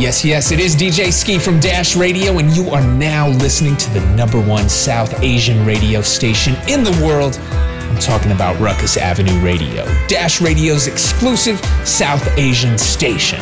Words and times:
Yes, 0.00 0.24
yes, 0.24 0.50
it 0.50 0.60
is 0.60 0.74
DJ 0.74 1.12
Ski 1.12 1.38
from 1.38 1.60
Dash 1.60 1.94
Radio, 1.94 2.38
and 2.38 2.56
you 2.56 2.70
are 2.70 2.80
now 2.80 3.28
listening 3.28 3.76
to 3.76 3.90
the 3.90 4.00
number 4.16 4.40
one 4.40 4.66
South 4.66 5.22
Asian 5.22 5.66
radio 5.66 6.00
station 6.00 6.56
in 6.70 6.82
the 6.82 7.02
world. 7.04 7.38
I'm 7.38 7.98
talking 7.98 8.32
about 8.32 8.58
Ruckus 8.58 8.96
Avenue 8.96 9.38
Radio, 9.40 9.84
Dash 10.08 10.40
Radio's 10.40 10.86
exclusive 10.86 11.62
South 11.84 12.26
Asian 12.38 12.78
station. 12.78 13.40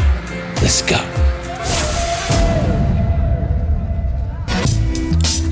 Let's 0.57 0.83
go. 0.83 0.97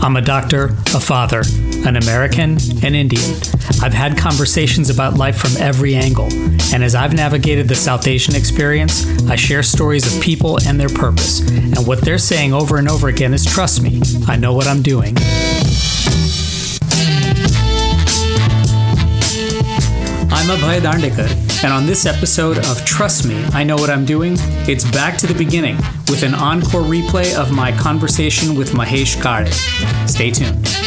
I'm 0.04 0.16
a 0.16 0.22
doctor, 0.22 0.74
a 0.92 0.98
father, 0.98 1.44
an 1.86 1.96
American, 1.96 2.58
an 2.82 2.94
Indian. 2.96 3.36
I've 3.80 3.94
had 3.94 4.18
conversations 4.18 4.90
about 4.90 5.14
life 5.14 5.36
from 5.36 5.56
every 5.62 5.94
angle, 5.94 6.28
and 6.74 6.82
as 6.82 6.96
I've 6.96 7.14
navigated 7.14 7.68
the 7.68 7.76
South 7.76 8.08
Asian 8.08 8.34
experience, 8.34 9.06
I 9.28 9.36
share 9.36 9.62
stories 9.62 10.12
of 10.12 10.20
people 10.20 10.58
and 10.66 10.80
their 10.80 10.88
purpose. 10.88 11.40
And 11.48 11.86
what 11.86 12.00
they're 12.00 12.18
saying 12.18 12.52
over 12.52 12.78
and 12.78 12.88
over 12.88 13.08
again 13.08 13.32
is 13.32 13.44
trust 13.44 13.82
me, 13.82 14.02
I 14.26 14.36
know 14.36 14.52
what 14.52 14.66
I'm 14.66 14.82
doing. 14.82 15.16
I'm 20.28 20.58
Abhay 20.58 20.80
Dandekar, 20.80 21.64
and 21.64 21.72
on 21.72 21.86
this 21.86 22.04
episode 22.04 22.58
of 22.58 22.84
Trust 22.84 23.26
Me, 23.26 23.44
I 23.52 23.62
Know 23.62 23.76
What 23.76 23.90
I'm 23.90 24.04
Doing, 24.04 24.34
it's 24.68 24.84
back 24.90 25.16
to 25.18 25.26
the 25.26 25.34
beginning 25.34 25.76
with 26.08 26.24
an 26.24 26.34
encore 26.34 26.82
replay 26.82 27.34
of 27.36 27.52
my 27.52 27.70
conversation 27.78 28.56
with 28.56 28.72
Mahesh 28.72 29.20
Kale. 29.22 29.50
Stay 30.06 30.30
tuned. 30.30 30.85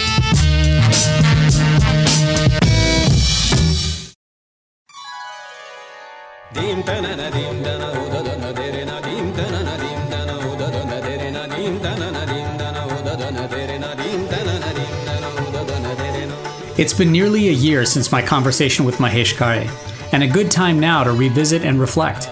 It's 16.78 16.94
been 16.94 17.12
nearly 17.12 17.50
a 17.50 17.52
year 17.52 17.86
since 17.86 18.10
my 18.14 18.22
conversation 18.22 18.86
with 18.86 18.96
Mahesh 18.96 19.38
Kale, 19.38 19.70
and 20.14 20.24
a 20.24 20.28
good 20.28 20.50
time 20.50 20.80
now 20.80 21.04
to 21.04 21.12
revisit 21.12 21.64
and 21.64 21.82
reflect. 21.82 22.30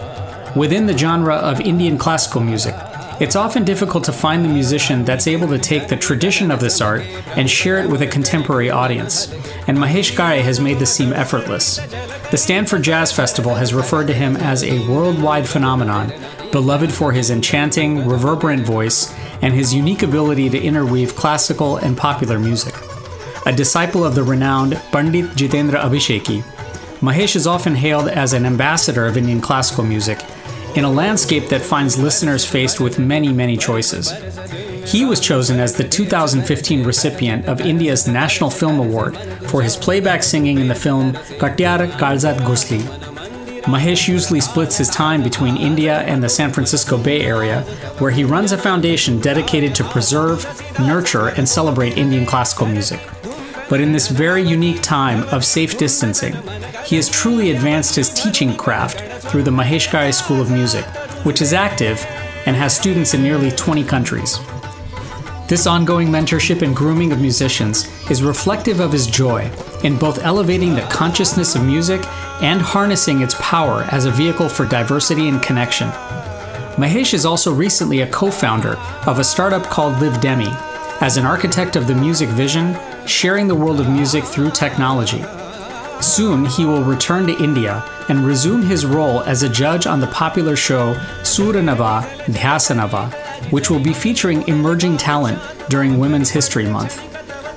Within 0.56 0.86
the 0.86 0.98
genre 0.98 1.36
of 1.36 1.60
Indian 1.60 1.98
classical 1.98 2.40
music, 2.40 2.74
it's 3.20 3.36
often 3.36 3.66
difficult 3.66 4.04
to 4.04 4.12
find 4.12 4.46
the 4.46 4.50
musician 4.50 5.04
that's 5.04 5.26
able 5.26 5.48
to 5.48 5.58
take 5.58 5.88
the 5.88 5.98
tradition 5.98 6.52
of 6.52 6.60
this 6.60 6.82
art 6.82 7.02
and 7.36 7.50
share 7.50 7.80
it 7.80 7.90
with 7.90 8.04
a 8.04 8.08
contemporary 8.08 8.70
audience, 8.70 9.32
and 9.68 9.78
Mahesh 9.78 10.16
Kale 10.16 10.44
has 10.44 10.60
made 10.60 10.78
this 10.78 10.94
seem 10.94 11.14
effortless. 11.14 11.78
The 12.30 12.38
Stanford 12.38 12.84
Jazz 12.84 13.12
Festival 13.12 13.56
has 13.56 13.74
referred 13.74 14.06
to 14.08 14.14
him 14.14 14.38
as 14.38 14.64
a 14.64 14.88
worldwide 14.88 15.48
phenomenon, 15.48 16.14
beloved 16.52 16.92
for 16.92 17.12
his 17.12 17.32
enchanting, 17.32 18.08
reverberant 18.08 18.66
voice 18.66 19.14
and 19.42 19.54
his 19.54 19.74
unique 19.74 20.04
ability 20.04 20.50
to 20.50 20.62
interweave 20.62 21.16
classical 21.16 21.78
and 21.78 21.98
popular 21.98 22.38
music. 22.38 22.76
A 23.48 23.52
disciple 23.52 24.04
of 24.04 24.14
the 24.14 24.24
renowned 24.24 24.76
Pandit 24.92 25.26
Jitendra 25.32 25.82
Abhisheki, 25.82 26.44
Mahesh 27.00 27.36
is 27.36 27.48
often 27.48 27.76
hailed 27.76 28.10
as 28.10 28.34
an 28.34 28.46
ambassador 28.46 29.06
of 29.06 29.18
Indian 29.18 29.42
classical 29.42 29.84
music 29.84 30.20
in 30.78 30.86
a 30.86 30.92
landscape 30.92 31.50
that 31.50 31.62
finds 31.62 31.98
listeners 31.98 32.46
faced 32.46 32.80
with 32.80 33.00
many, 33.00 33.34
many 33.34 33.58
choices. 33.58 34.12
He 34.86 35.06
was 35.06 35.20
chosen 35.20 35.60
as 35.60 35.74
the 35.74 35.84
2015 35.84 36.84
recipient 36.84 37.48
of 37.48 37.60
India's 37.60 38.08
National 38.08 38.52
Film 38.52 38.80
Award 38.80 39.18
for 39.50 39.64
his 39.64 39.76
playback 39.76 40.22
singing 40.22 40.60
in 40.60 40.68
the 40.68 40.76
film 40.76 41.14
Katyar 41.42 41.90
Kaljat 41.94 42.38
Ghusli. 42.42 42.82
Mahesh 43.64 44.08
usually 44.08 44.40
splits 44.40 44.78
his 44.78 44.90
time 44.90 45.24
between 45.24 45.58
India 45.58 46.02
and 46.02 46.24
the 46.24 46.30
San 46.30 46.54
Francisco 46.54 46.96
Bay 46.96 47.22
Area, 47.22 47.64
where 47.98 48.12
he 48.12 48.24
runs 48.24 48.52
a 48.52 48.58
foundation 48.58 49.20
dedicated 49.20 49.74
to 49.76 49.84
preserve, 49.84 50.46
nurture, 50.80 51.30
and 51.30 51.50
celebrate 51.50 51.98
Indian 51.98 52.26
classical 52.26 52.68
music. 52.68 53.02
But 53.70 53.82
in 53.82 53.92
this 53.92 54.08
very 54.08 54.42
unique 54.42 54.82
time 54.82 55.24
of 55.30 55.44
safe 55.44 55.78
distancing, 55.78 56.36
he 56.86 56.96
has 56.96 57.10
truly 57.10 57.52
advanced 57.52 57.96
his 57.96 58.14
teaching 58.14 58.56
craft 58.56 59.02
through 59.30 59.44
the 59.44 59.52
Mahesh 59.52 59.92
Kale 59.92 60.14
School 60.14 60.42
of 60.42 60.52
Music, 60.52 60.86
which 61.26 61.42
is 61.42 61.52
active 61.52 62.06
and 62.46 62.56
has 62.56 62.76
students 62.76 63.14
in 63.14 63.22
nearly 63.22 63.52
20 63.52 63.84
countries. 63.84 64.40
This 65.48 65.68
ongoing 65.68 66.08
mentorship 66.08 66.62
and 66.62 66.76
grooming 66.76 67.12
of 67.12 67.22
musicians 67.22 67.88
is 68.10 68.24
reflective 68.24 68.80
of 68.80 68.92
his 68.92 69.08
joy 69.08 69.50
in 69.84 69.98
both 69.98 70.24
elevating 70.24 70.76
the 70.76 70.82
consciousness 70.82 71.56
of 71.56 71.64
music 71.66 72.02
and 72.42 72.62
harnessing 72.62 73.22
its 73.22 73.36
power 73.40 73.84
as 73.92 74.06
a 74.06 74.12
vehicle 74.12 74.50
for 74.50 74.66
diversity 74.66 75.30
and 75.30 75.42
connection. 75.42 75.90
Mahesh 76.78 77.14
is 77.14 77.26
also 77.26 77.54
recently 77.54 78.02
a 78.02 78.12
co 78.12 78.30
founder 78.30 78.76
of 79.08 79.20
a 79.20 79.24
startup 79.24 79.64
called 79.64 80.00
Live 80.02 80.22
Demi, 80.22 80.50
as 81.02 81.18
an 81.18 81.26
architect 81.26 81.76
of 81.76 81.88
the 81.88 81.96
music 81.96 82.30
vision 82.30 82.76
sharing 83.06 83.48
the 83.48 83.56
world 83.56 83.80
of 83.80 83.90
music 83.90 84.24
through 84.24 84.52
technology. 84.52 85.24
Soon, 86.02 86.46
he 86.46 86.66
will 86.66 86.84
return 86.84 87.26
to 87.28 87.44
India 87.44 87.84
and 88.10 88.26
resume 88.26 88.62
his 88.62 88.86
role 88.86 89.22
as 89.22 89.44
a 89.44 89.50
judge 89.50 89.88
on 89.88 90.00
the 90.00 90.08
popular 90.08 90.56
show 90.56 90.94
Suranava 91.22 92.04
Dhyasanava, 92.26 93.14
which 93.52 93.70
will 93.70 93.80
be 93.80 93.94
featuring 93.94 94.48
emerging 94.48 94.98
talent 94.98 95.40
during 95.70 96.00
Women's 96.00 96.30
History 96.30 96.68
Month. 96.68 97.04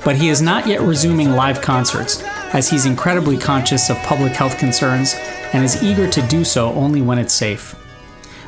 But 0.04 0.16
he 0.16 0.28
is 0.28 0.40
not 0.40 0.66
yet 0.66 0.80
resuming 0.80 1.32
live 1.32 1.60
concerts, 1.60 2.22
as 2.54 2.68
he's 2.68 2.86
incredibly 2.86 3.36
conscious 3.36 3.90
of 3.90 3.96
public 3.98 4.32
health 4.32 4.58
concerns 4.58 5.14
and 5.52 5.64
is 5.64 5.82
eager 5.82 6.08
to 6.08 6.22
do 6.22 6.44
so 6.44 6.72
only 6.72 7.02
when 7.02 7.18
it's 7.18 7.34
safe. 7.34 7.74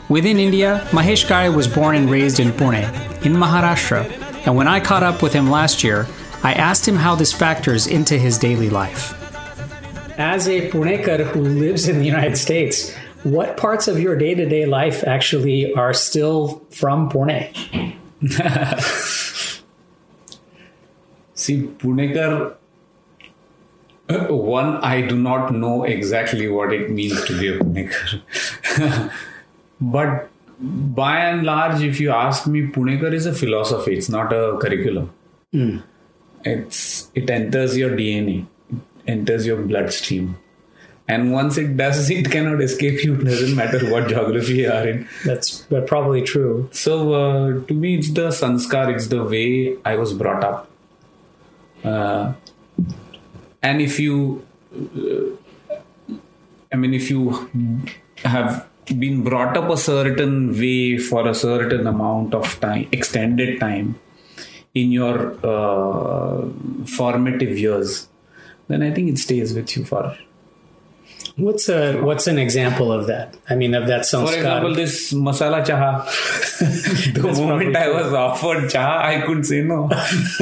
Within 0.09 0.39
India, 0.39 0.87
Mahesh 0.91 1.27
Kale 1.27 1.53
was 1.53 1.69
born 1.69 1.97
and 1.97 2.11
raised 2.11 2.41
in 2.41 2.49
Pune, 2.49 2.85
in 3.25 3.33
Maharashtra, 3.33 4.22
and 4.45 4.57
when 4.57 4.69
I 4.69 4.81
caught 4.81 5.03
up 5.03 5.23
with 5.23 5.33
him 5.33 5.49
last 5.51 5.85
year, 5.85 6.07
I 6.43 6.53
asked 6.55 6.87
him 6.87 6.97
how 6.97 7.15
this 7.15 7.33
factors 7.33 7.87
into 7.87 8.19
his 8.19 8.39
daily 8.39 8.69
life. 8.69 9.19
As 10.19 10.49
a 10.49 10.69
Punekar 10.71 11.25
who 11.25 11.41
lives 11.41 11.89
in 11.89 11.99
the 11.99 12.05
United 12.05 12.37
States, 12.37 12.93
what 13.23 13.57
parts 13.57 13.87
of 13.87 14.01
your 14.01 14.17
day 14.17 14.35
to 14.35 14.49
day 14.49 14.67
life 14.67 15.05
actually 15.05 15.73
are 15.75 15.95
still 15.95 16.67
from 16.71 17.09
Pune? 17.09 17.55
See, 21.35 21.63
Punekar, 21.63 22.57
one, 24.09 24.77
I 24.79 25.03
do 25.03 25.17
not 25.17 25.55
know 25.55 25.85
exactly 25.85 26.49
what 26.49 26.73
it 26.73 26.91
means 26.91 27.25
to 27.25 27.39
be 27.39 27.49
a 27.49 27.59
Punekar. 27.59 29.13
but 29.81 30.32
by 30.63 31.19
and 31.21 31.45
large, 31.45 31.83
if 31.83 32.01
you 32.01 32.11
ask 32.11 32.47
me, 32.47 32.67
Punekar 32.67 33.13
is 33.13 33.27
a 33.27 33.35
philosophy, 33.35 33.97
it's 33.97 34.09
not 34.09 34.33
a 34.33 34.59
curriculum. 34.59 35.11
Mm 35.53 35.83
it's 36.45 37.11
it 37.15 37.31
enters 37.31 37.77
your 37.77 37.91
dna 37.91 38.47
it 38.71 38.79
enters 39.07 39.47
your 39.47 39.63
bloodstream. 39.63 40.39
And 41.09 41.33
once 41.33 41.59
it 41.59 41.77
does 41.77 42.09
it 42.19 42.31
cannot 42.31 42.61
escape 42.63 43.03
you. 43.05 43.15
It 43.15 43.25
doesn't 43.25 43.57
matter 43.57 43.91
what 43.91 44.09
geography 44.09 44.55
you 44.55 44.71
are 44.71 44.87
in. 44.87 45.09
That's 45.25 45.67
probably 45.87 46.23
true. 46.23 46.69
So 46.73 47.13
uh, 47.13 47.67
to 47.67 47.75
me 47.75 47.97
it's 47.97 48.13
the 48.13 48.29
sanskar. 48.29 48.95
It's 48.95 49.09
the 49.09 49.25
way 49.25 49.77
i 49.85 49.97
was 49.97 50.13
brought 50.13 50.45
up. 50.45 50.71
Uh, 51.85 52.33
and 53.63 53.83
if 53.83 53.99
you 53.99 54.47
uh, 54.75 55.37
i 56.73 56.77
mean 56.77 56.95
if 56.95 57.11
you 57.11 57.51
have 58.25 58.69
been 58.87 59.23
brought 59.23 59.57
up 59.57 59.71
a 59.71 59.77
certain 59.77 60.53
way 60.59 60.99
for 60.99 61.29
a 61.29 61.35
certain 61.35 61.87
amount 61.87 62.35
of 62.35 62.59
time 62.61 62.89
extended 62.93 63.61
time 63.61 63.99
in 64.75 64.91
your 64.91 65.35
uh, 65.45 66.49
formative 66.87 67.59
years, 67.59 68.09
then 68.69 68.83
I 68.83 68.91
think 68.91 69.11
it 69.11 69.19
stays 69.19 69.55
with 69.55 69.77
you 69.77 69.85
for. 69.85 70.17
What's 71.37 71.69
a 71.69 72.01
what's 72.03 72.27
an 72.27 72.39
example 72.39 72.93
of 72.93 73.07
that? 73.07 73.37
I 73.49 73.55
mean, 73.55 73.75
of 73.75 73.87
that 73.87 74.03
sanskar. 74.03 74.29
For 74.29 74.35
example, 74.35 74.75
this 74.75 75.13
masala 75.13 75.65
chaha. 75.65 76.05
the 77.15 77.23
moment 77.23 77.75
I 77.75 77.89
was 77.89 78.13
offered 78.13 78.65
chaha, 78.65 78.99
I 78.99 79.21
couldn't 79.23 79.45
say 79.45 79.63
no. 79.63 79.89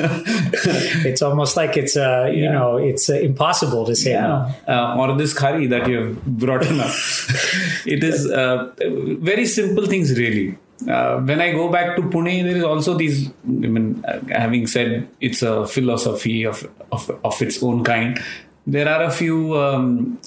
it's 1.09 1.23
almost 1.23 1.57
like 1.57 1.77
it's 1.77 1.97
uh, 1.97 2.29
you 2.33 2.45
yeah. 2.45 2.53
know 2.53 2.77
it's 2.77 3.09
uh, 3.09 3.15
impossible 3.15 3.85
to 3.87 3.95
say 3.95 4.13
yeah. 4.13 4.53
no. 4.67 4.75
Uh, 4.75 4.97
or 4.99 5.17
this 5.17 5.33
curry 5.33 5.67
that 5.69 5.89
you 5.89 5.99
have 5.99 6.25
brought 6.27 6.67
in 6.67 6.81
up. 6.81 6.91
it 7.87 8.03
is 8.03 8.29
uh, 8.31 8.73
very 9.21 9.47
simple 9.47 9.87
things 9.87 10.19
really 10.19 10.57
uh, 10.89 11.21
when 11.21 11.41
I 11.41 11.53
go 11.53 11.69
back 11.69 11.97
to 11.97 12.03
Pune, 12.03 12.43
there 12.43 12.57
is 12.57 12.65
also 12.65 12.95
these. 12.95 13.29
I 13.29 13.33
mean, 13.49 14.05
uh, 14.07 14.21
having 14.29 14.67
said 14.67 15.09
it's 15.21 15.43
a 15.43 15.67
philosophy 15.67 16.45
of 16.45 16.69
of, 16.93 17.11
of 17.25 17.41
its 17.43 17.63
own 17.63 17.85
kind, 17.85 18.19
there 18.77 18.89
are 18.95 19.03
a 19.05 19.11
few 19.21 19.37
um, 19.65 20.19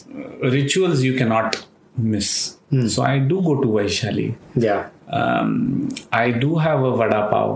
rituals 0.56 1.04
you 1.08 1.14
cannot 1.22 1.58
miss. 1.98 2.30
Mm. 2.72 2.90
So 2.90 3.04
I 3.04 3.20
do 3.20 3.42
go 3.50 3.54
to 3.62 3.68
Vaishali. 3.78 4.36
Yeah. 4.56 4.90
Um, 5.22 5.90
I 6.12 6.32
do 6.32 6.56
have 6.58 6.82
a 6.84 6.92
vada 7.02 7.22
pav 7.32 7.50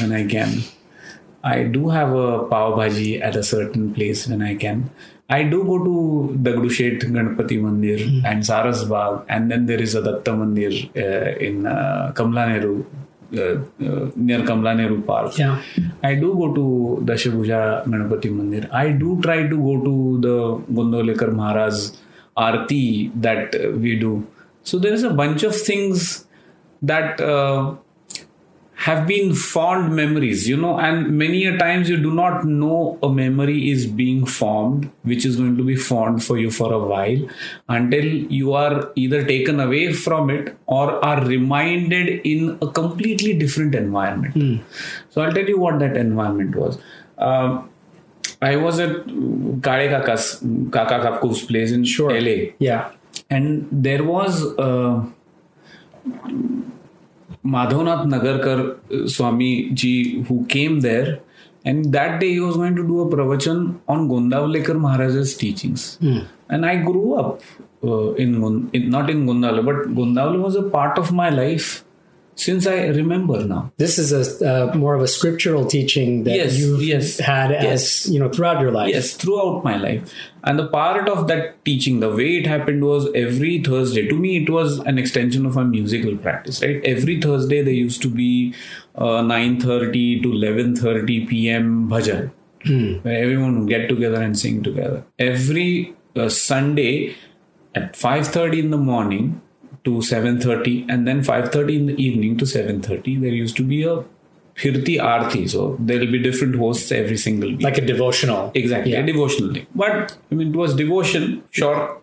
when 0.00 0.12
I 0.12 0.24
can. 0.34 0.50
I 1.42 1.62
do 1.76 1.88
have 1.96 2.10
a 2.12 2.44
pav 2.52 2.74
bhaji 2.78 3.22
at 3.28 3.36
a 3.36 3.42
certain 3.42 3.94
place 3.94 4.26
when 4.28 4.42
I 4.42 4.54
can. 4.64 4.90
I 5.30 5.42
do 5.52 5.58
go 5.70 5.76
to 5.86 5.94
Dagdusheth 6.44 7.02
Ganpati 7.16 7.56
Mandir 7.64 7.98
Hmm. 8.04 8.26
and 8.28 8.42
Saras 8.42 8.82
Bagh, 8.92 9.24
and 9.28 9.50
then 9.50 9.66
there 9.70 9.80
is 9.86 9.94
a 9.94 10.02
Datta 10.06 10.32
Mandir 10.42 10.74
uh, 11.06 11.38
in 11.48 11.66
uh, 11.66 12.12
Kamla 12.20 12.44
Nehru, 12.52 12.84
near 13.30 14.40
Kamla 14.42 14.76
Nehru 14.76 15.02
Park. 15.02 15.38
Yeah. 15.38 15.62
I 16.02 16.14
do 16.14 16.34
go 16.34 16.54
to 16.54 17.04
Dashabhuja 17.04 17.84
Ganpati 17.84 18.30
Mandir. 18.30 18.72
I 18.72 18.90
do 18.90 19.20
try 19.22 19.46
to 19.48 19.56
go 19.56 19.84
to 19.84 20.20
the 20.20 20.72
Gondavlekar 20.72 21.32
Maharaj 21.32 21.90
Aarti 22.36 23.10
that 23.20 23.54
uh, 23.54 23.70
we 23.72 23.98
do. 23.98 24.26
So 24.62 24.78
there 24.78 24.92
is 24.92 25.02
a 25.02 25.10
bunch 25.10 25.42
of 25.42 25.54
things 25.54 26.26
that 26.82 27.20
uh, 27.20 27.74
have 28.86 29.06
been 29.08 29.34
fond 29.34 29.94
memories, 29.94 30.48
you 30.48 30.56
know, 30.56 30.78
and 30.78 31.10
many 31.18 31.44
a 31.46 31.56
times 31.58 31.88
you 31.90 31.96
do 31.96 32.12
not 32.14 32.44
know 32.44 32.96
a 33.02 33.08
memory 33.08 33.70
is 33.70 33.86
being 33.86 34.24
formed, 34.24 34.88
which 35.02 35.24
is 35.26 35.34
going 35.36 35.56
to 35.56 35.64
be 35.64 35.74
fond 35.74 36.22
for 36.22 36.38
you 36.38 36.50
for 36.50 36.72
a 36.72 36.78
while 36.78 37.28
until 37.68 38.04
you 38.04 38.52
are 38.52 38.92
either 38.94 39.24
taken 39.24 39.58
away 39.58 39.92
from 39.92 40.30
it 40.30 40.56
or 40.66 41.04
are 41.04 41.24
reminded 41.24 42.20
in 42.24 42.56
a 42.62 42.68
completely 42.68 43.36
different 43.36 43.74
environment. 43.74 44.62
So 45.10 45.22
I'll 45.22 45.32
tell 45.32 45.48
you 45.48 45.58
what 45.58 45.80
that 45.80 45.96
environment 45.96 46.54
was. 46.54 46.78
Um, 47.18 47.68
I 48.40 48.54
was 48.54 48.78
at 48.78 49.06
Kale 49.06 49.88
Kaka's, 49.90 50.40
Kaka 50.70 51.00
Kapku's 51.04 51.42
place 51.42 51.72
in 51.72 51.82
LA 51.84 52.52
Yeah. 52.60 52.92
and 53.28 53.66
there 53.72 54.04
was 54.04 54.44
uh, 54.56 55.04
Madhavnath 57.44 58.04
Nagarkar 58.14 58.58
uh, 58.92 59.08
Swami 59.08 59.70
ji 59.70 60.22
who 60.28 60.44
came 60.46 60.80
there 60.80 61.20
and 61.64 61.92
that 61.92 62.20
day 62.20 62.30
he 62.34 62.40
was 62.40 62.56
going 62.56 62.76
to 62.76 62.86
do 62.86 63.00
a 63.00 63.06
pravachan 63.06 63.78
on 63.88 64.08
Gondavlekar 64.08 64.78
Maharaj's 64.80 65.36
teachings 65.36 65.98
and 66.48 66.64
I 66.64 66.76
grew 66.76 67.14
up 67.14 67.40
uh, 67.84 68.12
in, 68.14 68.40
Gon- 68.40 68.70
in 68.72 68.88
not 68.90 69.10
in 69.10 69.26
Gondavle 69.26 69.64
but 69.64 69.94
Gondavle 69.94 70.40
was 70.40 70.56
a 70.56 70.62
part 70.62 70.98
of 70.98 71.12
my 71.12 71.28
life 71.30 71.84
since 72.44 72.66
I 72.66 72.86
remember 72.96 73.38
now 73.44 73.72
This 73.82 73.98
is 74.02 74.10
a 74.18 74.22
uh, 74.50 74.74
more 74.82 74.94
of 74.94 75.02
a 75.02 75.08
scriptural 75.08 75.64
teaching 75.74 76.24
that 76.24 76.36
Yes, 76.40 76.58
you've 76.58 76.82
yes, 76.82 77.18
had 77.18 77.52
as 77.52 77.64
yes. 77.64 78.08
you 78.12 78.18
know 78.20 78.28
throughout 78.34 78.60
your 78.64 78.70
life. 78.76 78.90
Yes, 78.94 79.14
throughout 79.22 79.64
my 79.64 79.76
life. 79.76 80.12
And 80.44 80.58
the 80.62 80.66
part 80.74 81.08
of 81.14 81.26
that 81.30 81.62
teaching, 81.68 81.98
the 82.04 82.10
way 82.20 82.28
it 82.40 82.46
happened 82.46 82.84
was 82.84 83.08
every 83.24 83.54
Thursday. 83.68 84.06
To 84.08 84.16
me, 84.24 84.30
it 84.42 84.50
was 84.58 84.78
an 84.92 84.98
extension 85.02 85.44
of 85.46 85.56
my 85.60 85.64
musical 85.64 86.16
practice, 86.26 86.62
right? 86.62 86.80
Every 86.84 87.20
Thursday 87.20 87.60
there 87.62 87.74
used 87.74 88.02
to 88.02 88.08
be 88.08 88.54
uh, 88.94 89.20
9.30 89.22 90.22
to 90.22 90.28
11.30 90.28 91.28
p.m. 91.28 91.88
bhajan, 91.90 92.30
where 93.02 93.22
everyone 93.24 93.58
would 93.60 93.68
get 93.68 93.88
together 93.88 94.22
and 94.22 94.38
sing 94.38 94.62
together. 94.62 95.04
Every 95.18 95.94
uh, 96.16 96.28
Sunday 96.28 97.16
at 97.74 97.92
5.30 97.94 98.58
in 98.64 98.70
the 98.70 98.76
morning 98.92 99.40
to 99.88 99.96
7.30 100.12 100.76
and 100.94 101.06
then 101.10 101.20
5.30 101.32 101.76
in 101.80 101.86
the 101.90 101.96
evening 102.06 102.36
to 102.38 102.44
7.30, 102.44 103.20
there 103.26 103.36
used 103.42 103.56
to 103.58 103.62
be 103.74 103.82
a 103.84 103.96
Phirti 104.62 104.94
Aarti. 105.10 105.48
So 105.48 105.76
there 105.78 106.00
will 106.00 106.10
be 106.12 106.18
different 106.22 106.56
hosts 106.56 106.90
every 106.92 107.16
single 107.16 107.50
week. 107.50 107.62
Like 107.62 107.78
a 107.78 107.86
devotional. 107.92 108.50
Exactly, 108.62 108.92
Yeah. 108.92 109.00
a 109.04 109.06
devotional 109.12 109.54
thing. 109.54 109.66
But 109.84 110.16
I 110.32 110.34
mean, 110.34 110.48
it 110.54 110.56
was 110.64 110.74
devotion. 110.80 111.42
Sure. 111.50 112.00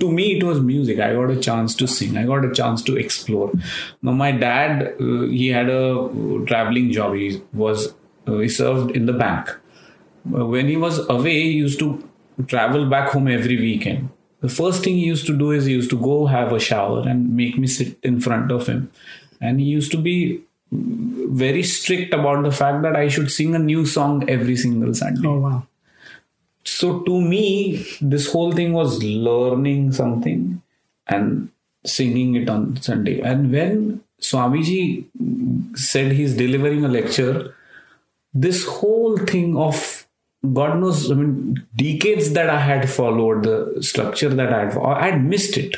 To 0.00 0.10
me, 0.16 0.24
it 0.38 0.42
was 0.48 0.60
music. 0.60 0.98
I 1.04 1.12
got 1.14 1.30
a 1.36 1.36
chance 1.46 1.74
to 1.76 1.86
sing. 1.92 2.16
I 2.16 2.24
got 2.32 2.44
a 2.48 2.52
chance 2.58 2.82
to 2.88 2.96
explore. 3.04 3.46
Now, 4.02 4.12
my 4.24 4.30
dad, 4.42 4.82
uh, 5.00 5.22
he 5.38 5.48
had 5.48 5.68
a 5.68 6.42
traveling 6.50 6.92
job. 6.98 7.14
He 7.22 7.40
was 7.52 7.88
uh, 8.26 8.38
he 8.38 8.48
served 8.48 8.92
in 9.00 9.06
the 9.06 9.12
bank. 9.24 9.48
Uh, 10.36 10.46
When 10.54 10.68
he 10.68 10.76
was 10.76 11.00
away, 11.16 11.34
he 11.46 11.50
used 11.64 11.80
to 11.80 11.88
travel 12.54 12.86
back 12.94 13.10
home 13.16 13.26
every 13.38 13.56
weekend. 13.64 14.08
The 14.40 14.48
first 14.48 14.84
thing 14.84 14.94
he 14.94 15.04
used 15.04 15.26
to 15.26 15.36
do 15.36 15.50
is 15.50 15.64
he 15.64 15.72
used 15.72 15.90
to 15.90 15.98
go 15.98 16.26
have 16.26 16.52
a 16.52 16.60
shower 16.60 17.06
and 17.08 17.36
make 17.36 17.58
me 17.58 17.66
sit 17.66 17.98
in 18.02 18.20
front 18.20 18.52
of 18.52 18.66
him. 18.66 18.90
And 19.40 19.60
he 19.60 19.66
used 19.66 19.90
to 19.92 19.98
be 19.98 20.42
very 20.70 21.62
strict 21.62 22.14
about 22.14 22.44
the 22.44 22.52
fact 22.52 22.82
that 22.82 22.94
I 22.94 23.08
should 23.08 23.30
sing 23.30 23.54
a 23.54 23.58
new 23.58 23.86
song 23.86 24.28
every 24.28 24.56
single 24.56 24.94
Sunday. 24.94 25.26
Oh 25.26 25.38
wow. 25.38 25.66
So 26.64 27.00
to 27.00 27.20
me, 27.20 27.86
this 28.00 28.30
whole 28.30 28.52
thing 28.52 28.72
was 28.72 29.02
learning 29.02 29.92
something 29.92 30.62
and 31.06 31.50
singing 31.84 32.34
it 32.34 32.48
on 32.48 32.80
Sunday. 32.82 33.20
And 33.20 33.50
when 33.50 34.02
Swamiji 34.20 35.06
said 35.76 36.12
he's 36.12 36.36
delivering 36.36 36.84
a 36.84 36.88
lecture, 36.88 37.54
this 38.34 38.66
whole 38.66 39.16
thing 39.16 39.56
of 39.56 40.06
God 40.52 40.78
knows, 40.78 41.10
I 41.10 41.14
mean, 41.14 41.66
decades 41.74 42.32
that 42.32 42.48
I 42.48 42.60
had 42.60 42.88
followed, 42.88 43.42
the 43.42 43.82
structure 43.82 44.28
that 44.28 44.52
I 44.52 44.66
had, 44.66 44.78
I 44.78 45.10
had 45.10 45.24
missed 45.24 45.56
it. 45.56 45.76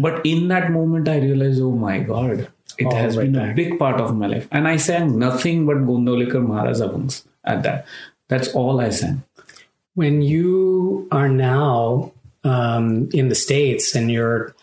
But 0.00 0.24
in 0.24 0.48
that 0.48 0.70
moment, 0.70 1.08
I 1.08 1.18
realized, 1.18 1.60
oh 1.60 1.72
my 1.72 1.98
God, 1.98 2.48
it 2.78 2.86
All 2.86 2.94
has 2.94 3.16
right 3.16 3.30
been 3.30 3.50
a 3.50 3.54
big 3.54 3.78
part 3.78 4.00
of 4.00 4.16
my 4.16 4.26
life. 4.26 4.48
And 4.50 4.66
I 4.66 4.76
sang 4.76 5.18
nothing 5.18 5.66
but 5.66 5.76
Gondavlekar 5.78 6.46
Maharaj 6.46 6.80
Abhangs 6.80 7.24
at 7.44 7.62
that. 7.64 7.86
That's 8.28 8.54
all 8.54 8.80
I 8.80 8.90
sang. 8.90 9.22
When 9.94 10.22
you 10.22 11.06
are 11.10 11.28
now 11.28 12.12
um, 12.44 13.10
in 13.12 13.28
the 13.28 13.34
states 13.34 13.94
and 13.94 14.10
you're 14.10 14.54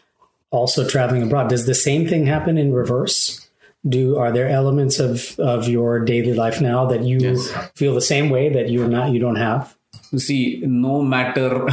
also 0.50 0.88
traveling 0.88 1.24
abroad, 1.24 1.50
does 1.50 1.66
the 1.66 1.76
same 1.76 2.08
thing 2.08 2.26
happen 2.26 2.58
in 2.58 2.74
reverse? 2.74 3.45
do 3.88 4.18
are 4.18 4.32
there 4.32 4.50
elements 4.50 5.00
of 5.00 5.40
of 5.40 5.68
your 5.68 6.00
daily 6.00 6.34
life 6.34 6.62
now 6.62 6.86
that 6.86 7.04
you 7.04 7.20
yes. 7.20 7.52
feel 7.76 7.94
the 7.94 8.02
same 8.02 8.30
way 8.30 8.50
that 8.50 8.70
you're 8.70 8.88
not 8.88 9.12
you 9.12 9.20
don't 9.20 9.36
have 9.36 9.76
you 10.12 10.20
see 10.20 10.64
no 10.66 11.02
matter 11.02 11.68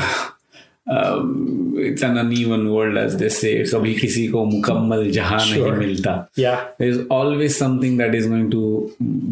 um, 0.91 1.75
it's 1.77 2.03
an 2.03 2.19
uneven 2.19 2.73
world 2.73 2.97
as 2.97 3.17
they 3.17 3.29
say 3.29 3.63
kabhi 3.63 3.99
kisi 3.99 4.31
ko 4.31 4.45
mukammal 4.47 5.05
jahan 5.19 5.41
sure. 5.41 5.73
nahi 5.73 5.85
milta 5.85 6.17
yeah 6.37 6.69
there's 6.79 7.01
always 7.09 7.57
something 7.57 7.97
that 7.97 8.15
is 8.15 8.27
going 8.27 8.51
to 8.51 8.65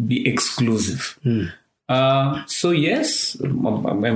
be 0.07 0.27
exclusive 0.27 1.17
hmm 1.23 1.45
uh, 1.95 2.25
so 2.59 2.69
yes 2.87 3.11
my, 3.41 4.11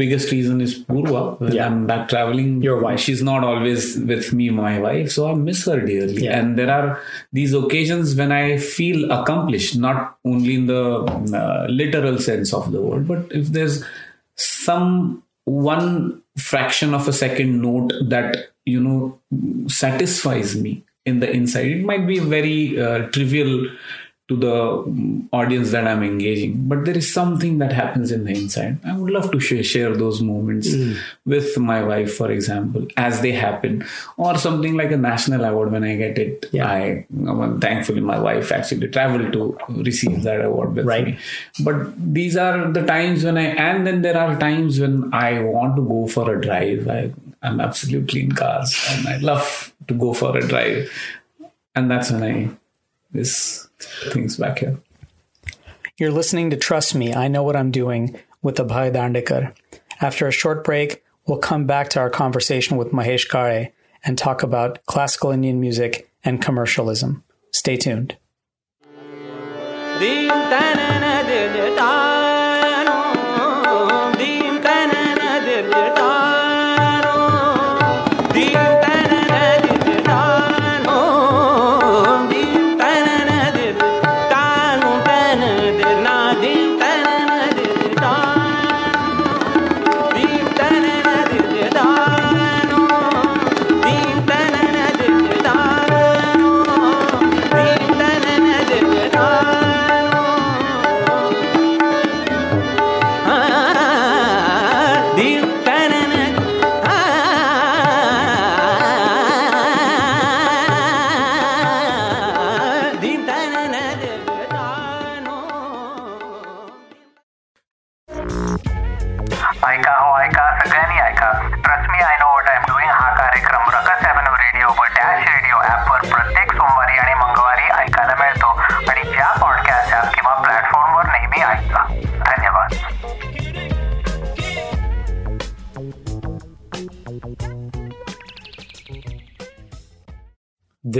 biggest 0.00 0.30
reason 0.36 0.60
is 0.66 0.72
Purva 0.88 1.20
when 1.40 1.52
Yeah. 1.56 1.66
I'm 1.66 1.86
back 1.90 2.02
traveling 2.12 2.50
Your 2.68 2.78
wife. 2.86 3.00
she's 3.04 3.22
not 3.30 3.42
always 3.50 3.82
with 4.12 4.26
me 4.38 4.46
my 4.50 4.72
wife 4.86 5.08
so 5.16 5.26
I 5.30 5.34
miss 5.48 5.60
her 5.70 5.78
dearly 5.90 6.24
Yeah. 6.24 6.38
and 6.38 6.58
there 6.62 6.70
are 6.78 6.88
these 7.40 7.54
occasions 7.62 8.14
when 8.20 8.32
I 8.40 8.44
feel 8.76 9.10
accomplished 9.18 9.76
not 9.86 9.98
only 10.32 10.54
in 10.60 10.66
the 10.74 10.82
uh, 11.42 11.66
literal 11.82 12.18
sense 12.28 12.52
of 12.60 12.72
the 12.76 12.82
word 12.88 13.06
but 13.12 13.22
if 13.42 13.46
there's 13.58 13.76
some 14.36 15.22
one 15.44 16.20
fraction 16.50 16.94
of 16.98 17.06
a 17.08 17.12
second 17.24 17.60
note 17.62 17.92
that 18.14 18.36
you 18.74 18.80
know 18.80 18.98
satisfies 19.68 20.56
me 20.56 20.72
in 21.06 21.20
the 21.20 21.30
inside 21.30 21.66
it 21.66 21.84
might 21.84 22.06
be 22.06 22.18
very 22.18 22.58
uh, 22.80 22.98
trivial 23.16 23.52
to 24.28 24.36
the 24.36 24.52
mm, 24.54 25.28
audience 25.32 25.70
that 25.72 25.86
i'm 25.86 26.02
engaging. 26.02 26.66
But 26.68 26.84
there 26.86 26.96
is 26.96 27.12
something 27.12 27.58
that 27.58 27.72
happens 27.72 28.10
in 28.10 28.24
the 28.24 28.32
inside. 28.32 28.78
I 28.84 28.96
would 28.96 29.12
love 29.12 29.30
to 29.32 29.38
share, 29.40 29.62
share 29.62 29.94
those 29.94 30.22
moments 30.22 30.70
with 31.26 31.58
my 31.58 31.82
wife 31.84 32.14
for 32.16 32.30
example 32.30 32.86
as 32.96 33.20
they 33.20 33.32
happen. 33.32 33.84
Or 34.16 34.38
something 34.38 34.76
like 34.76 34.92
a 34.92 34.96
national 34.96 35.44
award 35.44 35.72
when 35.72 35.84
i 35.84 35.96
get 35.96 36.18
it. 36.18 36.46
Yeah. 36.52 36.66
i 36.70 37.06
well, 37.10 37.58
thankfully 37.60 38.00
my 38.00 38.18
wife 38.18 38.50
actually 38.50 38.88
traveled 38.88 39.32
to 39.34 39.58
receive 39.82 40.22
that 40.22 40.42
award 40.44 40.74
with 40.76 40.86
Right. 40.86 41.06
me. 41.06 41.18
But 41.62 41.92
these 42.14 42.36
are 42.36 42.70
the 42.72 42.84
times 42.86 43.24
when 43.24 43.36
i 43.36 43.46
and 43.68 43.86
then 43.86 44.00
there 44.02 44.16
are 44.16 44.38
times 44.38 44.80
when 44.80 45.12
i 45.12 45.40
want 45.42 45.76
to 45.76 45.82
go 45.82 46.06
for 46.08 46.34
a 46.34 46.40
drive. 46.40 46.88
I, 46.88 47.12
i'm 47.42 47.60
absolutely 47.60 48.22
in 48.22 48.32
cars 48.32 48.74
and 48.92 49.06
i 49.06 49.18
love 49.18 49.70
to 49.88 49.92
go 49.94 50.14
for 50.14 50.34
a 50.38 50.46
drive. 50.46 50.90
And 51.74 51.90
that's 51.90 52.10
when 52.10 52.22
i 52.22 52.48
this 53.12 53.63
things 53.78 54.36
back 54.36 54.58
here 54.58 54.78
You're 55.96 56.10
listening 56.10 56.50
to 56.50 56.56
Trust 56.56 56.94
Me, 56.94 57.14
I 57.14 57.28
Know 57.28 57.42
What 57.42 57.56
I'm 57.56 57.70
Doing 57.70 58.18
with 58.42 58.56
Abhay 58.56 58.92
Dandekar. 58.92 59.54
After 60.00 60.26
a 60.26 60.32
short 60.32 60.64
break, 60.64 61.04
we'll 61.26 61.38
come 61.38 61.66
back 61.66 61.88
to 61.90 62.00
our 62.00 62.10
conversation 62.10 62.76
with 62.76 62.92
Mahesh 62.92 63.28
Kale 63.28 63.72
and 64.04 64.18
talk 64.18 64.42
about 64.42 64.84
classical 64.86 65.30
Indian 65.30 65.60
music 65.60 66.10
and 66.24 66.42
commercialism. 66.42 67.24
Stay 67.52 67.76
tuned. 67.76 68.16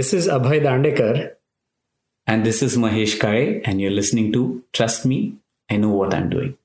This 0.05 0.27
is 0.27 0.27
Abhay 0.27 0.61
Dandekar. 0.61 1.31
And 2.27 2.45
this 2.45 2.61
is 2.61 2.77
Mahesh 2.77 3.19
Kale, 3.19 3.59
and 3.65 3.81
you're 3.81 3.89
listening 3.89 4.31
to 4.33 4.63
Trust 4.71 5.03
Me, 5.03 5.33
I 5.67 5.77
Know 5.77 5.89
What 5.89 6.13
I'm 6.13 6.29
Doing. 6.29 6.59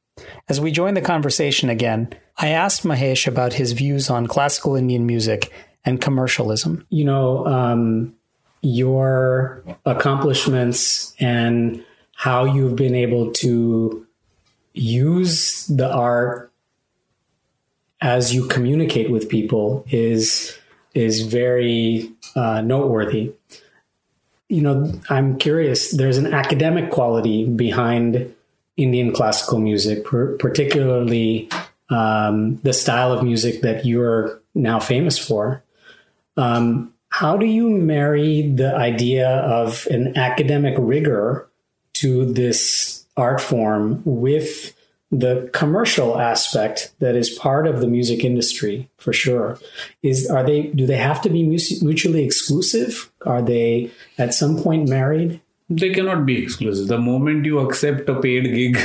As 0.51 0.61
we 0.61 0.71
join 0.71 0.93
the 0.93 1.01
conversation 1.01 1.71
again, 1.71 2.13
I 2.37 2.49
asked 2.49 2.83
Mahesh 2.83 3.27
about 3.27 3.55
his 3.55 3.73
views 3.73 4.11
on 4.11 4.27
classical 4.27 4.77
Indian 4.77 5.07
music 5.07 5.51
and 5.87 6.03
commercialism. 6.03 6.87
You 6.91 7.07
know, 7.07 7.47
um, 7.47 8.15
your 8.61 9.65
accomplishments 9.87 11.15
and 11.19 11.83
how 12.17 12.45
you've 12.45 12.77
been 12.77 12.95
able 12.95 13.33
to 13.41 14.07
use 14.75 15.67
the 15.67 15.91
art 15.91 16.53
as 18.03 18.35
you 18.35 18.47
communicate 18.49 19.11
with 19.11 19.31
people 19.31 19.87
is 19.89 20.60
is 20.95 21.23
very 21.23 22.11
uh, 22.37 22.61
noteworthy. 22.61 23.33
You 24.49 24.63
know, 24.63 25.01
I'm 25.09 25.39
curious. 25.39 25.93
There's 25.93 26.19
an 26.19 26.33
academic 26.33 26.91
quality 26.91 27.47
behind 27.47 28.35
Indian 28.77 29.13
classical 29.13 29.59
music, 29.59 30.05
per- 30.05 30.37
particularly 30.39 31.49
um, 31.91 32.57
the 32.59 32.73
style 32.73 33.13
of 33.13 33.23
music 33.23 33.63
that 33.63 33.85
you're 33.85 34.41
now 34.55 34.81
famous 34.81 35.19
for. 35.19 35.63
Um, 36.37 36.95
how 37.11 37.37
do 37.37 37.47
you 37.47 37.69
marry 37.69 38.51
the 38.51 38.75
idea 38.75 39.29
of 39.29 39.87
an 39.91 40.17
academic 40.17 40.75
rigor 40.79 41.49
to 41.95 42.33
this 42.33 43.05
art 43.17 43.41
form 43.41 44.03
with 44.05 44.75
the 45.11 45.51
commercial 45.53 46.21
aspect 46.21 46.93
that 47.01 47.17
is 47.17 47.31
part 47.31 47.67
of 47.67 47.81
the 47.81 47.89
music 47.89 48.25
industry 48.25 48.89
for 48.97 49.13
sure 49.13 49.59
is 50.03 50.31
are 50.31 50.45
they 50.45 50.63
do 50.63 50.87
they 50.87 50.97
have 50.97 51.21
to 51.23 51.29
be 51.29 51.43
mutually 51.43 52.25
exclusive? 52.25 53.11
Are 53.27 53.43
they 53.43 53.91
at 54.19 54.35
some 54.35 54.63
point 54.63 54.89
married? 54.89 55.41
They 55.69 55.93
cannot 55.93 56.27
be 56.27 56.43
exclusive. 56.43 56.89
The 56.89 56.99
moment 56.99 57.45
you 57.45 57.59
accept 57.59 58.09
a 58.09 58.21
paid 58.21 58.45
gig 58.45 58.79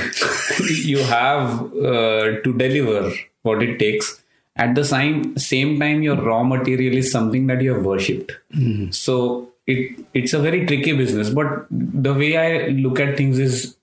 you 0.84 1.00
have 1.00 1.62
uh, 1.75 2.41
to 2.44 2.53
deliver 2.58 3.12
what 3.44 3.62
it 3.62 3.77
takes. 3.77 4.22
At 4.55 4.74
the 4.74 4.86
same 4.86 5.38
same 5.38 5.79
time 5.79 6.01
your 6.01 6.15
raw 6.15 6.44
material 6.44 6.96
is 6.98 7.12
something 7.12 7.46
that 7.48 7.62
you 7.62 7.74
have 7.75 7.86
worshipped. 7.86 8.32
Mm-hmm. 8.53 8.91
so 8.91 9.50
it 9.67 10.00
it's 10.13 10.34
a 10.34 10.39
very 10.39 10.65
tricky 10.65 10.96
business 10.96 11.29
but 11.29 11.65
the 11.70 12.13
way 12.13 12.38
i 12.38 12.67
look 12.67 13.00
at 13.00 13.17
things 13.17 13.39
is 13.39 13.75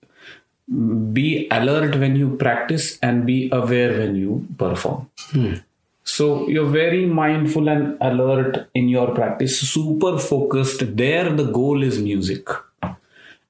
be 1.13 1.47
alert 1.51 1.95
when 1.95 2.15
you 2.15 2.35
practice 2.37 2.97
and 3.01 3.25
be 3.25 3.49
aware 3.51 3.97
when 3.99 4.15
you 4.15 4.45
perform. 4.57 5.09
Mm. 5.31 5.61
so 6.03 6.47
you're 6.47 6.69
very 6.69 7.05
mindful 7.05 7.69
and 7.69 7.97
alert 8.01 8.67
in 8.73 8.89
your 8.89 9.13
practice 9.15 9.59
super 9.59 10.17
focused. 10.17 10.83
There 10.97 11.31
the 11.31 11.45
goal 11.45 11.83
is 11.83 11.99
music. 11.99 12.47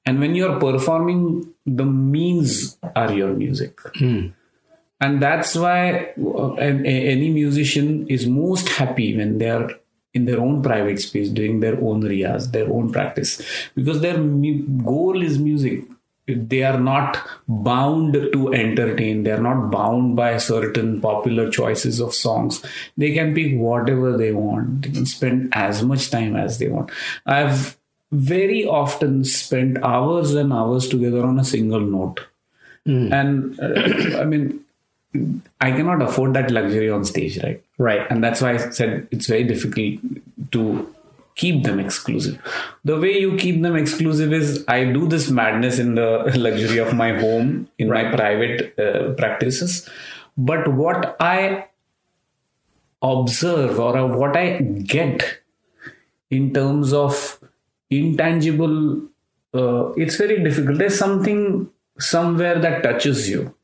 And 0.06 0.20
when 0.20 0.34
you're 0.34 0.58
performing 0.60 1.52
the 1.66 1.84
means 1.84 2.76
are 2.94 3.12
your 3.12 3.32
music. 3.32 3.76
Mm 3.94 4.32
and 5.04 5.20
that's 5.20 5.54
why 5.54 6.12
uh, 6.18 6.54
any 6.54 7.28
musician 7.30 8.06
is 8.08 8.26
most 8.26 8.68
happy 8.68 9.16
when 9.16 9.38
they 9.38 9.50
are 9.50 9.70
in 10.14 10.24
their 10.24 10.40
own 10.40 10.62
private 10.62 11.00
space 11.00 11.28
doing 11.28 11.58
their 11.60 11.74
own 11.80 12.02
riyaz 12.02 12.52
their 12.52 12.68
own 12.70 12.92
practice. 12.92 13.42
Because 13.74 14.00
their 14.00 14.18
goal 14.18 15.22
is 15.22 15.38
music 15.38 15.82
they 16.26 16.62
are 16.62 16.80
not 16.80 17.18
bound 17.48 18.14
to 18.32 18.52
entertain 18.54 19.22
they 19.22 19.30
are 19.30 19.42
not 19.42 19.70
bound 19.70 20.16
by 20.16 20.36
certain 20.38 21.00
popular 21.00 21.50
choices 21.50 22.00
of 22.00 22.14
songs 22.14 22.64
they 22.96 23.12
can 23.12 23.34
pick 23.34 23.54
whatever 23.56 24.16
they 24.16 24.32
want 24.32 24.82
they 24.82 24.90
can 24.90 25.06
spend 25.06 25.52
as 25.54 25.82
much 25.82 26.10
time 26.10 26.34
as 26.34 26.58
they 26.58 26.68
want 26.68 26.90
i've 27.26 27.76
very 28.10 28.64
often 28.64 29.24
spent 29.24 29.76
hours 29.82 30.34
and 30.34 30.52
hours 30.52 30.88
together 30.88 31.24
on 31.24 31.38
a 31.38 31.44
single 31.44 31.80
note 31.80 32.20
mm. 32.86 33.12
and 33.12 33.60
uh, 33.60 34.20
i 34.20 34.24
mean 34.24 34.60
I 35.60 35.70
cannot 35.70 36.02
afford 36.02 36.34
that 36.34 36.50
luxury 36.50 36.90
on 36.90 37.04
stage, 37.04 37.42
right? 37.42 37.62
Right. 37.78 38.06
And 38.10 38.22
that's 38.22 38.40
why 38.40 38.54
I 38.54 38.70
said 38.70 39.06
it's 39.10 39.26
very 39.26 39.44
difficult 39.44 40.00
to 40.52 40.93
keep 41.34 41.64
them 41.64 41.80
exclusive. 41.80 42.40
The 42.84 42.98
way 42.98 43.18
you 43.18 43.36
keep 43.36 43.62
them 43.62 43.76
exclusive 43.76 44.32
is 44.32 44.64
I 44.68 44.84
do 44.84 45.08
this 45.08 45.30
madness 45.30 45.78
in 45.78 45.94
the 45.94 46.32
luxury 46.36 46.78
of 46.78 46.94
my 46.94 47.12
home, 47.18 47.68
in 47.78 47.88
right. 47.88 48.06
my 48.06 48.16
private 48.16 48.78
uh, 48.78 49.14
practices. 49.14 49.88
But 50.36 50.68
what 50.68 51.16
I 51.20 51.68
observe 53.02 53.78
or 53.78 54.06
what 54.16 54.36
I 54.36 54.58
get 54.58 55.40
in 56.30 56.52
terms 56.52 56.92
of 56.92 57.38
intangible, 57.90 59.02
uh, 59.52 59.92
it's 59.92 60.16
very 60.16 60.42
difficult. 60.42 60.78
There's 60.78 60.98
something 60.98 61.70
somewhere 61.98 62.58
that 62.58 62.82
touches 62.82 63.28
you 63.28 63.54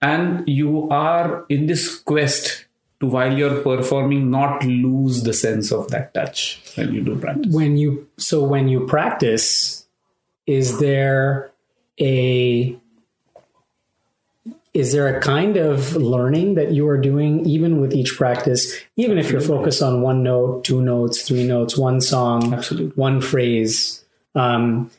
and 0.00 0.48
you 0.48 0.88
are 0.90 1.44
in 1.48 1.66
this 1.66 1.98
quest 1.98 2.66
to 3.00 3.06
while 3.06 3.36
you're 3.36 3.62
performing 3.62 4.30
not 4.30 4.64
lose 4.64 5.22
the 5.22 5.32
sense 5.32 5.72
of 5.72 5.88
that 5.88 6.12
touch 6.14 6.60
when 6.76 6.92
you 6.92 7.02
do 7.02 7.16
practice. 7.16 7.52
When 7.52 7.76
you 7.76 8.08
so 8.18 8.44
when 8.44 8.68
you 8.68 8.86
practice 8.86 9.86
is 10.46 10.78
there 10.78 11.50
a 11.98 12.76
is 14.72 14.92
there 14.92 15.16
a 15.16 15.20
kind 15.20 15.56
of 15.56 15.96
learning 15.96 16.54
that 16.54 16.70
you 16.72 16.86
are 16.88 16.98
doing 16.98 17.44
even 17.46 17.80
with 17.80 17.92
each 17.92 18.16
practice? 18.16 18.78
Even 18.96 19.18
if 19.18 19.30
you're 19.30 19.40
focused 19.40 19.82
on 19.82 20.02
one 20.02 20.22
note 20.22 20.64
two 20.64 20.82
notes 20.82 21.22
three 21.22 21.46
notes 21.46 21.78
one 21.78 22.00
song 22.00 22.52
Absolutely. 22.52 22.92
one 22.96 23.20
phrase 23.20 24.04
um, 24.34 24.90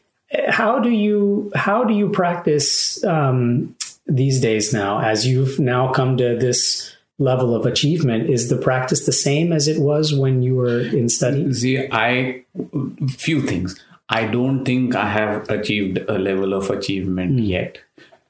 how 0.49 0.79
do 0.79 0.89
you 0.89 1.51
how 1.55 1.83
do 1.83 1.93
you 1.93 2.09
practice 2.09 3.03
um, 3.03 3.75
these 4.07 4.41
days 4.41 4.73
now 4.73 4.99
as 4.99 5.27
you've 5.27 5.59
now 5.59 5.91
come 5.91 6.17
to 6.17 6.35
this 6.35 6.95
level 7.21 7.55
of 7.55 7.65
achievement 7.65 8.29
is 8.29 8.49
the 8.49 8.57
practice 8.57 9.05
the 9.05 9.13
same 9.13 9.53
as 9.53 9.67
it 9.67 9.79
was 9.79 10.13
when 10.13 10.41
you 10.41 10.55
were 10.55 10.81
in 10.81 11.07
study? 11.09 11.53
See 11.53 11.87
i 11.91 12.43
few 13.09 13.41
things. 13.41 13.79
I 14.09 14.25
don't 14.25 14.65
think 14.65 14.95
i 14.95 15.07
have 15.07 15.49
achieved 15.49 15.99
a 16.09 16.17
level 16.17 16.53
of 16.53 16.69
achievement 16.69 17.39
mm. 17.39 17.47
yet. 17.47 17.77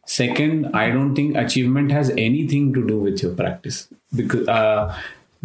Second 0.05 0.75
i 0.75 0.89
don't 0.89 1.15
think 1.15 1.35
achievement 1.35 1.91
has 1.91 2.11
anything 2.11 2.73
to 2.73 2.85
do 2.85 2.99
with 2.99 3.23
your 3.23 3.33
practice. 3.33 3.87
Because 4.15 4.47
uh, 4.47 4.95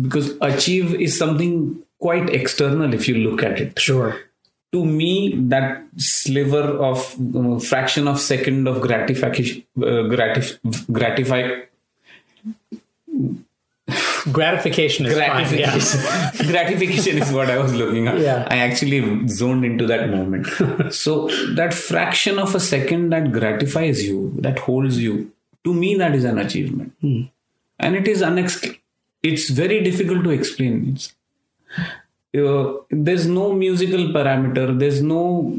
because 0.00 0.36
achieve 0.40 0.94
is 1.00 1.18
something 1.18 1.82
quite 1.98 2.28
external 2.30 2.92
if 2.92 3.08
you 3.08 3.16
look 3.16 3.42
at 3.42 3.60
it. 3.60 3.78
Sure. 3.78 4.16
To 4.72 4.84
me 4.84 5.34
that 5.48 5.82
sliver 5.96 6.64
of 6.90 7.16
uh, 7.34 7.58
fraction 7.60 8.08
of 8.08 8.20
second 8.20 8.68
of 8.68 8.80
gratification 8.80 9.62
uh, 9.78 10.04
gratif- 10.12 10.92
gratify 10.92 11.62
gratification 14.32 15.06
is 15.06 15.14
gratification. 15.14 16.00
Fine, 16.00 16.32
yeah. 16.34 16.46
gratification 16.50 17.18
is 17.18 17.32
what 17.32 17.50
i 17.50 17.58
was 17.58 17.72
looking 17.72 18.08
at 18.08 18.18
yeah. 18.18 18.46
i 18.50 18.56
actually 18.58 19.28
zoned 19.28 19.64
into 19.64 19.86
that 19.86 20.10
moment 20.10 20.46
so 20.92 21.28
that 21.54 21.72
fraction 21.72 22.38
of 22.38 22.54
a 22.54 22.60
second 22.60 23.10
that 23.10 23.30
gratifies 23.32 24.02
you 24.04 24.32
that 24.38 24.58
holds 24.58 24.98
you 24.98 25.30
to 25.64 25.72
me 25.72 25.94
that 25.94 26.14
is 26.14 26.24
an 26.24 26.38
achievement 26.38 26.92
mm. 27.02 27.28
and 27.78 27.94
it 27.94 28.08
is 28.08 28.22
unex- 28.22 28.76
it's 29.22 29.48
very 29.50 29.82
difficult 29.82 30.24
to 30.24 30.30
explain 30.30 30.92
it's 30.92 31.12
uh, 32.36 32.74
there's 32.90 33.26
no 33.26 33.52
musical 33.52 34.06
parameter 34.18 34.78
there's 34.78 35.00
no 35.02 35.54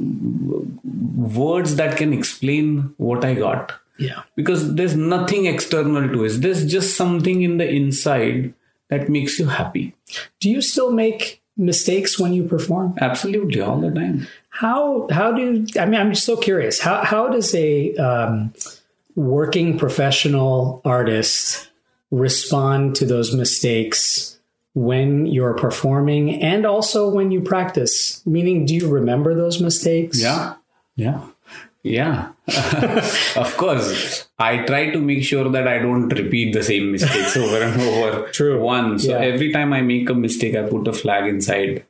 words 1.40 1.76
that 1.78 1.96
can 1.96 2.14
explain 2.14 2.94
what 2.98 3.24
i 3.24 3.34
got 3.34 3.72
yeah 4.00 4.22
because 4.36 4.76
there's 4.76 4.96
nothing 4.96 5.46
external 5.46 6.08
to 6.08 6.24
it 6.24 6.42
there's 6.42 6.66
just 6.66 6.96
something 6.96 7.42
in 7.42 7.58
the 7.58 7.68
inside 7.68 8.54
that 8.90 9.10
makes 9.10 9.40
you 9.40 9.46
happy 9.48 9.96
do 10.40 10.50
you 10.50 10.62
still 10.62 10.92
make 10.92 11.42
mistakes 11.58 12.20
when 12.20 12.34
you 12.34 12.44
perform 12.44 12.94
absolutely 13.02 13.60
all 13.60 13.80
the 13.80 13.92
time 13.92 14.28
how 14.50 15.08
how 15.10 15.32
do 15.32 15.66
i 15.80 15.86
mean 15.86 16.00
i'm 16.00 16.12
just 16.12 16.26
so 16.26 16.38
curious 16.38 16.80
how 16.80 17.04
how 17.04 17.28
does 17.28 17.54
a 17.56 17.96
um, 17.96 18.54
working 19.16 19.78
professional 19.78 20.82
artist 20.86 21.70
respond 22.12 22.96
to 22.96 23.06
those 23.06 23.36
mistakes 23.36 24.38
when 24.74 25.26
you're 25.26 25.56
performing 25.56 26.42
and 26.44 26.66
also 26.66 27.10
when 27.10 27.32
you 27.32 27.42
practice? 27.42 28.26
Meaning, 28.26 28.66
do 28.66 28.76
you 28.76 28.88
remember 28.88 29.34
those 29.34 29.60
mistakes? 29.60 30.22
Yeah. 30.22 30.54
Yeah. 30.96 31.26
Yeah. 31.90 32.32
of 33.36 33.56
course. 33.58 34.28
I 34.40 34.58
try 34.66 34.90
to 34.92 35.00
make 35.00 35.24
sure 35.24 35.50
that 35.50 35.68
I 35.68 35.80
don't 35.80 36.10
repeat 36.10 36.54
the 36.54 36.64
same 36.64 36.92
mistakes 36.92 37.36
over 37.44 37.62
and 37.62 37.82
over. 37.82 38.30
True. 38.30 38.60
One. 38.62 39.00
So 39.00 39.12
Yeah. 39.12 39.26
every 39.34 39.52
time 39.52 39.74
I 39.74 39.82
make 39.82 40.10
a 40.10 40.14
mistake, 40.14 40.56
I 40.56 40.64
put 40.64 40.88
a 40.88 40.94
flag 40.94 41.28
inside 41.28 41.86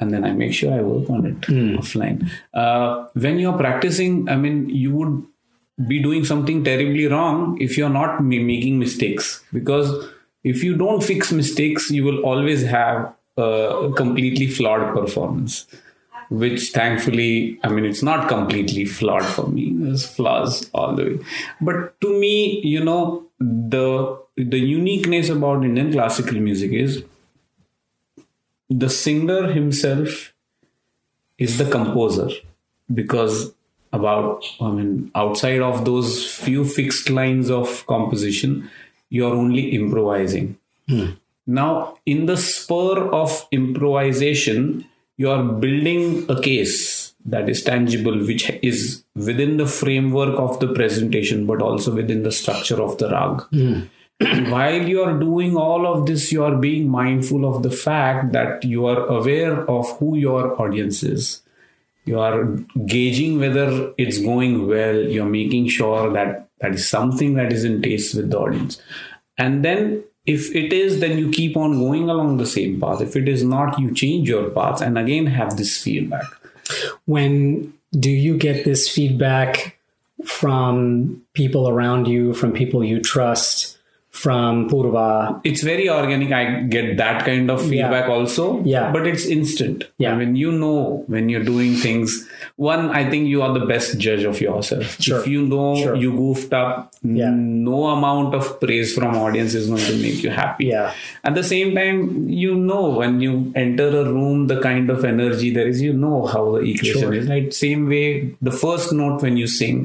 and 0.00 0.12
then 0.12 0.24
I 0.24 0.32
make 0.32 0.52
sure 0.54 0.72
I 0.72 0.80
work 0.82 1.10
on 1.10 1.26
it 1.26 1.40
offline. 1.80 2.30
Uh, 2.54 3.06
when 3.14 3.38
you're 3.38 3.56
practicing, 3.58 4.28
I 4.28 4.36
mean, 4.36 4.68
you 4.70 4.94
would 4.94 5.24
be 5.86 6.00
doing 6.02 6.24
something 6.24 6.62
terribly 6.64 7.06
wrong 7.06 7.56
if 7.60 7.76
you're 7.78 7.88
not 7.90 8.20
ma- 8.22 8.44
making 8.52 8.78
mistakes 8.78 9.42
because 9.52 9.90
if 10.44 10.62
you 10.64 10.76
don't 10.76 11.02
fix 11.02 11.30
mistakes 11.32 11.90
you 11.90 12.04
will 12.04 12.18
always 12.20 12.62
have 12.64 13.12
a 13.36 13.90
completely 13.96 14.48
flawed 14.48 14.92
performance, 14.94 15.66
which 16.30 16.70
thankfully, 16.70 17.58
I 17.64 17.68
mean, 17.68 17.84
it's 17.84 18.02
not 18.02 18.28
completely 18.28 18.84
flawed 18.84 19.24
for 19.24 19.46
me. 19.46 19.72
There's 19.74 20.06
flaws 20.06 20.68
all 20.74 20.94
the 20.94 21.04
way. 21.04 21.18
But 21.60 22.00
to 22.02 22.20
me, 22.20 22.60
you 22.64 22.84
know, 22.84 23.24
the 23.40 24.18
the 24.36 24.58
uniqueness 24.58 25.28
about 25.28 25.64
Indian 25.64 25.92
classical 25.92 26.40
music 26.40 26.72
is 26.72 27.02
the 28.68 28.90
singer 28.90 29.50
himself 29.52 30.32
is 31.38 31.56
the 31.58 31.70
composer 31.70 32.28
because 32.92 33.52
about 33.92 34.44
i 34.60 34.70
mean 34.70 35.10
outside 35.14 35.60
of 35.60 35.84
those 35.84 36.30
few 36.34 36.64
fixed 36.64 37.08
lines 37.08 37.50
of 37.50 37.86
composition 37.86 38.70
you're 39.08 39.34
only 39.34 39.70
improvising 39.70 40.58
hmm. 40.88 41.10
now 41.46 41.96
in 42.04 42.26
the 42.26 42.36
spur 42.36 43.08
of 43.08 43.46
improvisation 43.50 44.84
you're 45.18 45.42
building 45.64 46.24
a 46.30 46.40
case 46.40 47.12
that 47.26 47.48
is 47.48 47.62
tangible 47.62 48.18
which 48.26 48.48
is 48.62 49.04
within 49.14 49.58
the 49.58 49.66
framework 49.66 50.38
of 50.38 50.58
the 50.60 50.72
presentation 50.72 51.46
but 51.46 51.60
also 51.60 51.94
within 51.94 52.22
the 52.22 52.32
structure 52.32 52.80
of 52.80 52.96
the 52.98 53.10
rag 53.10 53.42
hmm. 53.50 53.80
while 54.50 54.88
you 54.88 55.00
are 55.00 55.16
doing 55.16 55.56
all 55.56 55.86
of 55.86 56.06
this 56.06 56.32
you 56.32 56.42
are 56.42 56.56
being 56.56 56.88
mindful 56.88 57.44
of 57.44 57.62
the 57.62 57.70
fact 57.70 58.32
that 58.32 58.64
you 58.64 58.86
are 58.86 59.06
aware 59.06 59.68
of 59.70 59.96
who 59.98 60.16
your 60.16 60.60
audience 60.60 61.04
is. 61.04 61.40
You 62.04 62.18
are 62.18 62.44
gauging 62.86 63.38
whether 63.38 63.92
it's 63.96 64.18
going 64.18 64.66
well. 64.66 64.96
You're 64.96 65.26
making 65.26 65.68
sure 65.68 66.10
that 66.12 66.48
that 66.60 66.74
is 66.74 66.88
something 66.88 67.34
that 67.34 67.52
is 67.52 67.64
in 67.64 67.80
taste 67.80 68.16
with 68.16 68.30
the 68.30 68.38
audience. 68.38 68.80
And 69.36 69.64
then 69.64 70.02
if 70.28 70.54
it 70.54 70.72
is 70.72 71.00
then 71.00 71.18
you 71.18 71.30
keep 71.30 71.56
on 71.56 71.78
going 71.78 72.10
along 72.10 72.36
the 72.36 72.46
same 72.46 72.80
path. 72.80 73.00
If 73.00 73.16
it 73.16 73.28
is 73.28 73.42
not 73.42 73.78
you 73.78 73.94
change 73.94 74.28
your 74.28 74.50
path 74.50 74.80
and 74.80 74.98
again 74.98 75.26
have 75.26 75.56
this 75.56 75.82
feedback. 75.82 76.26
When 77.06 77.72
do 77.92 78.10
you 78.10 78.36
get 78.36 78.64
this 78.64 78.88
feedback 78.88 79.78
from 80.26 81.22
people 81.32 81.68
around 81.68 82.06
you 82.06 82.34
from 82.34 82.52
people 82.52 82.84
you 82.84 83.00
trust 83.00 83.77
from 84.22 84.68
purva 84.70 85.40
it's 85.50 85.62
very 85.68 85.86
organic 85.96 86.30
i 86.38 86.42
get 86.74 86.86
that 87.00 87.24
kind 87.28 87.50
of 87.54 87.60
feedback 87.70 88.08
also 88.14 88.44
Yeah. 88.64 88.90
but 88.94 89.06
it's 89.10 89.26
instant 89.36 89.84
Yeah. 90.04 90.12
i 90.12 90.16
mean 90.20 90.34
you 90.42 90.50
know 90.62 91.04
when 91.14 91.28
you're 91.32 91.44
doing 91.44 91.74
things 91.84 92.16
one 92.56 92.90
i 93.00 93.02
think 93.10 93.28
you 93.32 93.42
are 93.46 93.52
the 93.58 93.64
best 93.72 93.98
judge 94.06 94.24
of 94.30 94.40
yourself 94.46 94.96
Sure. 95.06 95.20
if 95.20 95.28
you 95.34 95.42
know 95.52 95.68
Sure. 95.82 95.94
you 96.04 96.10
goofed 96.22 96.52
up 96.62 96.72
Yeah. 97.20 97.30
no 97.68 97.78
amount 97.92 98.34
of 98.40 98.48
praise 98.64 98.94
from 98.96 99.14
audience 99.24 99.54
is 99.60 99.68
going 99.74 99.86
to 99.92 99.96
make 100.06 100.18
you 100.26 100.30
happy 100.40 100.66
Yeah. 100.72 100.90
at 101.30 101.34
the 101.40 101.44
same 101.52 101.74
time 101.78 102.02
you 102.44 102.56
know 102.72 102.82
when 103.00 103.20
you 103.26 103.32
enter 103.66 103.88
a 104.02 104.04
room 104.16 104.46
the 104.54 104.58
kind 104.68 104.90
of 104.96 105.04
energy 105.14 105.52
there 105.60 105.68
is 105.76 105.80
you 105.88 105.92
know 106.04 106.26
how 106.34 106.44
the 106.56 106.62
equation 106.74 107.00
Sure. 107.06 107.14
is 107.22 107.28
right 107.36 107.54
same 107.62 107.88
way 107.94 108.04
the 108.50 108.56
first 108.66 108.92
note 109.04 109.22
when 109.28 109.36
you 109.44 109.46
sing 109.60 109.80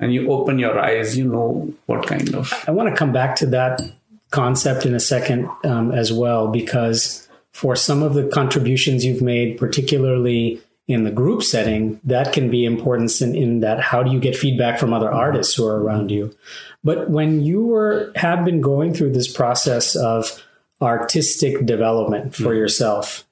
and 0.00 0.12
you 0.12 0.32
open 0.32 0.58
your 0.58 0.78
eyes 0.78 1.16
you 1.16 1.24
know 1.24 1.72
what 1.86 2.06
kind 2.06 2.34
of 2.34 2.52
I 2.66 2.72
want 2.72 2.88
to 2.88 2.96
come 2.96 3.12
back 3.12 3.36
to 3.36 3.46
that 3.46 3.80
concept 4.30 4.86
in 4.86 4.94
a 4.94 5.00
second 5.00 5.48
um, 5.64 5.92
as 5.92 6.12
well, 6.12 6.48
because 6.48 7.28
for 7.52 7.76
some 7.76 8.02
of 8.02 8.14
the 8.14 8.28
contributions 8.28 9.04
you've 9.04 9.22
made, 9.22 9.58
particularly 9.58 10.60
in 10.86 11.04
the 11.04 11.10
group 11.10 11.42
setting, 11.42 12.00
that 12.04 12.32
can 12.32 12.50
be 12.50 12.64
important 12.64 13.20
in, 13.20 13.34
in 13.36 13.60
that 13.60 13.80
how 13.80 14.02
do 14.02 14.10
you 14.10 14.18
get 14.18 14.36
feedback 14.36 14.78
from 14.78 14.92
other 14.92 15.10
artists 15.10 15.54
who 15.54 15.66
are 15.66 15.80
around 15.80 16.10
you? 16.10 16.34
But 16.82 17.10
when 17.10 17.42
you 17.42 17.66
were 17.66 18.12
have 18.16 18.44
been 18.44 18.60
going 18.60 18.94
through 18.94 19.12
this 19.12 19.30
process 19.30 19.94
of 19.94 20.42
artistic 20.80 21.66
development 21.66 22.34
for 22.34 22.54
yourself, 22.54 23.24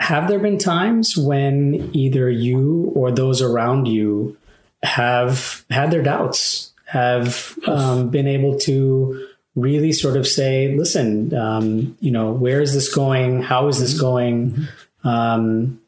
have 0.00 0.28
there 0.28 0.38
been 0.38 0.58
times 0.58 1.16
when 1.16 1.90
either 1.92 2.30
you 2.30 2.92
or 2.94 3.12
those 3.12 3.42
around 3.42 3.86
you 3.86 4.36
have 4.84 5.64
had 5.70 5.90
their 5.90 6.02
doubts, 6.02 6.72
have 6.86 7.58
um, 7.66 8.10
been 8.10 8.28
able 8.28 8.58
to 8.60 9.26
really 9.56 9.92
sort 9.92 10.16
of 10.16 10.26
say, 10.26 10.74
listen, 10.76 11.34
um, 11.34 11.96
you 12.00 12.10
know, 12.10 12.32
where 12.32 12.60
is 12.60 12.74
this 12.74 12.92
going? 12.94 13.42
How 13.42 13.68
is 13.68 13.78
this 13.80 13.98
going? 13.98 14.68
Um, 15.04 15.80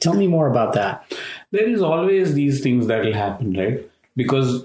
tell 0.00 0.14
me 0.14 0.26
more 0.26 0.48
about 0.48 0.74
that. 0.74 1.04
there 1.50 1.68
is 1.68 1.82
always 1.82 2.34
these 2.34 2.60
things 2.62 2.86
that 2.88 3.04
will 3.04 3.14
happen 3.14 3.52
right 3.54 3.78
because 4.14 4.64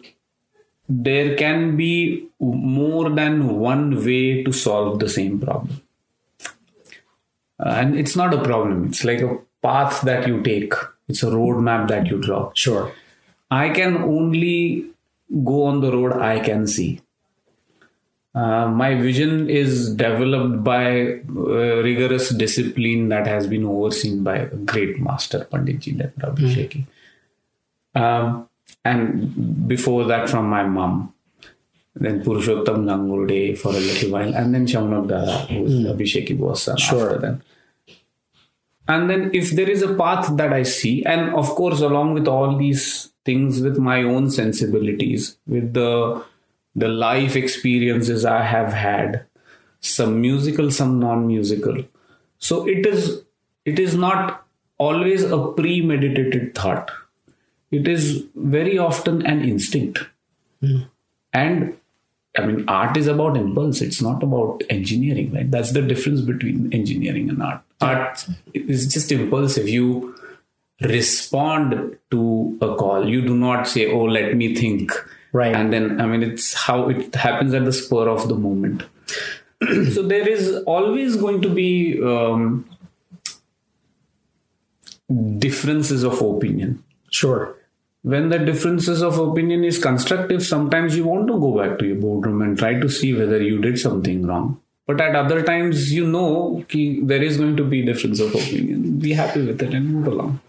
there 0.89 1.35
can 1.37 1.77
be 1.77 2.27
more 2.39 3.09
than 3.09 3.59
one 3.59 4.03
way 4.05 4.43
to 4.43 4.51
solve 4.51 4.99
the 4.99 5.07
same 5.09 5.39
problem 5.39 5.81
Uh, 7.59 7.69
and 7.79 7.95
it's 8.01 8.15
not 8.15 8.33
a 8.33 8.41
problem 8.43 8.87
it's 8.89 9.03
like 9.09 9.21
a 9.21 9.37
path 9.61 10.01
that 10.01 10.27
you 10.27 10.41
take 10.43 10.73
it's 11.07 11.23
a 11.23 11.27
roadmap 11.27 11.87
that 11.87 12.07
you 12.07 12.17
draw 12.27 12.51
Sure. 12.53 12.91
I 13.53 13.69
can 13.69 13.97
only 13.97 14.85
go 15.51 15.63
on 15.69 15.81
the 15.81 15.91
road 15.91 16.13
I 16.33 16.39
can 16.39 16.67
see. 16.67 16.91
Uh, 18.35 18.67
my 18.67 18.95
vision 18.95 19.47
is 19.47 19.93
developed 19.93 20.63
by 20.63 20.85
uh, 21.29 21.83
rigorous 21.87 22.29
discipline 22.29 23.09
that 23.09 23.27
has 23.27 23.45
been 23.45 23.63
overseen 23.63 24.23
by 24.23 24.37
a 24.37 24.47
great 24.71 24.99
master, 24.99 25.47
Panditji 25.51 25.91
Lepra 25.99 26.33
Abhisheki. 26.33 26.85
Um, 27.93 28.49
and 28.83 29.67
before 29.67 30.05
that, 30.05 30.29
from 30.29 30.49
my 30.49 30.63
mom. 30.63 31.13
Then 31.95 32.23
Purushottam 32.23 32.85
Nangurde 32.89 33.55
for 33.55 33.69
a 33.69 33.83
little 33.89 34.09
while, 34.13 34.33
and 34.33 34.55
then 34.55 34.65
Shaunak 34.65 35.07
Dada, 35.09 35.37
who's 35.53 35.85
Abhisheki 35.85 36.35
was 36.35 36.63
son 36.63 36.77
Sure. 36.77 37.05
after 37.13 37.19
that 37.27 37.41
and 38.87 39.09
then 39.09 39.29
if 39.33 39.51
there 39.51 39.69
is 39.69 39.81
a 39.81 39.93
path 39.95 40.35
that 40.35 40.51
i 40.51 40.63
see 40.63 41.03
and 41.05 41.33
of 41.35 41.47
course 41.59 41.79
along 41.79 42.13
with 42.13 42.27
all 42.27 42.57
these 42.57 43.12
things 43.25 43.62
with 43.62 43.77
my 43.77 44.03
own 44.03 44.29
sensibilities 44.29 45.38
with 45.47 45.73
the 45.73 46.23
the 46.75 46.88
life 46.88 47.36
experiences 47.36 48.25
i 48.25 48.41
have 48.43 48.73
had 48.73 49.25
some 49.79 50.19
musical 50.21 50.71
some 50.71 50.99
non 50.99 51.27
musical 51.27 51.83
so 52.38 52.67
it 52.67 52.86
is 52.86 53.21
it 53.65 53.79
is 53.79 53.95
not 53.95 54.45
always 54.77 55.23
a 55.23 55.39
premeditated 55.59 56.53
thought 56.55 56.91
it 57.71 57.88
is 57.88 58.25
very 58.36 58.77
often 58.77 59.25
an 59.25 59.43
instinct 59.43 60.03
hmm. 60.62 60.81
and 61.33 61.73
I 62.38 62.45
mean, 62.45 62.65
art 62.67 62.97
is 62.97 63.07
about 63.07 63.38
impulse. 63.38 63.81
It's 63.81 64.01
not 64.01 64.23
about 64.23 64.63
engineering, 64.69 65.31
right? 65.33 65.49
That's 65.49 65.71
the 65.71 65.83
difference 65.83 66.21
between 66.21 66.73
engineering 66.73 67.29
and 67.29 67.43
art. 67.43 67.62
Art 67.79 68.25
is 68.53 68.91
just 68.91 69.12
impulsive. 69.12 69.69
You 69.69 70.12
respond 70.81 71.97
to 72.12 72.57
a 72.62 72.75
call. 72.75 73.07
You 73.07 73.21
do 73.21 73.36
not 73.36 73.67
say, 73.67 73.91
"Oh, 73.91 74.03
let 74.03 74.36
me 74.36 74.55
think." 74.55 74.91
Right. 75.31 75.55
And 75.55 75.73
then, 75.73 75.99
I 75.99 76.05
mean, 76.05 76.21
it's 76.21 76.53
how 76.53 76.89
it 76.89 77.15
happens 77.15 77.53
at 77.55 77.65
the 77.65 77.73
spur 77.73 78.07
of 78.07 78.27
the 78.27 78.36
moment. 78.36 78.83
so 79.93 80.03
there 80.03 80.27
is 80.27 80.57
always 80.67 81.15
going 81.15 81.41
to 81.41 81.49
be 81.49 81.99
um, 82.03 82.65
differences 85.39 86.03
of 86.03 86.21
opinion 86.21 86.83
Sure. 87.12 87.55
when 88.01 88.29
the 88.29 88.39
differences 88.39 89.01
of 89.01 89.17
opinion 89.19 89.63
is 89.63 89.77
constructive 89.77 90.43
sometimes 90.43 90.95
you 90.97 91.05
want 91.05 91.27
to 91.27 91.39
go 91.39 91.51
back 91.57 91.77
to 91.79 91.86
your 91.86 91.95
boardroom 91.97 92.41
and 92.41 92.57
try 92.57 92.73
to 92.79 92.89
see 92.89 93.13
whether 93.13 93.41
you 93.41 93.59
did 93.62 93.79
something 93.79 94.25
wrong 94.25 94.59
but 94.88 94.99
at 94.99 95.15
other 95.15 95.43
times 95.43 95.93
you 95.93 96.07
know 96.07 96.65
there 97.12 97.21
is 97.21 97.38
going 97.38 97.55
to 97.55 97.63
be 97.63 97.83
difference 97.83 98.19
of 98.19 98.33
opinion 98.33 98.97
be 98.99 99.13
happy 99.13 99.45
with 99.45 99.62
it 99.62 99.73
and 99.73 99.93
move 99.93 100.07
along 100.07 100.39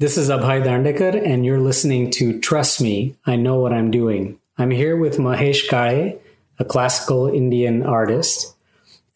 This 0.00 0.16
is 0.16 0.30
Abhay 0.30 0.64
Dandekar, 0.64 1.14
and 1.26 1.44
you're 1.44 1.60
listening 1.60 2.10
to 2.12 2.40
Trust 2.40 2.80
Me, 2.80 3.16
I 3.26 3.36
Know 3.36 3.60
What 3.60 3.74
I'm 3.74 3.90
Doing. 3.90 4.40
I'm 4.56 4.70
here 4.70 4.96
with 4.96 5.18
Mahesh 5.18 5.68
Kale, 5.68 6.18
a 6.58 6.64
classical 6.64 7.28
Indian 7.28 7.82
artist. 7.82 8.56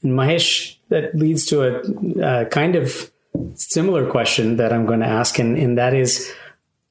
And 0.02 0.12
Mahesh, 0.12 0.76
that 0.90 1.14
leads 1.14 1.46
to 1.46 1.62
a, 1.62 1.80
uh 2.22 2.44
kind 2.50 2.76
of 2.76 3.10
similar 3.54 4.04
question 4.10 4.58
that 4.58 4.74
I'm 4.74 4.84
going 4.84 5.00
to 5.00 5.06
ask, 5.06 5.38
and, 5.38 5.56
and 5.56 5.78
that 5.78 5.94
is 5.94 6.30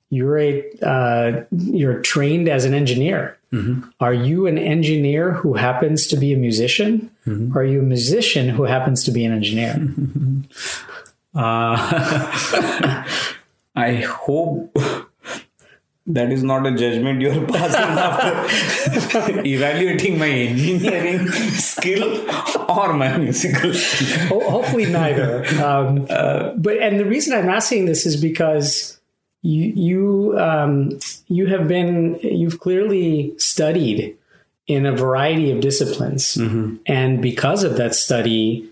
you're 0.09 0.39
a 0.39 0.63
uh, 0.81 1.43
you're 1.51 2.01
trained 2.01 2.49
as 2.49 2.65
an 2.65 2.73
engineer. 2.73 3.37
Are 3.99 4.15
you 4.15 4.47
an 4.47 4.57
engineer 4.57 5.33
who 5.33 5.53
happens 5.53 6.07
to 6.07 6.17
be 6.17 6.33
a 6.33 6.37
musician? 6.37 7.11
Or 7.53 7.61
are 7.61 7.63
you 7.63 7.81
a 7.81 7.83
musician 7.83 8.49
who 8.49 8.63
happens 8.63 9.03
to 9.03 9.11
be 9.11 9.23
an 9.23 9.33
engineer? 9.33 9.77
uh, 11.35 13.03
i 13.75 13.95
hope 13.95 14.77
that 16.05 16.31
is 16.31 16.43
not 16.43 16.65
a 16.65 16.71
judgment 16.75 17.21
you're 17.21 17.45
passing 17.47 17.97
after 17.97 19.41
evaluating 19.45 20.19
my 20.19 20.27
engineering 20.27 21.27
skill 21.29 22.29
or 22.69 22.93
my 22.93 23.17
musical 23.17 23.73
skill. 23.73 24.27
Ho- 24.27 24.49
hopefully 24.49 24.85
neither. 24.85 25.45
Um, 25.63 26.05
but 26.61 26.77
and 26.79 26.99
the 26.99 27.05
reason 27.05 27.37
I'm 27.37 27.49
asking 27.49 27.85
this 27.85 28.05
is 28.05 28.19
because 28.19 28.99
you 29.43 29.71
you 29.75 30.39
um, 30.39 30.99
you 31.27 31.47
have 31.47 31.67
been 31.67 32.19
you've 32.21 32.59
clearly 32.59 33.33
studied 33.37 34.17
in 34.67 34.85
a 34.85 34.91
variety 34.95 35.51
of 35.51 35.59
disciplines, 35.59 36.37
and 36.85 37.21
because 37.21 37.63
of 37.63 37.75
that 37.77 37.95
study, 37.95 38.69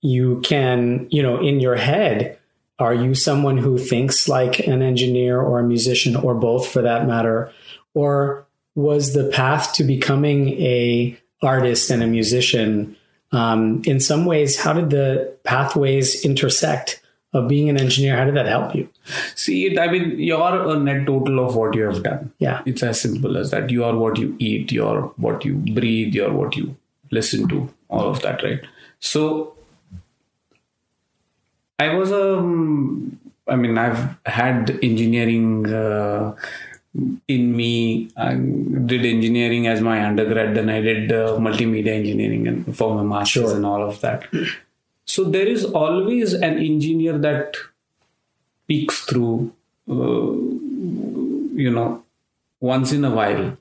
you 0.00 0.40
can, 0.40 1.06
you 1.10 1.22
know, 1.22 1.38
in 1.40 1.60
your 1.60 1.76
head, 1.76 2.38
are 2.78 2.94
you 2.94 3.14
someone 3.14 3.58
who 3.58 3.78
thinks 3.78 4.28
like 4.28 4.66
an 4.66 4.82
engineer 4.82 5.40
or 5.40 5.60
a 5.60 5.64
musician 5.64 6.16
or 6.16 6.34
both 6.34 6.68
for 6.68 6.82
that 6.82 7.06
matter? 7.06 7.52
Or 7.94 8.46
was 8.74 9.14
the 9.14 9.30
path 9.30 9.74
to 9.74 9.84
becoming 9.84 10.48
a 10.60 11.18
artist 11.42 11.90
and 11.90 12.02
a 12.02 12.06
musician 12.06 12.96
um, 13.32 13.82
in 13.84 14.00
some 14.00 14.24
ways 14.24 14.58
how 14.58 14.72
did 14.72 14.90
the 14.90 15.36
pathways 15.44 16.24
intersect 16.24 17.00
of 17.34 17.48
being 17.48 17.68
an 17.68 17.78
engineer 17.78 18.16
how 18.16 18.24
did 18.24 18.34
that 18.34 18.46
help 18.46 18.74
you 18.74 18.88
See 19.34 19.66
it, 19.66 19.78
I 19.78 19.88
mean, 19.88 20.18
you're 20.18 20.70
a 20.70 20.78
net 20.78 21.06
total 21.06 21.46
of 21.46 21.56
what 21.56 21.74
you 21.74 21.82
have 21.82 22.02
done. 22.02 22.32
Yeah. 22.38 22.62
It's 22.64 22.82
as 22.82 23.00
simple 23.00 23.36
as 23.36 23.50
that. 23.50 23.70
You 23.70 23.84
are 23.84 23.96
what 23.96 24.18
you 24.18 24.34
eat, 24.38 24.72
you're 24.72 25.02
what 25.16 25.44
you 25.44 25.56
breathe, 25.56 26.14
you're 26.14 26.32
what 26.32 26.56
you 26.56 26.76
listen 27.10 27.48
to, 27.48 27.72
all 27.88 28.08
of 28.08 28.22
that, 28.22 28.42
right? 28.42 28.60
So 29.00 29.54
I 31.78 31.94
was 31.94 32.12
um 32.12 33.20
I 33.46 33.56
mean, 33.56 33.76
I've 33.76 34.16
had 34.24 34.78
engineering 34.82 35.70
uh, 35.70 36.34
in 37.28 37.54
me. 37.56 38.10
I 38.16 38.34
did 38.34 39.04
engineering 39.04 39.66
as 39.66 39.80
my 39.82 40.02
undergrad, 40.06 40.54
then 40.54 40.70
I 40.70 40.80
did 40.80 41.12
uh, 41.12 41.36
multimedia 41.38 41.88
engineering 41.88 42.48
and 42.48 42.74
for 42.76 42.94
my 42.94 43.02
masters 43.02 43.42
Sure. 43.50 43.56
and 43.56 43.66
all 43.66 43.82
of 43.82 44.00
that. 44.00 44.26
So 45.04 45.24
there 45.24 45.46
is 45.46 45.64
always 45.66 46.32
an 46.32 46.58
engineer 46.58 47.18
that 47.18 47.56
peeks 48.66 49.04
through, 49.04 49.52
uh, 49.90 50.32
you 51.54 51.70
know, 51.70 52.02
once 52.60 52.92
in 52.92 53.04
a 53.04 53.10
while. 53.10 53.58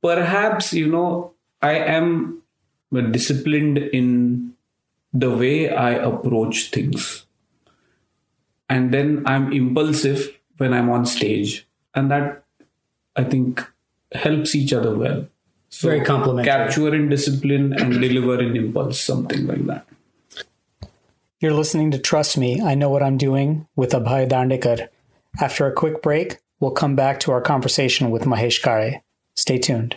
Perhaps, 0.00 0.72
you 0.74 0.86
know, 0.86 1.32
I 1.60 1.72
am 1.72 2.42
disciplined 3.10 3.78
in 3.78 4.52
the 5.20 5.30
way 5.30 5.70
I 5.70 5.90
approach 5.92 6.70
things. 6.70 7.24
And 8.68 8.92
then 8.92 9.22
I'm 9.26 9.52
impulsive 9.52 10.36
when 10.56 10.72
I'm 10.72 10.90
on 10.90 11.06
stage. 11.06 11.66
And 11.94 12.10
that, 12.10 12.44
I 13.14 13.24
think, 13.24 13.64
helps 14.12 14.54
each 14.54 14.72
other 14.72 14.94
well. 14.94 15.26
So 15.68 15.88
Very 15.88 16.04
complementary. 16.04 16.52
Capture 16.52 16.94
in 16.94 17.08
discipline 17.08 17.72
and 17.72 17.92
deliver 18.00 18.40
in 18.40 18.56
impulse, 18.56 19.00
something 19.00 19.46
like 19.46 19.66
that. 19.66 19.86
You're 21.40 21.52
listening 21.52 21.90
to 21.90 21.98
Trust 21.98 22.38
Me, 22.38 22.60
I 22.62 22.74
Know 22.74 22.88
What 22.88 23.02
I'm 23.02 23.18
Doing 23.18 23.68
with 23.76 23.90
Abhay 23.92 24.28
Dandekar. 24.28 24.88
After 25.38 25.66
a 25.66 25.72
quick 25.72 26.00
break, 26.00 26.38
we'll 26.60 26.70
come 26.70 26.96
back 26.96 27.20
to 27.20 27.32
our 27.32 27.42
conversation 27.42 28.10
with 28.10 28.22
Mahesh 28.24 28.62
Kale. 28.62 29.02
Stay 29.34 29.58
tuned. 29.58 29.96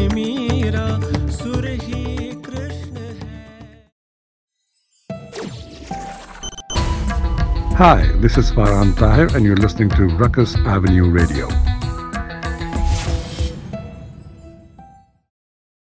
Hi, 7.83 8.05
this 8.17 8.37
is 8.37 8.51
Farhan 8.51 8.95
Tahir, 8.95 9.35
and 9.35 9.43
you're 9.43 9.55
listening 9.55 9.89
to 9.89 10.05
Ruckus 10.05 10.55
Avenue 10.55 11.09
Radio. 11.09 11.47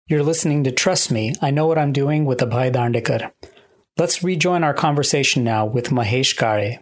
You're 0.05 0.21
listening 0.21 0.63
to 0.65 0.71
Trust 0.71 1.11
Me, 1.11 1.33
I 1.41 1.49
Know 1.49 1.65
What 1.65 1.79
I'm 1.79 1.91
Doing 1.91 2.25
with 2.25 2.37
Abhay 2.37 2.71
Dandekar. 2.71 3.31
Let's 3.97 4.23
rejoin 4.23 4.63
our 4.63 4.75
conversation 4.75 5.43
now 5.43 5.65
with 5.65 5.89
Mahesh 5.89 6.37
Kale. 6.37 6.77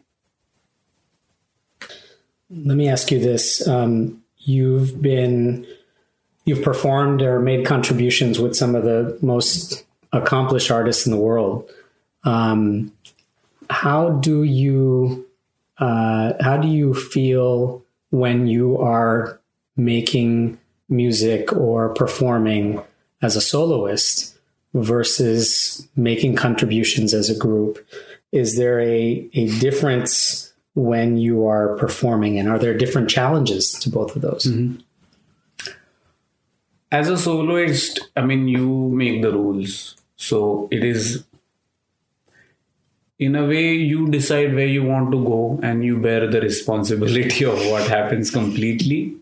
Let 2.50 2.76
me 2.76 2.90
ask 2.90 3.10
you 3.10 3.20
this. 3.22 3.66
Um, 3.66 4.22
you've 4.40 5.02
been, 5.02 5.66
you've 6.44 6.62
performed 6.62 7.22
or 7.22 7.40
made 7.40 7.66
contributions 7.66 8.38
with 8.38 8.54
some 8.54 8.76
of 8.76 8.84
the 8.84 9.18
most 9.22 9.86
accomplished 10.12 10.70
artists 10.70 11.06
in 11.06 11.14
the 11.14 11.18
world. 11.18 11.72
Um, 12.26 12.92
how 13.70 14.10
do 14.10 14.44
you, 14.44 15.26
uh, 15.78 16.34
how 16.42 16.58
do 16.58 16.68
you 16.68 16.94
feel 16.94 17.84
when 18.12 18.48
you 18.48 18.78
are 18.78 19.40
making 19.76 20.58
music 20.90 21.52
or 21.54 21.94
performing 21.94 22.82
as 23.22 23.36
a 23.36 23.42
soloist 23.42 24.38
versus 24.74 25.88
making 25.96 26.36
contributions 26.36 27.14
as 27.14 27.30
a 27.30 27.38
group? 27.38 27.86
Is 28.32 28.58
there 28.58 28.80
a, 28.80 29.30
a 29.34 29.48
difference 29.60 30.54
when 30.74 31.18
you 31.18 31.48
are 31.48 31.78
performing, 31.78 32.38
and 32.38 32.50
are 32.50 32.60
there 32.60 32.78
different 32.78 33.10
challenges 33.10 33.72
to 33.80 33.90
both 33.90 34.16
of 34.16 34.22
those? 34.22 34.46
as 36.92 37.10
a 37.10 37.18
soloist 37.18 38.00
i 38.16 38.22
mean 38.22 38.48
you 38.48 38.90
make 38.90 39.22
the 39.22 39.32
rules 39.32 39.96
so 40.16 40.68
it 40.72 40.84
is 40.84 41.24
in 43.20 43.36
a 43.36 43.46
way 43.46 43.74
you 43.74 44.08
decide 44.10 44.54
where 44.56 44.68
you 44.68 44.84
want 44.84 45.12
to 45.12 45.24
go 45.24 45.60
and 45.64 45.84
you 45.86 45.98
bear 45.98 46.28
the 46.28 46.42
responsibility 46.42 47.46
of 47.54 47.58
what 47.68 47.88
happens 47.88 48.32
completely. 48.32 49.16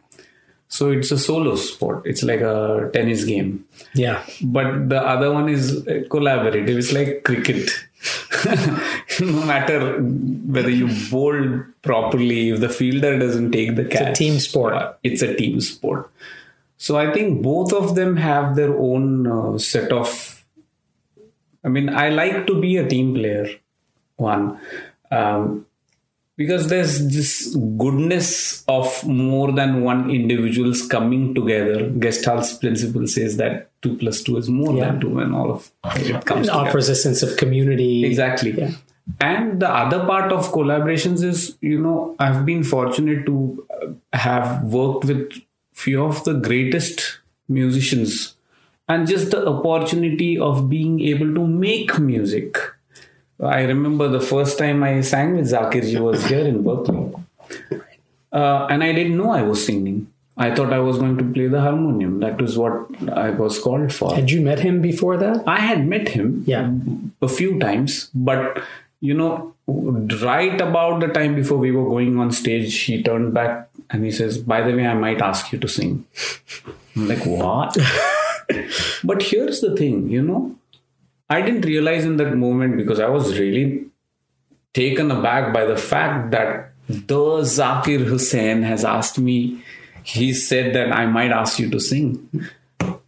So 0.67 0.89
it's 0.89 1.11
a 1.11 1.19
solo 1.19 1.55
sport. 1.55 2.01
It's 2.05 2.23
like 2.23 2.41
a 2.41 2.89
tennis 2.93 3.25
game. 3.25 3.63
Yeah, 3.93 4.23
but 4.41 4.89
the 4.89 4.99
other 4.99 5.31
one 5.31 5.47
is 5.47 5.85
uh, 5.87 6.01
collaborative. 6.09 6.77
It's 6.77 6.91
like 6.91 7.23
cricket. 7.23 7.69
No 9.21 9.45
matter 9.45 9.97
whether 10.01 10.69
you 10.69 10.89
bowl 11.11 11.63
properly 11.83 12.49
if 12.49 12.59
the 12.59 12.69
fielder 12.69 13.17
doesn't 13.19 13.51
take 13.51 13.75
the 13.75 13.85
catch 13.85 14.09
it's 14.09 14.19
a 14.19 14.23
team 14.23 14.39
sport. 14.39 14.73
uh, 14.73 14.93
it's 15.03 15.21
a 15.21 15.35
team 15.35 15.61
sport. 15.61 16.09
So 16.77 16.97
i 16.97 17.13
think 17.13 17.41
both 17.41 17.71
of 17.73 17.95
them 17.95 18.17
have 18.17 18.55
their 18.55 18.73
own 18.77 19.27
uh, 19.27 19.57
set 19.57 19.91
of 19.91 20.43
i 21.63 21.69
mean 21.69 21.89
i 21.89 22.09
like 22.09 22.45
to 22.47 22.59
be 22.59 22.75
a 22.77 22.87
team 22.87 23.13
player 23.13 23.47
one 24.31 24.45
um, 25.19 25.65
because 26.41 26.67
there's 26.69 26.93
this 27.15 27.31
goodness 27.81 28.29
of 28.77 28.87
more 29.07 29.51
than 29.59 29.83
one 29.89 30.09
individuals 30.19 30.81
coming 30.95 31.25
together 31.35 31.77
Gestalt's 32.05 32.53
principle 32.63 33.05
says 33.15 33.37
that 33.43 33.69
2 33.83 33.97
plus 33.99 34.23
2 34.23 34.37
is 34.37 34.49
more 34.61 34.73
Yeah. 34.77 34.85
than 34.85 34.99
2 35.01 35.19
and 35.25 35.35
all 35.41 35.51
of 35.57 35.69
it 36.07 36.25
comes 36.31 36.47
it 36.47 36.53
offers 36.61 36.89
a 36.89 36.95
sense 37.03 37.21
of 37.27 37.37
community. 37.43 37.91
Exactly. 38.11 38.51
Yeah. 38.63 38.71
And 39.19 39.61
the 39.61 39.69
other 39.69 39.99
part 40.09 40.31
of 40.31 40.51
collaborations 40.57 41.23
is, 41.29 41.39
you 41.69 41.79
know, 41.85 42.15
I've 42.25 42.45
been 42.45 42.63
fortunate 42.63 43.25
to 43.25 43.37
have 44.13 44.63
worked 44.75 45.05
with 45.09 45.33
few 45.73 46.03
of 46.03 46.23
the 46.27 46.33
greatest 46.47 47.01
musicians 47.57 48.35
and 48.87 49.07
just 49.07 49.31
the 49.31 49.41
opportunity 49.55 50.31
of 50.49 50.69
being 50.69 51.01
able 51.01 51.33
to 51.39 51.45
make 51.45 51.99
music. 51.99 52.57
I 53.41 53.61
remember 53.63 54.07
the 54.07 54.21
first 54.21 54.57
time 54.57 54.83
I 54.83 55.01
sang 55.01 55.35
with 55.35 55.51
Zakirji 55.51 55.99
was 55.99 56.25
here 56.25 56.45
in 56.45 56.63
Berkeley. 56.63 57.11
Uh, 58.31 58.67
and 58.69 58.83
I 58.83 58.91
didn't 58.93 59.17
know 59.17 59.31
I 59.31 59.41
was 59.43 59.65
singing. 59.65 60.07
I 60.35 60.53
thought 60.55 60.73
I 60.73 60.79
was 60.79 60.97
going 60.97 61.17
to 61.17 61.23
play 61.23 61.47
the 61.47 61.61
harmonium. 61.61 62.19
That 62.19 62.41
was 62.41 62.57
what 62.57 62.87
I 63.11 63.29
was 63.29 63.59
called 63.59 63.93
for. 63.93 64.15
Had 64.15 64.31
you 64.31 64.41
met 64.41 64.59
him 64.59 64.81
before 64.81 65.17
that? 65.17 65.43
I 65.47 65.59
had 65.59 65.87
met 65.87 66.09
him 66.09 66.43
Yeah. 66.47 66.71
a 67.21 67.27
few 67.27 67.59
times, 67.59 68.09
but 68.15 68.63
you 68.99 69.13
know, 69.13 69.53
right 69.67 70.59
about 70.61 71.01
the 71.01 71.07
time 71.09 71.35
before 71.35 71.57
we 71.57 71.71
were 71.71 71.87
going 71.87 72.17
on 72.19 72.31
stage, 72.31 72.79
he 72.83 73.03
turned 73.03 73.33
back 73.33 73.69
and 73.91 74.03
he 74.05 74.11
says, 74.11 74.37
By 74.39 74.61
the 74.61 74.75
way, 74.75 74.87
I 74.87 74.93
might 74.95 75.21
ask 75.21 75.51
you 75.51 75.59
to 75.59 75.67
sing. 75.67 76.05
I'm 76.95 77.07
like, 77.09 77.25
What? 77.25 77.77
but 79.03 79.21
here's 79.21 79.61
the 79.61 79.75
thing, 79.75 80.09
you 80.09 80.21
know, 80.23 80.55
I 81.29 81.41
didn't 81.41 81.61
realize 81.65 82.05
in 82.05 82.17
that 82.17 82.35
moment 82.35 82.77
because 82.77 82.99
I 82.99 83.07
was 83.07 83.39
really 83.39 83.85
taken 84.73 85.11
aback 85.11 85.53
by 85.53 85.65
the 85.65 85.77
fact 85.77 86.31
that 86.31 86.71
the 86.89 87.41
Zakir 87.43 88.05
Hussain 88.05 88.63
has 88.63 88.83
asked 88.83 89.17
me, 89.19 89.61
he 90.03 90.33
said 90.33 90.75
that 90.75 90.91
I 90.91 91.05
might 91.05 91.31
ask 91.31 91.59
you 91.59 91.69
to 91.69 91.79
sing. 91.79 92.29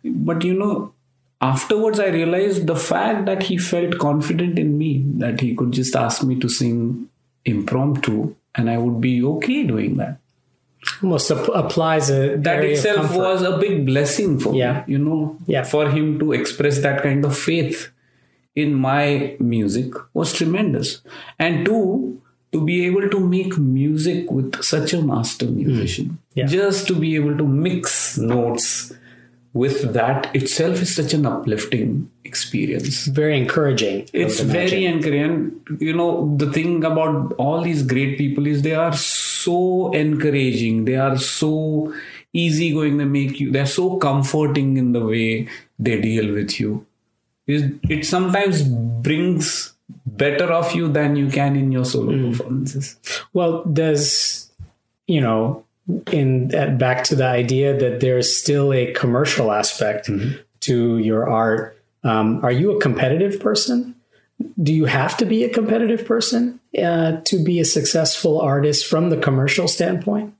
But 0.03 0.43
you 0.43 0.53
know, 0.53 0.93
afterwards 1.41 1.99
I 1.99 2.07
realized 2.07 2.67
the 2.67 2.75
fact 2.75 3.25
that 3.25 3.43
he 3.43 3.57
felt 3.57 3.97
confident 3.99 4.57
in 4.57 4.77
me, 4.77 5.03
that 5.17 5.41
he 5.41 5.55
could 5.55 5.71
just 5.71 5.95
ask 5.95 6.23
me 6.23 6.39
to 6.39 6.47
sing 6.49 7.09
impromptu 7.43 8.33
and 8.55 8.69
I 8.69 8.77
would 8.77 9.01
be 9.01 9.23
okay 9.23 9.63
doing 9.63 9.97
that. 9.97 10.17
Almost 11.03 11.31
ap- 11.31 11.49
applies 11.53 12.09
a 12.09 12.37
That 12.37 12.63
itself 12.63 13.13
was 13.15 13.41
a 13.41 13.57
big 13.57 13.85
blessing 13.85 14.39
for 14.39 14.55
Yeah. 14.55 14.83
me, 14.87 14.93
you 14.93 14.97
know, 14.99 15.37
Yeah. 15.47 15.63
for 15.63 15.89
him 15.89 16.17
to 16.19 16.31
express 16.31 16.79
that 16.79 17.01
kind 17.03 17.25
of 17.25 17.37
faith 17.37 17.89
in 18.55 18.73
my 18.73 19.35
music 19.39 19.93
was 20.13 20.33
tremendous. 20.33 21.01
And 21.37 21.65
two, 21.65 22.21
to 22.51 22.63
be 22.63 22.85
able 22.85 23.09
to 23.09 23.19
make 23.19 23.57
music 23.57 24.31
with 24.31 24.63
such 24.63 24.93
a 24.93 25.01
master 25.01 25.45
hmm. 25.45 25.57
musician, 25.57 26.19
Yeah. 26.35 26.45
just 26.45 26.87
to 26.87 26.95
be 26.95 27.15
able 27.15 27.37
to 27.37 27.45
mix 27.45 28.17
notes 28.17 28.93
with 29.53 29.93
that 29.93 30.35
itself 30.35 30.81
is 30.81 30.93
such 30.93 31.13
an 31.13 31.25
uplifting 31.25 32.09
experience. 32.25 33.05
Very 33.07 33.37
encouraging. 33.37 34.07
It's 34.11 34.41
very 34.41 34.85
encouraging. 34.85 35.61
You 35.79 35.93
know, 35.93 36.35
the 36.37 36.51
thing 36.51 36.83
about 36.83 37.33
all 37.37 37.61
these 37.61 37.81
great 37.83 38.17
people 38.17 38.47
is 38.47 38.63
they 38.63 38.75
are 38.75 38.93
so 38.93 39.93
encouraging. 39.93 40.83
They 40.83 40.97
are 40.97 41.17
so 41.17 41.93
easygoing. 42.33 42.97
They 42.97 43.05
make 43.05 43.39
you, 43.39 43.51
they're 43.51 43.65
so 43.65 43.95
comforting 43.95 44.75
in 44.75 44.91
the 44.91 45.05
way 45.05 45.47
they 45.79 46.01
deal 46.01 46.33
with 46.33 46.59
you. 46.59 46.85
It, 47.47 47.79
it 47.89 48.05
sometimes 48.05 48.63
brings 48.63 49.73
better 50.05 50.45
of 50.51 50.73
you 50.73 50.91
than 50.91 51.15
you 51.15 51.27
can 51.29 51.55
in 51.55 51.71
your 51.71 51.85
solo 51.85 52.11
Mm. 52.11 52.31
performances. 52.31 52.95
Well, 53.33 53.63
there's 53.65 54.49
you 55.07 55.21
know, 55.21 55.63
in 56.11 56.47
that, 56.47 56.79
back 56.79 57.03
to 57.03 57.15
the 57.15 57.25
idea 57.27 57.77
that 57.77 57.99
there's 57.99 58.35
still 58.35 58.73
a 58.73 58.91
commercial 58.93 59.51
aspect 59.51 60.09
to 60.61 60.97
your 60.97 61.29
art. 61.29 61.79
Um, 62.03 62.43
are 62.43 62.51
you 62.51 62.75
a 62.75 62.81
competitive 62.81 63.39
person? 63.39 63.93
Do 64.61 64.73
you 64.73 64.85
have 64.85 65.15
to 65.17 65.25
be 65.25 65.43
a 65.43 65.49
competitive 65.49 66.05
person 66.05 66.59
uh, 66.81 67.21
to 67.25 67.43
be 67.43 67.59
a 67.59 67.65
successful 67.65 68.41
artist 68.41 68.87
from 68.87 69.11
the 69.11 69.17
commercial 69.17 69.67
standpoint? 69.67 70.33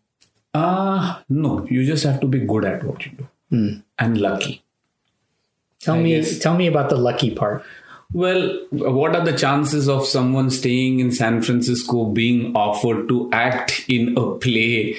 Ah, 0.55 1.23
no, 1.29 1.67
you 1.69 1.85
just 1.85 2.03
have 2.03 2.19
to 2.21 2.27
be 2.27 2.39
good 2.39 2.65
at 2.65 2.83
what 2.83 3.05
you 3.05 3.11
do 3.11 3.81
and 3.99 4.17
lucky. 4.19 4.63
Tell 5.85 5.95
I 5.95 6.01
me, 6.01 6.15
guess. 6.15 6.39
tell 6.39 6.55
me 6.57 6.67
about 6.67 6.89
the 6.89 6.97
lucky 6.97 7.33
part. 7.33 7.63
Well, 8.13 8.59
what 8.71 9.15
are 9.15 9.25
the 9.25 9.37
chances 9.37 9.89
of 9.89 10.05
someone 10.05 10.49
staying 10.49 10.99
in 10.99 11.11
San 11.11 11.41
Francisco 11.41 12.05
being 12.05 12.55
offered 12.55 13.07
to 13.09 13.29
act 13.31 13.83
in 13.87 14.17
a 14.17 14.35
play 14.35 14.95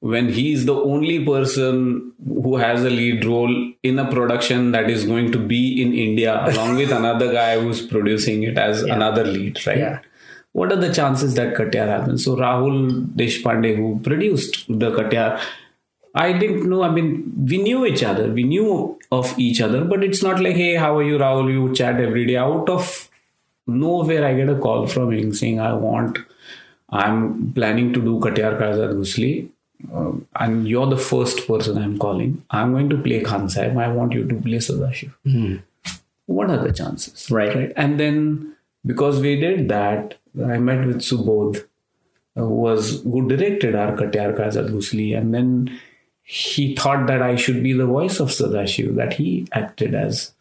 when 0.00 0.28
he's 0.32 0.64
the 0.66 0.74
only 0.74 1.24
person 1.24 2.12
who 2.24 2.56
has 2.56 2.84
a 2.84 2.90
lead 2.90 3.24
role 3.24 3.72
in 3.82 3.98
a 3.98 4.10
production 4.10 4.72
that 4.72 4.90
is 4.90 5.04
going 5.04 5.32
to 5.32 5.38
be 5.38 5.80
in 5.82 5.92
India 5.94 6.44
along 6.48 6.76
with 6.76 6.92
another 7.00 7.32
guy 7.32 7.58
who's 7.60 7.84
producing 7.86 8.42
it 8.42 8.58
as 8.58 8.82
another 8.82 9.24
lead, 9.24 9.64
right? 9.66 9.78
Yeah. 9.78 10.00
What 10.52 10.72
are 10.72 10.76
the 10.76 10.92
chances 10.92 11.34
that 11.34 11.54
Katyar 11.54 11.86
happens? 11.86 12.24
So 12.24 12.36
Rahul 12.36 13.06
Deshpande, 13.14 13.76
who 13.76 14.00
produced 14.02 14.64
the 14.68 14.90
Katyar, 14.90 15.40
I 16.16 16.32
didn't 16.32 16.68
know. 16.68 16.82
I 16.82 16.90
mean, 16.90 17.32
we 17.48 17.58
knew 17.58 17.84
each 17.86 18.02
other. 18.02 18.28
We 18.28 18.42
knew 18.42 18.98
of 19.12 19.38
each 19.38 19.60
other, 19.60 19.84
but 19.84 20.02
it's 20.02 20.22
not 20.22 20.40
like, 20.40 20.56
hey, 20.56 20.74
how 20.74 20.96
are 20.98 21.02
you, 21.02 21.18
Rahul? 21.18 21.52
You 21.52 21.74
chat 21.74 22.00
every 22.00 22.24
day. 22.26 22.36
Out 22.36 22.70
of 22.70 23.10
nowhere, 23.66 24.24
I 24.24 24.34
get 24.34 24.48
a 24.48 24.54
call 24.54 24.86
from 24.86 25.12
him 25.12 25.34
saying, 25.34 25.60
I 25.60 25.74
want, 25.74 26.18
I'm 26.90 27.52
planning 27.52 27.92
to 27.92 28.00
do 28.00 28.18
Katyar 28.18 28.58
Kaljat 28.58 28.94
Ghusli. 28.94 29.50
Uh, 29.92 30.12
and 30.40 30.66
you're 30.66 30.86
the 30.86 30.96
first 30.96 31.46
person 31.46 31.76
I'm 31.76 31.98
calling. 31.98 32.42
I'm 32.50 32.72
going 32.72 32.88
to 32.88 32.96
play 32.96 33.20
Khan 33.20 33.50
Sahib. 33.50 33.76
I 33.76 33.88
want 33.88 34.14
you 34.14 34.26
to 34.26 34.34
play 34.36 34.56
Sadashiv. 34.56 35.12
What 36.24 36.50
are 36.50 36.56
the 36.56 36.72
chances? 36.72 37.30
Right. 37.30 37.54
Right. 37.54 37.72
And 37.76 38.00
then 38.00 38.56
because 38.86 39.20
we 39.20 39.38
did 39.38 39.68
that, 39.68 40.14
I 40.42 40.56
met 40.58 40.86
with 40.86 41.00
Subodh, 41.00 41.62
who 42.34 42.48
was 42.48 43.02
who 43.02 43.28
directed 43.28 43.74
our 43.74 43.92
Katyar 43.92 44.34
Kaljat 44.38 44.70
Ghusli, 44.70 45.16
and 45.16 45.34
then 45.34 45.78
he 46.28 46.74
thought 46.74 47.06
that 47.06 47.22
I 47.22 47.36
should 47.36 47.62
be 47.62 47.72
the 47.72 47.86
voice 47.86 48.18
of 48.20 48.28
Sadashiv 48.30 48.96
that 48.96 49.12
he 49.14 49.46
acted 49.52 49.94
as. 49.94 50.32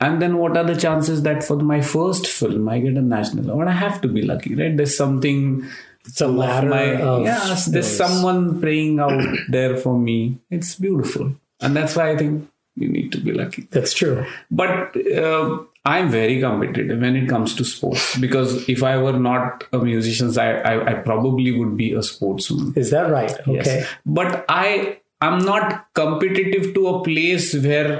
And 0.00 0.20
then 0.20 0.38
what 0.38 0.56
are 0.56 0.64
the 0.64 0.74
chances 0.74 1.22
that 1.22 1.44
for 1.44 1.56
my 1.56 1.80
first 1.80 2.26
film 2.26 2.68
I 2.68 2.78
get 2.80 2.96
a 2.96 3.02
national 3.02 3.50
award? 3.50 3.68
I 3.68 3.72
have 3.72 4.00
to 4.00 4.08
be 4.08 4.22
lucky, 4.22 4.54
right? 4.54 4.76
There's 4.76 4.96
something 4.96 5.64
It's 6.06 6.20
a 6.20 6.26
ladder 6.28 6.68
my 6.70 6.96
of 7.00 7.22
yes, 7.22 7.66
there's 7.66 7.86
those. 7.86 7.96
someone 7.98 8.60
praying 8.60 8.98
out 9.00 9.22
there 9.48 9.76
for 9.76 9.96
me. 9.98 10.38
It's 10.50 10.74
beautiful. 10.76 11.34
And 11.60 11.76
that's 11.76 11.94
why 11.94 12.10
I 12.10 12.16
think 12.16 12.48
you 12.74 12.88
need 12.88 13.12
to 13.12 13.18
be 13.18 13.32
lucky 13.32 13.68
That's 13.70 13.92
true. 13.92 14.24
but 14.50 14.96
uh, 15.22 15.58
i'm 15.84 16.08
very 16.08 16.40
competitive 16.40 16.98
when 17.02 17.16
it 17.16 17.28
comes 17.28 17.54
to 17.56 17.64
sports 17.66 18.16
because 18.16 18.66
if 18.66 18.82
i 18.82 18.96
were 18.96 19.12
not 19.18 19.64
a 19.74 19.78
musician 19.78 20.32
I, 20.38 20.48
I, 20.70 20.90
I 20.92 20.94
probably 20.94 21.52
would 21.52 21.76
be 21.76 21.92
a 21.92 22.02
sportsman 22.02 22.72
Is 22.76 22.90
that 22.92 23.10
right? 23.10 23.30
Yes. 23.46 23.66
Okay. 23.68 23.84
but 24.06 24.46
i 24.48 24.96
i'm 25.24 25.38
not 25.50 25.68
competitive 26.00 26.64
to 26.76 26.86
a 26.92 26.96
place 27.08 27.48
where 27.66 27.90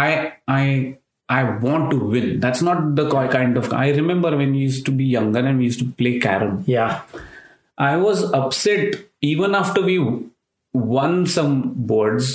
i 0.00 0.32
i 0.48 0.64
i 1.28 1.42
want 1.66 1.90
to 1.92 1.98
win 2.14 2.28
that's 2.40 2.62
not 2.68 2.80
the 3.00 3.06
kind 3.36 3.56
of 3.60 3.72
i 3.84 3.86
remember 4.00 4.30
when 4.40 4.52
we 4.52 4.58
used 4.70 4.84
to 4.88 4.92
be 5.00 5.04
younger 5.18 5.40
and 5.50 5.58
we 5.58 5.64
used 5.70 5.82
to 5.84 5.88
play 6.02 6.18
carom 6.26 6.62
Yeah. 6.66 7.00
I 7.78 7.96
was 7.96 8.18
upset 8.38 8.96
even 9.22 9.54
after 9.58 9.80
we 9.82 9.94
won 10.74 11.26
some 11.26 11.54
boards 11.90 12.26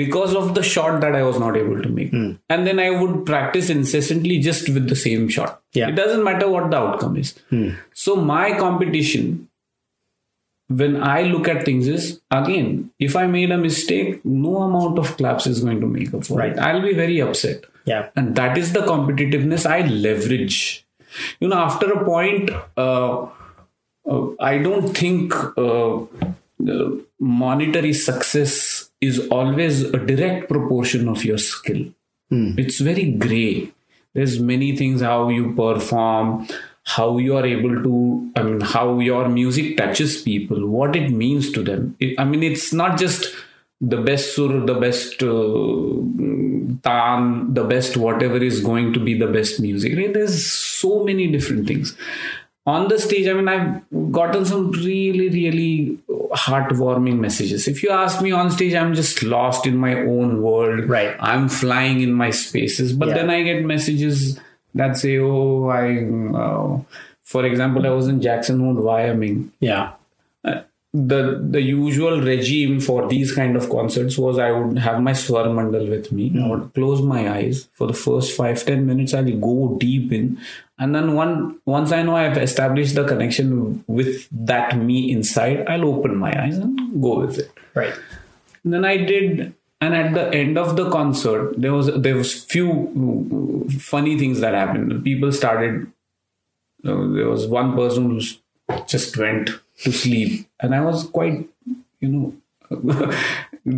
because 0.00 0.34
of 0.40 0.54
the 0.58 0.62
shot 0.62 1.00
that 1.02 1.16
I 1.16 1.22
was 1.24 1.38
not 1.38 1.56
able 1.56 1.82
to 1.82 1.88
make. 1.88 2.10
Hmm. 2.10 2.30
And 2.48 2.66
then 2.66 2.78
I 2.84 2.90
would 2.90 3.26
practice 3.26 3.68
incessantly 3.70 4.38
just 4.38 4.68
with 4.68 4.88
the 4.88 4.96
same 4.96 5.28
shot. 5.28 5.60
Yeah. 5.72 5.88
It 5.88 5.96
doesn't 5.96 6.24
matter 6.24 6.48
what 6.48 6.70
the 6.70 6.78
outcome 6.78 7.16
is. 7.16 7.34
Hmm. 7.50 7.70
So 7.92 8.16
my 8.16 8.56
competition 8.62 9.48
when 10.68 11.02
I 11.02 11.22
look 11.22 11.46
at 11.48 11.64
things 11.64 11.86
is 11.88 12.20
again, 12.30 12.90
if 12.98 13.16
I 13.16 13.26
made 13.26 13.50
a 13.50 13.58
mistake, 13.58 14.24
no 14.24 14.58
amount 14.62 14.98
of 14.98 15.16
claps 15.16 15.46
is 15.46 15.60
going 15.60 15.80
to 15.80 15.86
make 15.86 16.12
up 16.14 16.24
for 16.24 16.38
Right. 16.38 16.52
it. 16.52 16.58
I'll 16.58 16.82
be 16.82 16.94
very 16.94 17.20
upset. 17.20 17.64
Yeah. 17.84 18.08
And 18.16 18.34
that 18.36 18.56
is 18.56 18.72
the 18.72 18.80
competitiveness 18.80 19.66
I 19.66 19.86
leverage. 19.86 20.84
You 21.40 21.48
know, 21.48 21.56
after 21.56 21.92
a 21.92 22.04
point, 22.04 22.50
uh, 22.76 23.26
uh, 24.10 24.26
I 24.40 24.58
don't 24.58 24.96
think 24.96 25.34
uh, 25.56 25.96
uh, 26.02 26.90
monetary 27.20 27.92
success 27.92 28.90
is 29.00 29.28
always 29.28 29.82
a 29.82 29.98
direct 29.98 30.48
proportion 30.48 31.08
of 31.08 31.24
your 31.24 31.38
skill. 31.38 31.86
It's 32.30 32.80
very 32.80 33.12
gray. 33.12 33.70
There's 34.12 34.40
many 34.40 34.76
things 34.76 35.02
how 35.02 35.28
you 35.28 35.52
perform, 35.54 36.48
how 36.86 37.18
you 37.18 37.36
are 37.36 37.46
able 37.46 37.82
to, 37.82 38.32
I 38.36 38.42
mean, 38.42 38.60
how 38.60 38.98
your 38.98 39.28
music 39.28 39.76
touches 39.76 40.22
people, 40.22 40.66
what 40.66 40.94
it 40.94 41.10
means 41.10 41.50
to 41.52 41.62
them. 41.62 41.96
It, 41.98 42.18
I 42.18 42.24
mean, 42.24 42.42
it's 42.42 42.72
not 42.72 42.98
just 42.98 43.34
the 43.80 43.96
best 43.98 44.34
sur, 44.34 44.64
the 44.66 44.74
best 44.74 45.22
uh, 45.22 46.88
tan, 46.88 47.54
the 47.54 47.64
best 47.64 47.96
whatever 47.96 48.36
is 48.36 48.60
going 48.60 48.92
to 48.92 49.00
be 49.00 49.18
the 49.18 49.26
best 49.26 49.60
music. 49.60 49.96
Right? 49.96 50.12
There's 50.12 50.46
so 50.46 51.04
many 51.04 51.30
different 51.30 51.66
things 51.66 51.96
on 52.66 52.88
the 52.88 52.98
stage, 52.98 53.28
I 53.28 53.34
mean, 53.34 53.48
I've 53.48 53.82
gotten 54.10 54.44
some 54.44 54.70
really, 54.70 55.28
really 55.28 55.98
heartwarming 56.34 57.18
messages. 57.18 57.68
If 57.68 57.82
you 57.82 57.90
ask 57.90 58.22
me 58.22 58.32
on 58.32 58.50
stage, 58.50 58.74
I'm 58.74 58.94
just 58.94 59.22
lost 59.22 59.66
in 59.66 59.76
my 59.76 60.00
own 60.00 60.40
world. 60.40 60.88
Right. 60.88 61.14
I'm 61.20 61.48
flying 61.48 62.00
in 62.00 62.12
my 62.12 62.30
spaces. 62.30 62.94
But 62.94 63.08
Yeah. 63.08 63.14
then 63.14 63.30
I 63.30 63.42
get 63.42 63.64
messages 63.64 64.40
that 64.74 64.96
say, 64.96 65.18
oh, 65.18 65.68
I, 65.68 66.04
uh, 66.36 66.80
for 67.22 67.44
example, 67.44 67.86
I 67.86 67.90
was 67.90 68.08
in 68.08 68.20
Jackson 68.20 68.60
Hole, 68.60 68.74
Wyoming 68.82 69.52
Yeah. 69.60 69.92
the 70.96 71.40
the 71.50 71.60
usual 71.60 72.20
regime 72.20 72.78
for 72.78 73.08
these 73.08 73.34
kind 73.34 73.56
of 73.56 73.68
concerts 73.68 74.16
was 74.16 74.38
I 74.38 74.52
would 74.52 74.78
have 74.78 75.00
my 75.02 75.12
swar 75.12 75.46
mandal 75.46 75.88
with 75.90 76.12
me. 76.12 76.32
I 76.40 76.48
would 76.48 76.72
close 76.74 77.02
my 77.02 77.28
eyes 77.36 77.68
for 77.72 77.88
the 77.88 77.92
first 77.94 78.36
five 78.36 78.64
ten 78.64 78.86
minutes. 78.86 79.12
I'll 79.12 79.24
go 79.48 79.76
deep 79.80 80.12
in, 80.12 80.38
and 80.78 80.94
then 80.94 81.14
one 81.14 81.58
once 81.66 81.90
I 81.90 82.02
know 82.02 82.14
I've 82.14 82.38
established 82.38 82.94
the 82.94 83.04
connection 83.04 83.82
with 83.88 84.28
that 84.30 84.76
me 84.78 85.10
inside, 85.10 85.66
I'll 85.66 85.84
open 85.86 86.16
my 86.16 86.32
eyes 86.44 86.58
and 86.58 86.78
go 87.02 87.18
with 87.26 87.38
it. 87.40 87.50
Right. 87.74 87.94
And 88.62 88.72
then 88.72 88.84
I 88.84 88.96
did, 88.98 89.52
and 89.80 89.94
at 89.94 90.14
the 90.14 90.32
end 90.34 90.56
of 90.58 90.76
the 90.76 90.90
concert, 90.90 91.54
there 91.60 91.72
was 91.72 91.90
there 92.00 92.16
was 92.16 92.44
few 92.44 93.66
funny 93.80 94.18
things 94.18 94.40
that 94.40 94.54
happened. 94.54 95.04
People 95.04 95.32
started. 95.32 95.86
uh, 96.84 97.06
there 97.16 97.28
was 97.28 97.46
one 97.46 97.74
person 97.74 98.10
who 98.10 98.20
just 98.86 99.16
went 99.16 99.50
to 99.82 99.92
sleep, 99.92 100.46
and 100.60 100.74
I 100.74 100.80
was 100.82 101.04
quite, 101.08 101.48
you 102.00 102.08
know. 102.08 102.34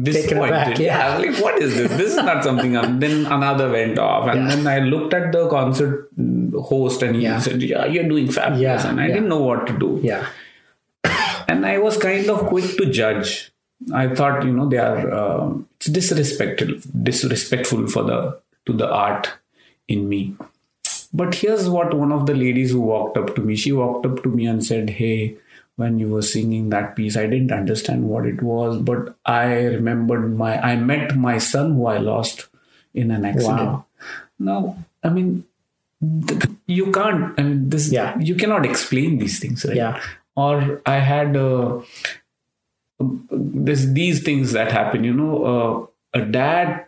disappointed. 0.03 0.49
aback, 0.55 0.79
yeah. 0.79 1.19
Was 1.19 1.27
like, 1.27 1.43
what 1.45 1.61
is 1.63 1.75
this? 1.77 1.91
This 1.93 2.11
is 2.13 2.17
not 2.17 2.43
something. 2.45 2.77
I'm, 2.77 2.99
then 3.01 3.27
another 3.27 3.71
went 3.71 3.99
off, 3.99 4.29
and 4.29 4.51
then 4.51 4.67
I 4.67 4.79
looked 4.79 5.13
at 5.15 5.33
the 5.33 5.49
concert 5.49 6.09
mm, 6.19 6.53
host, 6.71 7.03
and 7.03 7.17
he 7.17 7.23
Yeah. 7.23 7.39
said, 7.41 7.63
"Yeah, 7.63 7.85
you're 7.87 8.09
doing 8.09 8.31
fabulous," 8.31 8.85
Yeah, 8.85 8.89
and 8.91 9.01
I 9.01 9.07
yeah. 9.09 9.15
didn't 9.15 9.29
know 9.29 9.43
what 9.43 9.67
to 9.69 9.73
do 9.79 10.01
Yeah. 10.03 10.27
and 11.49 11.65
I 11.67 11.79
was 11.79 11.97
kind 11.97 12.29
of 12.31 12.47
quick 12.47 12.77
to 12.79 12.87
judge. 12.87 13.51
I 13.93 14.15
thought, 14.15 14.45
you 14.45 14.53
know, 14.53 14.69
they 14.69 14.79
are 14.79 15.11
uh, 15.13 15.53
it's 15.77 15.87
disrespectful, 15.87 16.77
disrespectful 17.03 17.87
for 17.89 18.03
the 18.05 18.41
to 18.67 18.73
the 18.73 18.89
art 18.91 19.31
in 19.89 20.09
me. 20.09 20.37
But 21.13 21.35
here's 21.35 21.69
what 21.69 21.95
one 21.95 22.13
of 22.13 22.27
the 22.27 22.35
ladies 22.35 22.71
who 22.71 22.81
walked 22.81 23.17
up 23.17 23.35
to 23.37 23.41
me. 23.41 23.57
She 23.57 23.73
walked 23.73 24.07
up 24.07 24.23
to 24.23 24.29
me 24.29 24.47
and 24.47 24.65
said, 24.65 24.91
"Hey, 24.91 25.37
when 25.77 25.99
you 25.99 26.09
were 26.09 26.23
singing 26.23 26.71
that 26.71 26.97
piece, 26.97 27.17
I 27.17 27.27
didn't 27.27 27.53
understand 27.53 28.09
what 28.09 28.27
it 28.27 28.43
was, 28.43 28.79
but 28.79 29.15
I 29.25 29.65
remembered 29.65 30.37
my 30.37 30.61
I 30.61 30.77
met 30.77 31.17
my 31.17 31.39
son 31.39 31.75
who 31.75 31.87
I 31.87 31.99
lost 31.99 32.49
in 32.95 33.11
an 33.11 33.25
accident." 33.25 33.61
Wow. 33.61 33.85
Now, 34.39 34.85
I 35.03 35.11
mean, 35.11 35.45
you 36.67 36.91
can't. 36.93 37.39
I 37.39 37.43
mean, 37.43 37.71
this. 37.71 37.91
Yeah. 37.93 38.19
You 38.19 38.35
cannot 38.35 38.67
explain 38.67 39.19
these 39.19 39.39
things, 39.39 39.65
right? 39.65 39.77
Yeah. 39.77 40.03
Or 40.35 40.83
I 40.85 40.97
had 40.99 41.37
uh, 41.37 41.81
this 43.01 43.85
these 43.87 44.23
things 44.23 44.53
that 44.53 44.73
happen. 44.73 45.05
You 45.05 45.15
know, 45.15 45.45
uh, 46.15 46.21
a 46.21 46.25
dad 46.25 46.87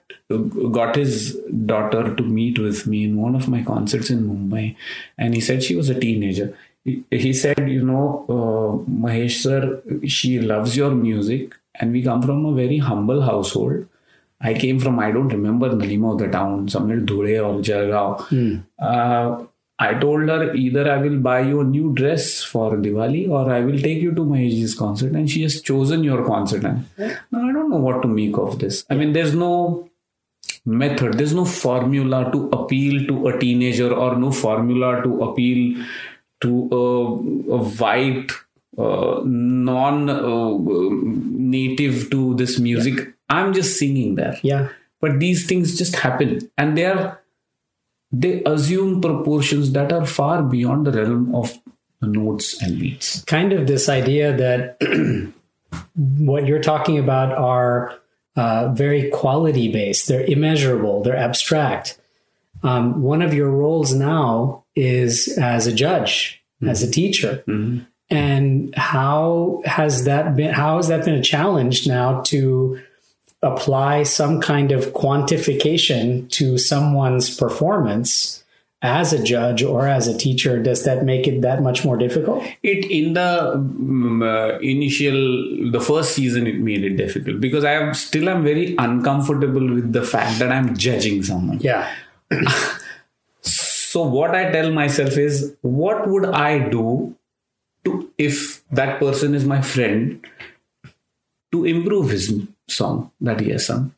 got 0.73 0.97
his 0.97 1.35
daughter 1.67 2.15
to 2.15 2.23
meet 2.23 2.59
with 2.59 2.87
me 2.87 3.05
in 3.05 3.17
one 3.17 3.35
of 3.35 3.49
my 3.49 3.63
concerts 3.63 4.11
in 4.11 4.29
Mumbai, 4.29 4.77
and 5.17 5.35
he 5.35 5.41
said 5.41 5.63
she 5.63 5.77
was 5.77 5.89
a 5.89 5.99
teenager. 5.99 6.57
He, 6.85 7.05
he 7.11 7.33
said, 7.33 7.69
you 7.69 7.85
know, 7.85 8.25
uh, 8.29 8.91
Mahesh 8.91 9.43
sir, 9.43 9.83
she 10.07 10.39
loves 10.41 10.77
your 10.77 10.91
music, 10.93 11.55
and 11.75 11.93
we 11.93 12.03
come 12.03 12.23
from 12.23 12.47
a 12.47 12.55
very 12.55 12.79
humble 12.79 13.23
household. 13.23 13.87
I 14.41 14.55
came 14.55 14.79
from, 14.79 15.01
I 15.01 15.11
don't 15.11 15.29
remember 15.29 15.69
the 15.69 15.85
name 15.85 16.05
of 16.05 16.19
the 16.19 16.29
town, 16.29 16.69
somewhere 16.69 16.99
Dhule 17.01 17.45
or 17.45 17.61
Jalgaon. 17.61 18.65
Uh, 18.79 19.45
I 19.81 19.95
told 19.95 20.29
her 20.29 20.53
either 20.55 20.91
I 20.91 20.97
will 20.97 21.19
buy 21.21 21.41
you 21.41 21.61
a 21.61 21.65
new 21.65 21.95
dress 21.95 22.43
for 22.43 22.77
Diwali 22.77 23.29
or 23.29 23.53
I 23.53 23.61
will 23.61 23.79
take 23.79 24.03
you 24.03 24.13
to 24.15 24.23
Mahesh's 24.25 24.75
concert. 24.75 25.13
And 25.13 25.31
she 25.31 25.43
has 25.43 25.61
chosen 25.63 26.03
your 26.03 26.25
concert. 26.27 26.65
And 26.65 26.85
now 27.31 27.49
I 27.49 27.53
don't 27.53 27.71
know 27.71 27.77
what 27.77 28.03
to 28.03 28.09
make 28.09 28.37
of 28.37 28.59
this. 28.59 28.85
I 28.91 28.95
mean, 28.97 29.13
there's 29.13 29.35
no 29.35 29.89
method, 30.67 31.15
there's 31.15 31.35
no 31.35 31.45
formula 31.45 32.31
to 32.33 32.49
appeal 32.51 33.07
to 33.07 33.29
a 33.29 33.39
teenager 33.39 33.93
or 33.95 34.17
no 34.17 34.33
formula 34.33 35.03
to 35.05 35.23
appeal 35.23 35.85
to 36.41 36.69
a, 36.73 37.55
a 37.55 37.59
white, 37.83 38.31
uh, 38.77 39.21
non 39.25 40.11
uh, 40.11 40.59
native 40.93 42.11
to 42.11 42.35
this 42.35 42.59
music. 42.59 43.13
I'm 43.29 43.53
just 43.53 43.79
singing 43.79 44.15
there 44.17 44.39
Yeah. 44.43 44.69
but 45.01 45.21
these 45.21 45.47
things 45.47 45.77
just 45.79 45.97
happen 45.97 46.51
and 46.57 46.77
they 46.77 46.87
are 46.87 47.21
they 48.11 48.43
assume 48.45 49.01
proportions 49.01 49.73
that 49.73 49.93
are 49.93 50.07
far 50.07 50.43
beyond 50.43 50.87
the 50.87 50.93
realm 50.93 51.35
of 51.35 51.59
the 52.01 52.07
notes 52.07 52.63
and 52.63 52.79
beats 52.79 53.23
kind 53.25 53.53
of 53.53 53.67
this 53.67 53.89
idea 53.89 54.37
that 54.37 54.79
what 56.19 56.47
you're 56.47 56.63
talking 56.63 56.99
about 56.99 57.33
are 57.33 57.99
uh, 58.39 58.69
very 58.73 59.11
quality 59.11 59.71
based. 59.71 60.07
They're 60.07 60.25
immeasurable. 60.25 61.03
They're 61.03 61.17
abstract. 61.17 61.99
Um, 62.63 63.03
one 63.03 63.21
of 63.21 63.35
your 63.35 63.51
roles 63.51 63.93
now 63.93 64.65
is 64.77 65.37
as 65.39 65.67
a 65.67 65.73
judge, 65.73 66.43
as 66.67 66.83
a 66.83 66.91
teacher, 66.91 67.43
and 68.11 68.75
how 68.77 69.63
has 69.65 70.05
that 70.05 70.37
been? 70.37 70.53
How 70.53 70.77
has 70.77 70.89
that 70.89 71.05
been 71.05 71.15
a 71.15 71.23
challenge 71.23 71.87
now 71.87 72.23
to 72.23 72.81
apply 73.43 74.03
some 74.03 74.41
kind 74.41 74.73
of 74.73 74.87
quantification 74.95 76.29
to 76.31 76.59
someone's 76.59 77.37
performance 77.37 78.43
as 78.83 79.13
a 79.13 79.23
judge 79.23 79.63
or 79.63 79.87
as 79.89 80.07
a 80.07 80.17
teacher? 80.17 80.63
Does 80.63 80.85
that 80.85 81.05
make 81.05 81.27
it 81.27 81.41
that 81.43 81.63
much 81.63 81.85
more 81.85 81.97
difficult? 81.97 82.45
it 82.63 82.85
in 82.91 83.15
the 83.15 83.53
mm, 83.57 84.23
uh, 84.23 84.59
initial 84.61 85.71
the 85.73 85.81
first 85.81 86.13
season 86.15 86.47
it 86.47 86.59
made 86.61 86.85
it 86.85 86.97
difficult 86.97 87.41
because 87.41 87.65
i 87.65 87.73
am 87.73 87.93
still 87.95 88.29
am 88.29 88.43
very 88.45 88.75
uncomfortable 88.79 89.67
with 89.75 89.93
the 89.93 90.03
fact 90.03 90.39
that 90.39 90.51
i'm 90.53 90.77
judging 90.77 91.23
someone 91.23 91.59
Yeah. 91.61 91.89
so 93.41 94.03
what 94.03 94.35
i 94.35 94.51
tell 94.51 94.71
myself 94.73 95.17
is 95.17 95.57
what 95.63 96.09
would 96.09 96.27
i 96.27 96.59
do 96.69 97.17
to 97.85 98.11
if 98.19 98.63
that 98.71 98.99
person 99.01 99.35
is 99.35 99.45
my 99.45 99.61
friend 99.63 100.25
to 101.53 101.65
improve 101.65 102.11
his 102.11 102.31
song 102.69 103.11
that 103.21 103.41
he 103.41 103.51
has 103.51 103.67
sung 103.67 103.93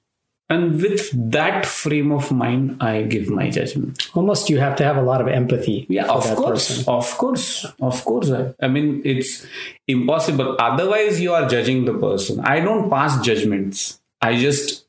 and 0.50 0.83
with 0.83 1.09
that 1.30 1.64
frame 1.64 2.11
of 2.11 2.30
mind 2.33 2.76
i 2.83 3.02
give 3.02 3.30
my 3.30 3.48
judgment. 3.48 4.09
Almost 4.14 4.50
you 4.50 4.59
have 4.59 4.76
to 4.76 4.85
have 4.85 4.96
a 4.96 5.02
lot 5.02 5.20
of 5.20 5.28
empathy 5.28 5.87
yeah 5.88 6.06
of 6.06 6.24
course. 6.35 6.68
person. 6.68 6.92
of 6.92 7.09
course. 7.16 7.64
Of 7.80 8.04
course. 8.04 8.30
I, 8.30 8.52
I 8.61 8.68
mean 8.68 9.00
it's 9.04 9.46
impossible. 9.87 10.56
Otherwise 10.59 11.20
you 11.20 11.33
are 11.33 11.48
judging 11.48 11.85
the 11.85 11.94
person. 11.94 12.40
I 12.40 12.61
don't 12.61 12.90
pass 12.90 13.20
judgments. 13.24 14.00
I 14.20 14.37
just 14.37 14.85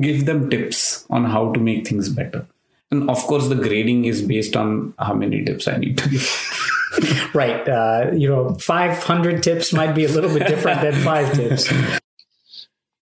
give 0.00 0.26
them 0.26 0.48
tips 0.50 1.06
on 1.10 1.24
how 1.24 1.52
to 1.52 1.58
make 1.58 1.88
things 1.88 2.08
better. 2.10 2.46
And 2.90 3.08
of 3.08 3.18
course 3.24 3.48
the 3.48 3.54
grading 3.54 4.04
is 4.04 4.20
based 4.20 4.54
on 4.54 4.92
how 4.98 5.14
many 5.14 5.44
tips 5.44 5.66
i 5.66 5.76
need 5.78 5.98
to 5.98 6.08
give. 6.08 6.28
Right. 7.32 7.66
Uh, 7.66 8.10
you 8.12 8.28
know 8.28 8.52
500 8.54 9.42
tips 9.42 9.72
might 9.72 9.94
be 9.94 10.04
a 10.04 10.08
little 10.08 10.32
bit 10.38 10.46
different 10.46 10.82
than 10.82 10.92
five 11.02 11.32
tips 11.32 11.72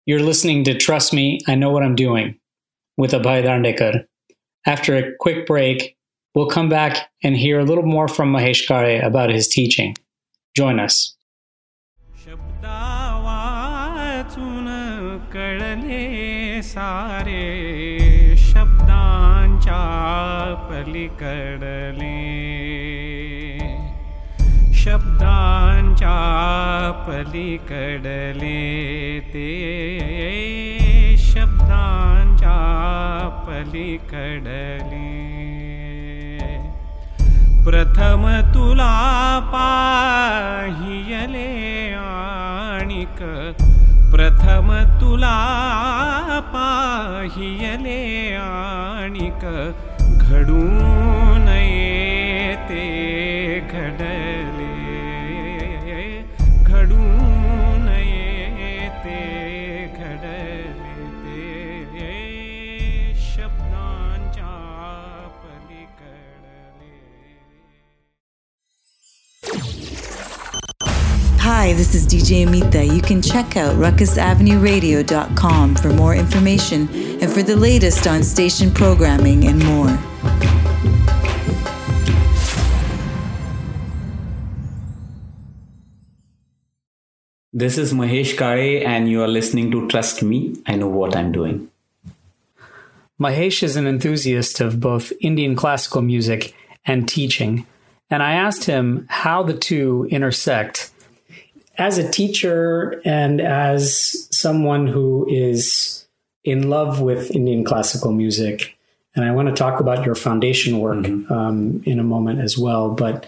You're 0.08 0.22
listening 0.22 0.64
to 0.64 0.74
Trust 0.74 1.12
Me, 1.12 1.42
I 1.48 1.56
Know 1.56 1.70
What 1.70 1.84
I'm 1.84 1.94
Doing 1.94 2.40
with 2.96 3.12
Abhay 3.12 3.44
Dandekar. 3.44 4.06
After 4.66 4.96
a 4.96 5.14
quick 5.20 5.46
break, 5.46 5.98
we'll 6.34 6.48
come 6.48 6.70
back 6.70 7.10
and 7.26 7.36
hear 7.36 7.60
a 7.60 7.66
little 7.66 7.84
more 7.84 8.08
from 8.08 8.32
Mahesh 8.32 8.66
Kale 8.66 9.06
about 9.06 9.30
his 9.30 9.50
teaching. 9.50 9.98
Join 10.56 10.80
us. 10.80 11.18
सारे 16.64 17.38
शब्दांच्या 24.88 26.12
पलीकडले 27.08 28.60
ते 29.34 29.48
शब्दांच्या 31.20 32.54
पलीकडले 33.48 35.02
प्रथम 37.66 38.28
तुला 38.54 38.94
पाहियले 46.64 47.46
आणिक 48.38 49.46
घडू 50.22 50.64
Hi, 71.68 71.74
this 71.74 71.94
is 71.94 72.08
DJ 72.08 72.48
Amita. 72.48 72.86
You 72.86 73.02
can 73.02 73.22
check 73.22 73.58
out 73.58 73.76
ruckusavenueradio.com 73.76 75.76
for 75.76 75.90
more 75.90 76.16
information 76.16 76.88
and 77.22 77.30
for 77.30 77.44
the 77.44 77.58
latest 77.58 78.08
on 78.08 78.24
station 78.24 78.74
programming 78.74 79.46
and 79.46 79.62
more. 79.66 80.00
this 87.52 87.78
is 87.78 87.94
mahesh 87.94 88.38
kale 88.38 88.88
and 88.88 89.10
you 89.10 89.22
are 89.22 89.28
listening 89.28 89.70
to 89.72 89.90
trust 89.90 90.24
me 90.24 90.56
i 90.68 90.76
know 90.76 90.88
what 90.88 91.18
i'm 91.18 91.34
doing 91.34 91.68
Mahesh 93.20 93.62
is 93.64 93.76
an 93.76 93.88
enthusiast 93.88 94.62
of 94.62 94.80
both 94.80 95.12
Indian 95.20 95.56
classical 95.56 96.04
music 96.04 96.54
and 96.86 97.10
teaching, 97.10 97.66
and 98.12 98.22
I 98.22 98.34
asked 98.34 98.66
him 98.66 99.08
how 99.10 99.42
the 99.42 99.56
two 99.56 100.08
intersect. 100.12 100.92
As 101.78 101.98
a 101.98 102.10
teacher 102.10 103.02
and 103.06 103.40
as 103.40 104.28
someone 104.36 104.88
who 104.88 105.28
is 105.30 106.06
in 106.44 106.70
love 106.70 107.02
with 107.02 107.32
Indian 107.32 107.64
classical 107.64 108.12
music, 108.12 108.78
and 109.16 109.26
I 109.26 109.32
want 109.32 109.48
to 109.50 109.54
talk 109.54 109.80
about 109.80 110.06
your 110.06 110.16
foundation 110.16 110.80
work 110.80 111.06
um, 111.30 111.82
in 111.86 112.00
a 112.00 112.04
moment 112.04 112.40
as 112.40 112.58
well, 112.58 112.90
but 112.90 113.28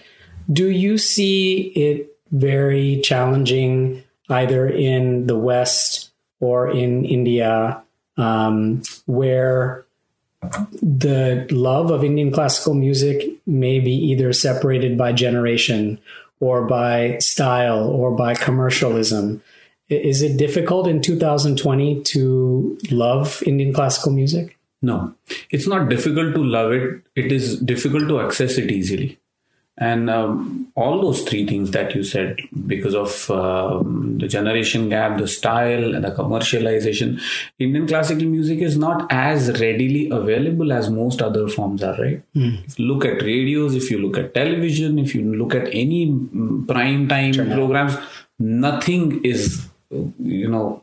do 0.52 0.70
you 0.70 0.98
see 0.98 1.72
it 1.76 2.18
very 2.32 3.02
challenging 3.04 4.04
either 4.30 4.68
in 4.68 5.28
the 5.28 5.38
West 5.38 6.12
or 6.40 6.70
in 6.70 7.06
India, 7.06 7.82
um, 8.18 8.82
where 9.06 9.86
the 10.82 11.48
love 11.52 11.92
of 11.92 12.04
Indian 12.04 12.32
classical 12.32 12.74
music 12.74 13.30
may 13.46 13.80
be 13.80 13.92
either 13.92 14.32
separated 14.32 14.98
by 14.98 15.12
generation 15.12 16.00
or 16.40 16.66
by 16.66 17.18
style 17.20 17.90
or 17.90 18.12
by 18.12 18.34
commercialism? 18.36 19.42
Is 19.90 20.22
it 20.22 20.38
difficult 20.38 20.88
in 20.88 21.02
2020 21.02 22.04
to 22.04 22.78
love 22.92 23.42
Indian 23.46 23.74
classical 23.74 24.12
music? 24.12 24.58
No, 24.82 25.14
it's 25.50 25.68
not 25.68 25.90
difficult 25.90 26.34
to 26.36 26.44
love 26.44 26.72
it. 26.72 27.02
It 27.16 27.32
is 27.32 27.60
difficult 27.60 28.08
to 28.08 28.22
access 28.22 28.58
it 28.58 28.72
easily. 28.72 29.20
And 29.82 30.10
um, 30.10 30.68
all 30.76 31.02
those 31.02 31.22
three 31.22 31.46
things 31.48 31.72
that 31.72 31.96
you 31.96 32.04
said 32.04 32.38
because 32.68 32.94
of 32.94 33.32
um, 33.32 34.18
the 34.18 34.28
generation 34.28 34.90
gap 34.90 35.18
the 35.18 35.28
style 35.28 35.96
and 35.96 36.04
the 36.04 36.12
commercialization 36.12 37.20
indian 37.60 37.88
classical 37.88 38.26
music 38.26 38.60
is 38.60 38.78
not 38.78 39.08
as 39.10 39.50
readily 39.62 40.10
available 40.10 40.74
as 40.74 40.90
most 40.90 41.22
other 41.22 41.48
forms 41.48 41.84
are 41.84 41.98
right? 42.02 42.22
If 42.68 42.78
you 42.78 42.86
look 42.88 43.06
at 43.06 43.22
radios 43.22 43.76
if 43.76 43.90
you 43.90 44.00
look 44.00 44.18
at 44.18 44.34
television 44.34 45.00
if 45.00 45.16
you 45.16 45.34
look 45.34 45.56
at 45.56 45.68
any 45.74 46.08
mm, 46.08 46.68
prime 46.68 47.08
time 47.08 47.34
programs 47.52 47.98
nothing 48.38 49.24
is 49.24 49.68
you 49.92 50.48
know 50.48 50.82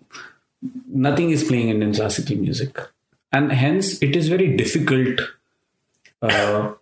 nothing 1.06 1.30
is 1.30 1.44
playing 1.44 1.68
indian 1.68 1.94
classical 1.94 2.36
music. 2.36 2.78
And 3.32 3.52
hence 3.52 4.00
it 4.02 4.16
is 4.16 4.28
very 4.28 4.56
difficult 4.56 5.20
uh, 6.22 6.72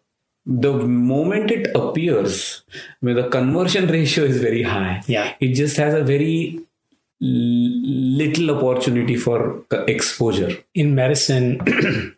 the 0.47 0.73
moment 0.73 1.51
it 1.51 1.75
appears 1.75 2.63
where 3.01 3.15
the 3.15 3.29
conversion 3.29 3.87
ratio 3.87 4.25
is 4.25 4.41
very 4.41 4.63
high. 4.63 5.03
Yeah. 5.07 5.35
it 5.41 5.55
just 5.55 5.77
has 5.77 5.95
a 5.95 6.05
very 6.05 6.61
little 7.21 8.51
opportunity 8.57 9.17
for 9.17 9.65
exposure. 9.89 10.57
In 10.75 10.95
medicine, 10.95 11.61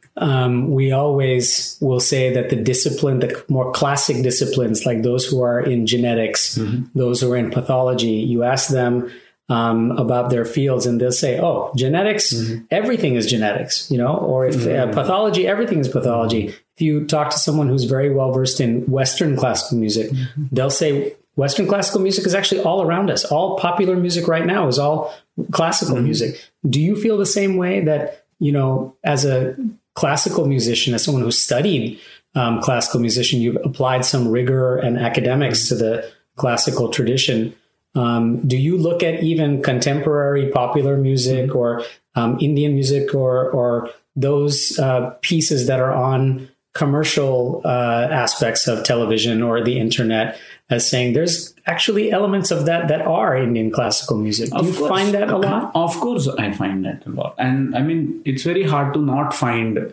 um, 0.16 0.70
we 0.70 0.90
always 0.90 1.78
will 1.80 2.00
say 2.00 2.32
that 2.32 2.50
the 2.50 2.56
discipline, 2.56 3.20
the 3.20 3.44
more 3.48 3.70
classic 3.72 4.22
disciplines, 4.22 4.84
like 4.84 5.02
those 5.02 5.24
who 5.24 5.42
are 5.42 5.60
in 5.60 5.86
genetics, 5.86 6.58
those 6.94 7.20
who 7.20 7.32
are 7.32 7.36
in 7.36 7.50
pathology, 7.50 8.08
you 8.08 8.42
ask 8.42 8.70
them 8.70 9.12
um, 9.48 9.92
about 9.92 10.30
their 10.30 10.44
fields 10.44 10.86
and 10.86 11.00
they'll 11.00 11.12
say, 11.12 11.38
oh, 11.40 11.72
genetics, 11.76 12.34
everything 12.70 13.14
is 13.14 13.26
genetics, 13.26 13.88
you 13.90 13.98
know, 13.98 14.16
or 14.16 14.46
if 14.46 14.66
uh, 14.66 14.92
pathology, 14.92 15.46
everything 15.46 15.78
is 15.78 15.88
pathology. 15.88 16.54
If 16.76 16.82
you 16.82 17.06
talk 17.06 17.30
to 17.30 17.38
someone 17.38 17.68
who's 17.68 17.84
very 17.84 18.12
well 18.12 18.32
versed 18.32 18.60
in 18.60 18.82
Western 18.86 19.36
classical 19.36 19.78
music, 19.78 20.10
they'll 20.52 20.70
say, 20.70 21.14
Western 21.36 21.66
classical 21.66 22.00
music 22.00 22.26
is 22.26 22.34
actually 22.34 22.62
all 22.62 22.82
around 22.82 23.10
us. 23.10 23.24
All 23.24 23.58
popular 23.58 23.96
music 23.96 24.26
right 24.26 24.46
now 24.46 24.68
is 24.68 24.78
all 24.78 25.14
classical 25.52 26.00
music. 26.00 26.42
Do 26.68 26.80
you 26.80 26.96
feel 26.96 27.18
the 27.18 27.26
same 27.26 27.56
way 27.56 27.80
that, 27.84 28.24
you 28.38 28.52
know, 28.52 28.96
as 29.04 29.24
a 29.24 29.54
classical 29.94 30.46
musician, 30.46 30.94
as 30.94 31.04
someone 31.04 31.22
who 31.22 31.30
studied 31.30 31.98
um, 32.34 32.60
classical 32.62 33.00
musician, 33.00 33.40
you've 33.40 33.58
applied 33.64 34.04
some 34.04 34.28
rigor 34.28 34.76
and 34.78 34.98
academics 34.98 35.68
to 35.68 35.74
the 35.74 36.10
classical 36.36 36.88
tradition? 36.88 37.54
Um, 37.94 38.46
do 38.46 38.56
you 38.56 38.76
look 38.76 39.02
at 39.02 39.22
even 39.22 39.62
contemporary 39.62 40.50
popular 40.50 40.98
music 40.98 41.54
or 41.54 41.84
um, 42.14 42.38
Indian 42.40 42.74
music 42.74 43.14
or 43.14 43.50
or 43.50 43.90
those 44.14 44.78
uh, 44.78 45.14
pieces 45.20 45.66
that 45.66 45.80
are 45.80 45.94
on 45.94 46.48
commercial 46.76 47.62
uh, 47.64 48.08
aspects 48.24 48.68
of 48.68 48.84
television 48.84 49.42
or 49.42 49.62
the 49.64 49.78
internet 49.78 50.38
as 50.68 50.88
saying 50.88 51.12
there's 51.14 51.54
actually 51.66 52.10
elements 52.12 52.50
of 52.50 52.66
that 52.66 52.88
that 52.88 53.02
are 53.02 53.36
Indian 53.36 53.70
classical 53.70 54.16
music? 54.18 54.50
Do 54.50 54.56
Of 54.56 54.66
you 54.66 54.74
course. 54.74 54.88
find 54.90 55.14
that 55.14 55.30
a 55.30 55.38
lot? 55.38 55.70
Of 55.74 55.96
course, 56.00 56.28
I 56.38 56.52
find 56.52 56.84
that 56.84 57.06
a 57.06 57.10
lot. 57.10 57.34
And 57.38 57.74
I 57.76 57.82
mean, 57.82 58.20
it's 58.24 58.42
very 58.42 58.64
hard 58.64 58.92
to 58.94 59.00
not 59.00 59.32
find 59.34 59.92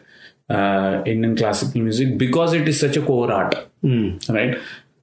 uh, 0.49 1.03
Indian 1.05 1.36
classical 1.38 1.81
music 1.81 2.17
because 2.17 2.53
it 2.53 2.67
is 2.67 2.79
such 2.79 2.97
a 2.97 3.01
core 3.01 3.31
art, 3.31 3.55
right? 3.84 4.57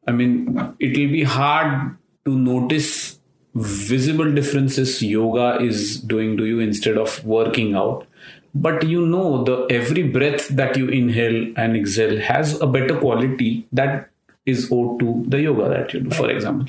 I 0.09 0.13
mean, 0.13 0.59
it 0.81 0.97
will 0.99 1.13
be 1.13 1.23
hard 1.25 1.97
to 2.25 2.35
notice 2.37 3.19
visible 3.55 4.33
differences 4.33 5.03
yoga 5.03 5.59
is 5.61 6.01
doing 6.01 6.37
to 6.37 6.45
you 6.47 6.61
instead 6.61 6.97
of 6.97 7.25
working 7.25 7.75
out. 7.75 8.07
But 8.55 8.87
you 8.87 9.07
know, 9.07 9.45
the 9.45 9.67
every 9.71 10.03
breath 10.03 10.49
that 10.49 10.77
you 10.77 10.89
inhale 10.89 11.53
and 11.57 11.77
exhale 11.77 12.19
has 12.21 12.61
a 12.61 12.67
better 12.67 12.99
quality 12.99 13.67
that 13.73 14.11
is 14.45 14.69
owed 14.73 14.99
to 15.01 15.25
the 15.29 15.43
yoga 15.43 15.69
that 15.69 15.95
you 15.95 16.01
do, 16.01 16.11
for 16.11 16.31
example. 16.31 16.67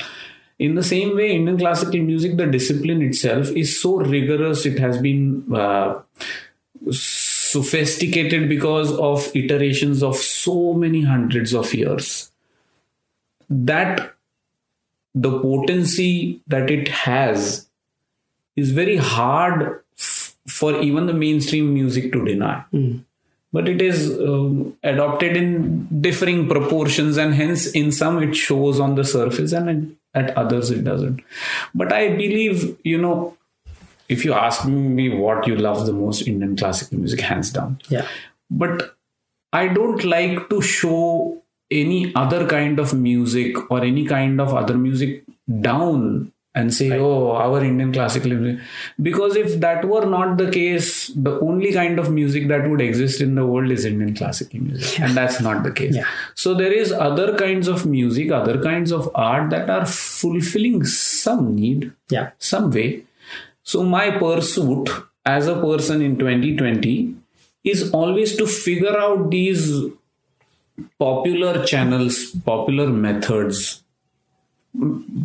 In 0.59 0.75
the 0.75 0.83
same 0.83 1.15
way, 1.15 1.31
Indian 1.31 1.57
classical 1.57 1.99
music, 1.99 2.37
the 2.37 2.45
discipline 2.45 3.01
itself 3.01 3.49
is 3.49 3.81
so 3.81 3.95
rigorous. 3.97 4.65
It 4.65 4.77
has 4.77 4.99
been 4.99 5.51
uh, 5.55 6.01
sophisticated 6.91 8.47
because 8.47 8.91
of 8.97 9.35
iterations 9.35 10.03
of 10.03 10.15
so 10.17 10.73
many 10.73 11.01
hundreds 11.01 11.53
of 11.53 11.73
years. 11.73 12.31
That 13.49 14.13
the 15.15 15.39
potency 15.41 16.41
that 16.47 16.69
it 16.69 16.87
has 16.89 17.67
is 18.55 18.71
very 18.71 18.97
hard 18.97 19.81
for 20.47 20.79
even 20.81 21.05
the 21.05 21.13
mainstream 21.13 21.73
music 21.73 22.11
to 22.13 22.23
deny. 22.25 22.63
But 23.53 23.67
it 23.67 23.81
is 23.81 24.09
um, 24.19 24.77
adopted 24.81 25.35
in 25.35 26.01
differing 26.01 26.47
proportions, 26.47 27.17
and 27.17 27.33
hence, 27.33 27.67
in 27.67 27.91
some, 27.91 28.21
it 28.23 28.33
shows 28.33 28.79
on 28.79 28.95
the 28.95 29.03
surface, 29.03 29.51
and 29.51 29.97
at 30.13 30.35
others, 30.37 30.71
it 30.71 30.83
doesn't. 30.85 31.21
But 31.75 31.91
I 31.91 32.09
believe, 32.09 32.77
you 32.83 32.97
know, 32.97 33.37
if 34.07 34.23
you 34.23 34.33
ask 34.33 34.65
me 34.65 35.09
what 35.09 35.47
you 35.47 35.55
love 35.57 35.85
the 35.85 35.91
most, 35.93 36.27
Indian 36.27 36.55
classical 36.55 36.97
music, 36.99 37.19
hands 37.21 37.51
down 37.51 37.79
Yeah. 37.89 38.07
but 38.49 38.95
I 39.53 39.67
don't 39.67 40.03
like 40.05 40.49
to 40.49 40.61
show 40.61 41.41
any 41.69 42.13
other 42.15 42.47
kind 42.47 42.79
of 42.79 42.93
music 42.93 43.55
or 43.71 43.81
any 43.83 44.05
kind 44.05 44.39
of 44.41 44.53
other 44.53 44.77
music 44.77 45.23
down 45.61 46.31
and 46.53 46.73
say, 46.73 46.91
oh, 46.99 47.31
our 47.31 47.63
Indian 47.63 47.93
classical 47.93 48.31
music. 48.31 48.61
Because 49.01 49.37
if 49.37 49.59
that 49.61 49.85
were 49.85 50.05
not 50.05 50.37
the 50.37 50.51
case, 50.51 51.07
the 51.15 51.39
only 51.39 51.71
kind 51.71 51.97
of 51.97 52.11
music 52.11 52.49
that 52.49 52.69
would 52.69 52.81
exist 52.81 53.21
in 53.21 53.35
the 53.35 53.45
world 53.45 53.71
is 53.71 53.85
Indian 53.85 54.13
classical 54.13 54.59
music. 54.59 54.99
And 54.99 55.15
that's 55.15 55.39
not 55.39 55.63
the 55.63 55.71
case. 55.71 55.95
Yeah. 55.95 56.05
So 56.35 56.53
there 56.53 56.73
is 56.73 56.91
other 56.91 57.37
kinds 57.37 57.69
of 57.69 57.85
music, 57.85 58.31
other 58.31 58.61
kinds 58.61 58.91
of 58.91 59.09
art 59.15 59.49
that 59.51 59.69
are 59.69 59.85
fulfilling 59.85 60.83
some 60.83 61.55
need 61.55 61.93
Yeah. 62.09 62.31
some 62.37 62.69
way. 62.71 63.03
So 63.63 63.83
my 63.83 64.11
pursuit 64.11 64.89
as 65.25 65.47
a 65.47 65.55
person 65.55 66.01
in 66.01 66.17
2020 66.17 67.15
is 67.63 67.91
always 67.91 68.35
to 68.35 68.45
figure 68.45 68.97
out 68.99 69.29
these 69.31 69.71
popular 70.99 71.63
channels, 71.65 72.31
popular 72.45 72.87
methods, 72.87 73.83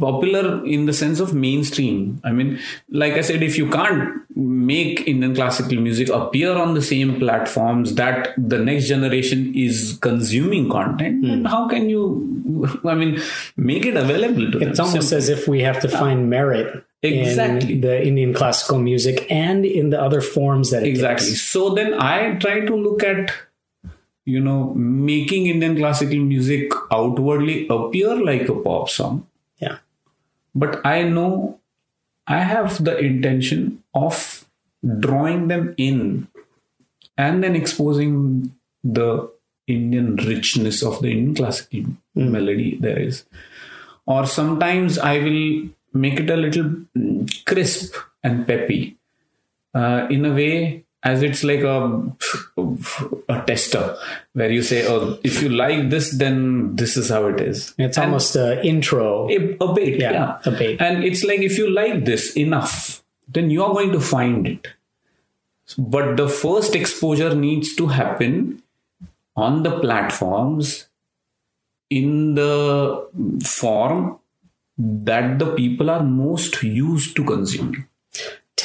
popular 0.01 0.65
in 0.65 0.87
the 0.87 0.93
sense 0.93 1.21
of 1.21 1.33
mainstream. 1.33 2.21
I 2.25 2.33
mean, 2.33 2.59
like 2.91 3.15
I 3.15 3.21
said, 3.21 3.43
if 3.43 3.57
you 3.57 3.71
can't 3.71 4.23
make 4.37 5.07
Indian 5.07 5.35
classical 5.35 5.81
music 5.81 6.09
appear 6.09 6.53
on 6.57 6.75
the 6.75 6.83
same 6.83 7.19
platforms 7.19 7.95
that 7.95 8.35
the 8.37 8.59
next 8.59 8.89
generation 8.89 9.55
is 9.55 9.99
consuming 10.03 10.69
content, 10.69 11.23
then 11.23 11.41
hmm. 11.41 11.45
how 11.47 11.69
can 11.69 11.89
you, 11.89 12.81
I 12.85 12.95
mean, 12.95 13.21
make 13.57 13.87
it 13.87 13.97
available 13.97 14.51
to 14.51 14.59
them? 14.59 14.69
It's 14.69 14.81
almost 14.81 15.11
Simple. 15.11 15.19
as 15.19 15.29
if 15.29 15.47
we 15.47 15.63
have 15.63 15.81
to 15.81 15.89
find 15.89 16.29
merit 16.29 16.85
Exactly. 17.03 17.75
in 17.75 17.81
the 17.83 18.07
Indian 18.07 18.35
classical 18.35 18.79
music 18.79 19.31
and 19.31 19.65
in 19.65 19.91
the 19.91 20.01
other 20.01 20.21
forms 20.21 20.71
that 20.71 20.83
it 20.83 20.89
exactly 20.89 21.29
takes. 21.29 21.43
so 21.43 21.71
then 21.71 21.95
i 21.95 22.35
try 22.37 22.61
to 22.61 22.75
look 22.75 23.05
at 23.05 23.33
you 24.25 24.41
know 24.41 24.75
making 24.75 25.47
indian 25.47 25.77
classical 25.77 26.19
music 26.19 26.73
outwardly 26.91 27.67
appear 27.69 28.17
like 28.17 28.49
a 28.49 28.55
pop 28.55 28.89
song. 28.89 29.27
But 30.65 30.81
i 30.85 31.03
know 31.03 31.61
i 32.27 32.41
have 32.53 32.83
the 32.89 32.97
intention 32.99 33.83
of 33.95 34.45
drawing 35.07 35.49
them 35.49 35.75
in 35.77 36.27
and 37.19 37.43
then 37.45 37.57
exposing 37.57 38.17
the 38.99 39.09
indian 39.67 40.17
richness 40.33 40.83
of 40.83 41.01
the 41.03 41.11
indian 41.11 41.35
classical 41.35 41.87
melody 42.15 42.77
there 42.81 42.99
is. 42.99 43.25
Or 44.07 44.25
sometimes 44.27 44.99
i 44.99 45.19
will 45.19 45.69
make 45.93 46.21
it 46.21 46.31
a 46.31 46.37
little 46.37 46.71
mm, 46.97 47.45
crisp 47.45 47.97
and 48.23 48.47
peppy 48.47 48.97
uh, 49.75 50.07
in 50.11 50.25
a 50.25 50.33
way 50.33 50.86
as 51.09 51.23
it's 51.23 51.43
like 51.51 51.61
a 51.73 51.75
a 53.35 53.37
tester 53.49 53.83
where 54.41 54.51
you 54.57 54.63
say 54.69 54.79
oh 54.93 55.01
if 55.31 55.41
you 55.43 55.49
like 55.61 55.83
this 55.95 56.07
then 56.23 56.39
this 56.83 56.97
is 57.03 57.11
how 57.15 57.21
it 57.33 57.41
is 57.41 57.63
It's 57.79 57.99
And 57.99 58.07
almost 58.07 58.37
an 58.45 58.65
intro. 58.71 59.29
a, 59.37 59.37
a 59.67 59.73
bait 59.75 59.99
Yeah, 60.05 60.13
yeah, 60.19 60.39
a 60.45 60.51
bait. 60.61 60.81
and 60.81 61.05
it's 61.11 61.23
like 61.31 61.41
if 61.51 61.59
you 61.59 61.69
like 61.71 62.05
this 62.11 62.25
enough 62.47 62.75
then 63.39 63.51
you 63.51 63.63
are 63.67 63.73
going 63.79 63.93
to 63.93 64.01
find 64.01 64.47
it 64.55 64.69
but 65.95 66.17
the 66.17 66.29
first 66.29 66.75
exposure 66.81 67.33
needs 67.35 67.75
to 67.77 67.87
happen 67.89 68.63
on 69.47 69.63
the 69.65 69.73
platforms 69.81 70.75
in 71.91 72.35
the 72.35 72.53
form 73.45 74.19
that 74.79 75.39
the 75.41 75.49
people 75.55 75.91
are 75.91 76.03
most 76.03 76.63
used 76.63 77.15
to 77.17 77.25
consuming 77.25 77.85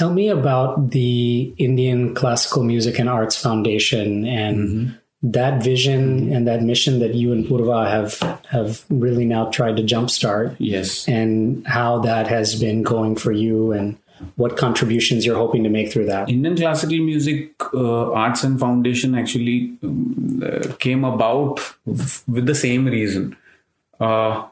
Tell 0.01 0.11
me 0.11 0.29
about 0.29 0.89
the 0.89 1.53
Indian 1.59 2.15
Classical 2.15 2.63
Music 2.63 2.97
and 2.97 3.07
Arts 3.07 3.35
Foundation 3.37 4.25
and 4.25 4.57
Mm-hmm. 4.57 5.31
that 5.37 5.61
vision 5.63 6.33
and 6.33 6.47
that 6.47 6.63
mission 6.63 6.97
that 7.03 7.13
you 7.13 7.31
and 7.31 7.45
Purva 7.45 7.87
have 7.87 8.17
have 8.49 8.83
really 8.89 9.25
now 9.25 9.43
tried 9.57 9.77
to 9.77 9.83
jumpstart 9.83 10.55
yes 10.57 11.07
and 11.07 11.61
how 11.67 11.99
that 11.99 12.25
has 12.25 12.55
been 12.59 12.81
going 12.81 13.15
for 13.15 13.31
you 13.31 13.71
and 13.77 13.95
what 14.41 14.57
contributions 14.57 15.23
you're 15.23 15.37
hoping 15.37 15.61
to 15.63 15.69
make 15.69 15.93
through 15.93 16.07
that. 16.07 16.29
Indian 16.29 16.57
classical 16.57 16.97
music 16.97 17.51
uh, 17.75 18.11
arts 18.23 18.43
and 18.43 18.59
foundation 18.59 19.13
actually 19.13 19.77
um, 19.83 20.41
uh, 20.41 20.73
came 20.79 21.03
about 21.03 21.59
f- 21.85 22.23
with 22.27 22.47
the 22.47 22.55
same 22.55 22.85
reason. 22.97 23.37
Uh, 23.99 24.47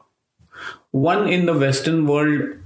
one 0.92 1.26
in 1.28 1.46
the 1.46 1.58
Western 1.66 2.06
world, 2.06 2.59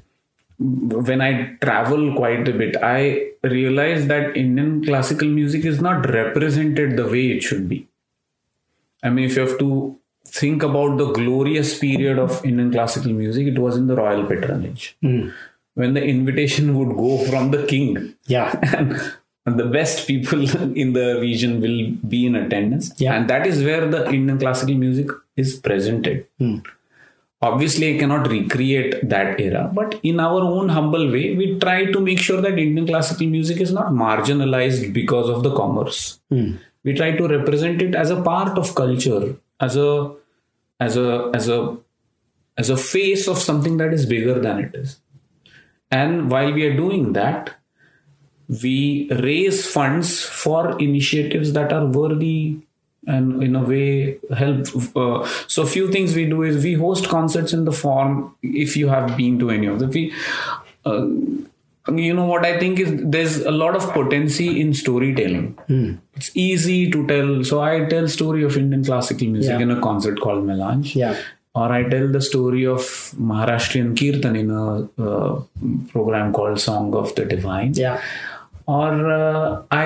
when 0.58 1.20
I 1.20 1.56
travel 1.62 2.14
quite 2.14 2.46
a 2.48 2.52
bit, 2.52 2.76
I 2.82 3.30
realize 3.42 4.06
that 4.06 4.36
Indian 4.36 4.84
classical 4.84 5.28
music 5.28 5.64
is 5.64 5.80
not 5.80 6.08
represented 6.08 6.96
the 6.96 7.06
way 7.06 7.28
it 7.32 7.42
should 7.42 7.68
be. 7.68 7.88
I 9.02 9.10
mean, 9.10 9.24
if 9.24 9.36
you 9.36 9.42
have 9.46 9.58
to 9.58 9.98
think 10.26 10.62
about 10.62 10.96
the 10.98 11.12
glorious 11.12 11.78
period 11.78 12.18
of 12.18 12.44
Indian 12.44 12.70
classical 12.72 13.12
music, 13.12 13.46
it 13.48 13.58
was 13.58 13.76
in 13.76 13.86
the 13.88 13.96
royal 13.96 14.24
patronage. 14.26 14.96
Hmm. 15.02 15.28
When 15.74 15.94
the 15.94 16.02
invitation 16.04 16.78
would 16.78 16.96
go 16.96 17.24
from 17.24 17.50
the 17.50 17.66
king 17.66 18.14
Yeah. 18.26 18.54
and 19.46 19.58
the 19.58 19.64
best 19.66 20.06
people 20.06 20.40
in 20.76 20.92
the 20.92 21.18
region 21.20 21.60
will 21.60 21.90
be 22.08 22.26
in 22.26 22.34
attendance 22.36 22.92
Yeah. 22.96 23.14
and 23.14 23.28
that 23.28 23.46
is 23.46 23.62
where 23.62 23.86
the 23.86 24.08
indian 24.10 24.38
classical 24.38 24.74
music 24.74 25.08
is 25.36 25.56
presented 25.56 26.26
hmm. 26.38 26.58
Obviously 27.42 27.94
i 27.94 27.98
cannot 27.98 28.26
recreate 28.28 29.08
that 29.08 29.40
era 29.40 29.70
but 29.74 29.98
in 30.02 30.20
our 30.20 30.40
own 30.40 30.68
humble 30.68 31.10
way 31.10 31.34
we 31.36 31.58
try 31.58 31.84
to 31.84 32.00
make 32.00 32.18
sure 32.18 32.40
that 32.40 32.58
indian 32.58 32.86
classical 32.86 33.26
music 33.26 33.60
is 33.60 33.72
not 33.72 33.88
marginalized 33.92 34.92
because 34.92 35.28
of 35.28 35.42
the 35.42 35.54
commerce. 35.54 36.20
Hmm. 36.30 36.52
We 36.84 36.92
try 36.94 37.12
to 37.16 37.26
represent 37.26 37.80
it 37.80 37.94
as 37.94 38.10
a 38.10 38.20
part 38.22 38.58
of 38.58 38.74
culture 38.74 39.36
as 39.60 39.76
a 39.76 40.14
as 40.80 40.96
a 40.96 41.30
as 41.34 41.48
a 41.48 41.76
as 42.56 42.70
a 42.70 42.76
face 42.76 43.26
of 43.26 43.38
something 43.38 43.78
that 43.78 43.92
is 43.92 44.06
bigger 44.06 44.38
than 44.38 44.58
it 44.58 44.74
is. 44.74 44.98
And 45.90 46.30
while 46.30 46.52
we 46.52 46.66
are 46.66 46.76
doing 46.76 47.12
that 47.14 47.54
we 48.48 49.10
raise 49.10 49.66
funds 49.66 50.22
for 50.22 50.78
initiatives 50.78 51.52
that 51.54 51.72
are 51.72 51.86
worthy 51.86 52.58
and 53.06 53.42
in 53.42 53.54
a 53.56 53.62
way 53.62 54.18
help 54.36 54.66
uh, 54.96 55.26
so 55.46 55.64
few 55.66 55.90
things 55.92 56.14
we 56.14 56.24
do 56.26 56.42
is 56.42 56.62
we 56.64 56.74
host 56.74 57.08
concerts 57.08 57.52
in 57.52 57.64
the 57.64 57.72
form 57.72 58.34
if 58.42 58.76
you 58.76 58.88
have 58.88 59.16
been 59.16 59.38
to 59.38 59.50
any 59.50 59.66
of 59.66 59.78
the 59.78 59.86
we 59.88 60.02
uh, 60.86 61.06
you 62.04 62.14
know 62.14 62.24
what 62.24 62.44
i 62.46 62.58
think 62.58 62.80
is 62.80 62.90
there's 63.14 63.36
a 63.40 63.50
lot 63.50 63.76
of 63.76 63.82
potency 63.92 64.48
in 64.60 64.72
storytelling 64.72 65.48
it's 66.16 66.30
easy 66.34 66.90
to 66.90 67.06
tell 67.06 67.30
so 67.44 67.60
i 67.60 67.84
tell 67.94 68.08
story 68.08 68.42
of 68.42 68.56
indian 68.56 68.84
classical 68.84 69.28
music 69.28 69.50
Yeah. 69.58 69.64
in 69.68 69.70
a 69.70 69.80
concert 69.88 70.20
called 70.20 70.46
melange 70.52 70.96
Yeah. 70.96 71.16
or 71.62 71.66
I 71.74 71.82
tell 71.90 72.06
the 72.14 72.20
story 72.26 72.62
of 72.70 72.80
Maharashtrian 73.32 73.90
Kirtan 73.98 74.34
in 74.38 74.48
a 74.60 74.62
uh, 75.08 75.34
program 75.92 76.32
called 76.38 76.58
Song 76.64 76.88
of 77.00 77.12
the 77.18 77.24
Divine. 77.32 77.74
Yeah. 77.80 78.00
Or 78.78 78.88
uh, 79.16 79.62
I 79.70 79.84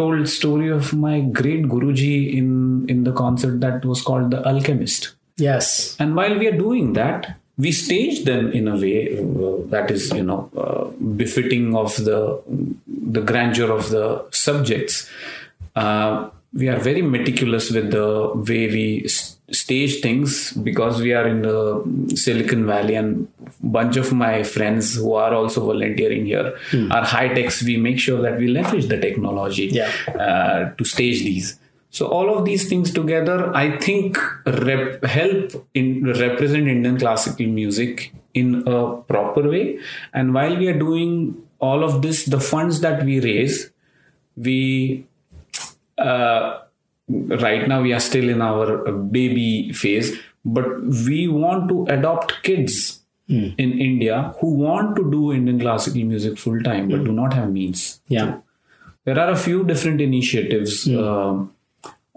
told 0.00 0.28
story 0.28 0.68
of 0.78 0.92
my 1.06 1.16
great 1.40 1.64
Guruji 1.74 2.14
in 2.40 2.48
in 2.94 3.04
the 3.08 3.14
concert 3.22 3.60
that 3.66 3.84
was 3.92 4.02
called 4.08 4.30
The 4.36 4.40
Alchemist. 4.52 5.12
Yes. 5.48 5.96
And 5.98 6.16
while 6.16 6.38
we 6.38 6.48
are 6.50 6.56
doing 6.56 6.92
that, 6.94 7.36
we 7.64 7.72
stage 7.72 8.24
them 8.24 8.50
in 8.52 8.68
a 8.68 8.76
way 8.76 9.18
uh, 9.18 9.56
that 9.74 9.90
is, 9.90 10.10
you 10.12 10.22
know, 10.22 10.40
uh, 10.56 10.84
befitting 11.22 11.76
of 11.76 11.96
the 12.08 12.20
the 13.18 13.22
grandeur 13.32 13.70
of 13.78 13.90
the 13.90 14.04
subjects. 14.30 15.08
Uh, 15.76 16.30
we 16.52 16.68
are 16.68 16.78
very 16.78 17.02
meticulous 17.02 17.70
with 17.70 17.90
the 17.90 18.32
way 18.48 18.62
we 18.76 18.86
stage 19.52 20.00
things 20.00 20.52
because 20.52 21.00
we 21.00 21.12
are 21.12 21.26
in 21.26 21.42
the 21.42 22.16
Silicon 22.16 22.66
Valley, 22.66 22.94
and 22.94 23.26
bunch 23.62 23.96
of 23.96 24.12
my 24.12 24.42
friends 24.42 24.94
who 24.96 25.14
are 25.14 25.34
also 25.34 25.64
volunteering 25.66 26.26
here 26.26 26.54
are 26.90 27.04
high 27.04 27.28
techs. 27.28 27.62
We 27.62 27.76
make 27.76 27.98
sure 27.98 28.20
that 28.22 28.38
we 28.38 28.48
leverage 28.48 28.86
the 28.86 28.98
technology 28.98 29.66
Yeah. 29.66 29.90
uh, 30.14 30.70
to 30.76 30.84
stage 30.84 31.20
these. 31.20 31.58
So 31.90 32.06
all 32.06 32.32
of 32.36 32.44
these 32.44 32.68
things 32.68 32.92
together, 32.92 33.50
I 33.54 33.76
think, 33.78 34.16
rep- 34.46 35.04
help 35.04 35.66
in 35.74 36.04
represent 36.06 36.68
Indian 36.68 36.98
classical 36.98 37.46
music 37.46 38.12
in 38.32 38.62
a 38.68 38.96
proper 39.08 39.48
way. 39.48 39.80
And 40.14 40.32
while 40.32 40.56
we 40.56 40.68
are 40.68 40.78
doing 40.78 41.36
all 41.58 41.82
of 41.82 42.00
this, 42.02 42.26
the 42.26 42.38
funds 42.40 42.80
that 42.82 43.04
we 43.04 43.18
raise, 43.20 43.70
we 44.36 45.04
uh, 45.98 46.60
right 47.40 47.66
now 47.68 47.82
we 47.82 47.92
are 47.92 48.00
still 48.00 48.28
in 48.28 48.40
our 48.40 48.92
baby 48.92 49.72
phase, 49.72 50.18
but 50.44 50.66
we 50.84 51.28
want 51.28 51.68
to 51.68 51.86
adopt 51.86 52.42
kids 52.42 53.00
in 53.28 53.78
India 53.78 54.34
who 54.40 54.54
want 54.54 54.96
to 54.96 55.08
do 55.10 55.32
Indian 55.32 55.60
classical 55.60 56.02
music 56.04 56.36
full 56.36 56.60
time 56.62 56.88
but 56.88 57.04
do 57.04 57.12
not 57.12 57.32
have 57.32 57.50
means. 57.52 58.00
Yeah. 58.08 58.38
there 59.04 59.18
are 59.18 59.30
a 59.30 59.36
few 59.36 59.64
different 59.64 60.00
initiatives 60.00 60.88
um, 60.88 61.54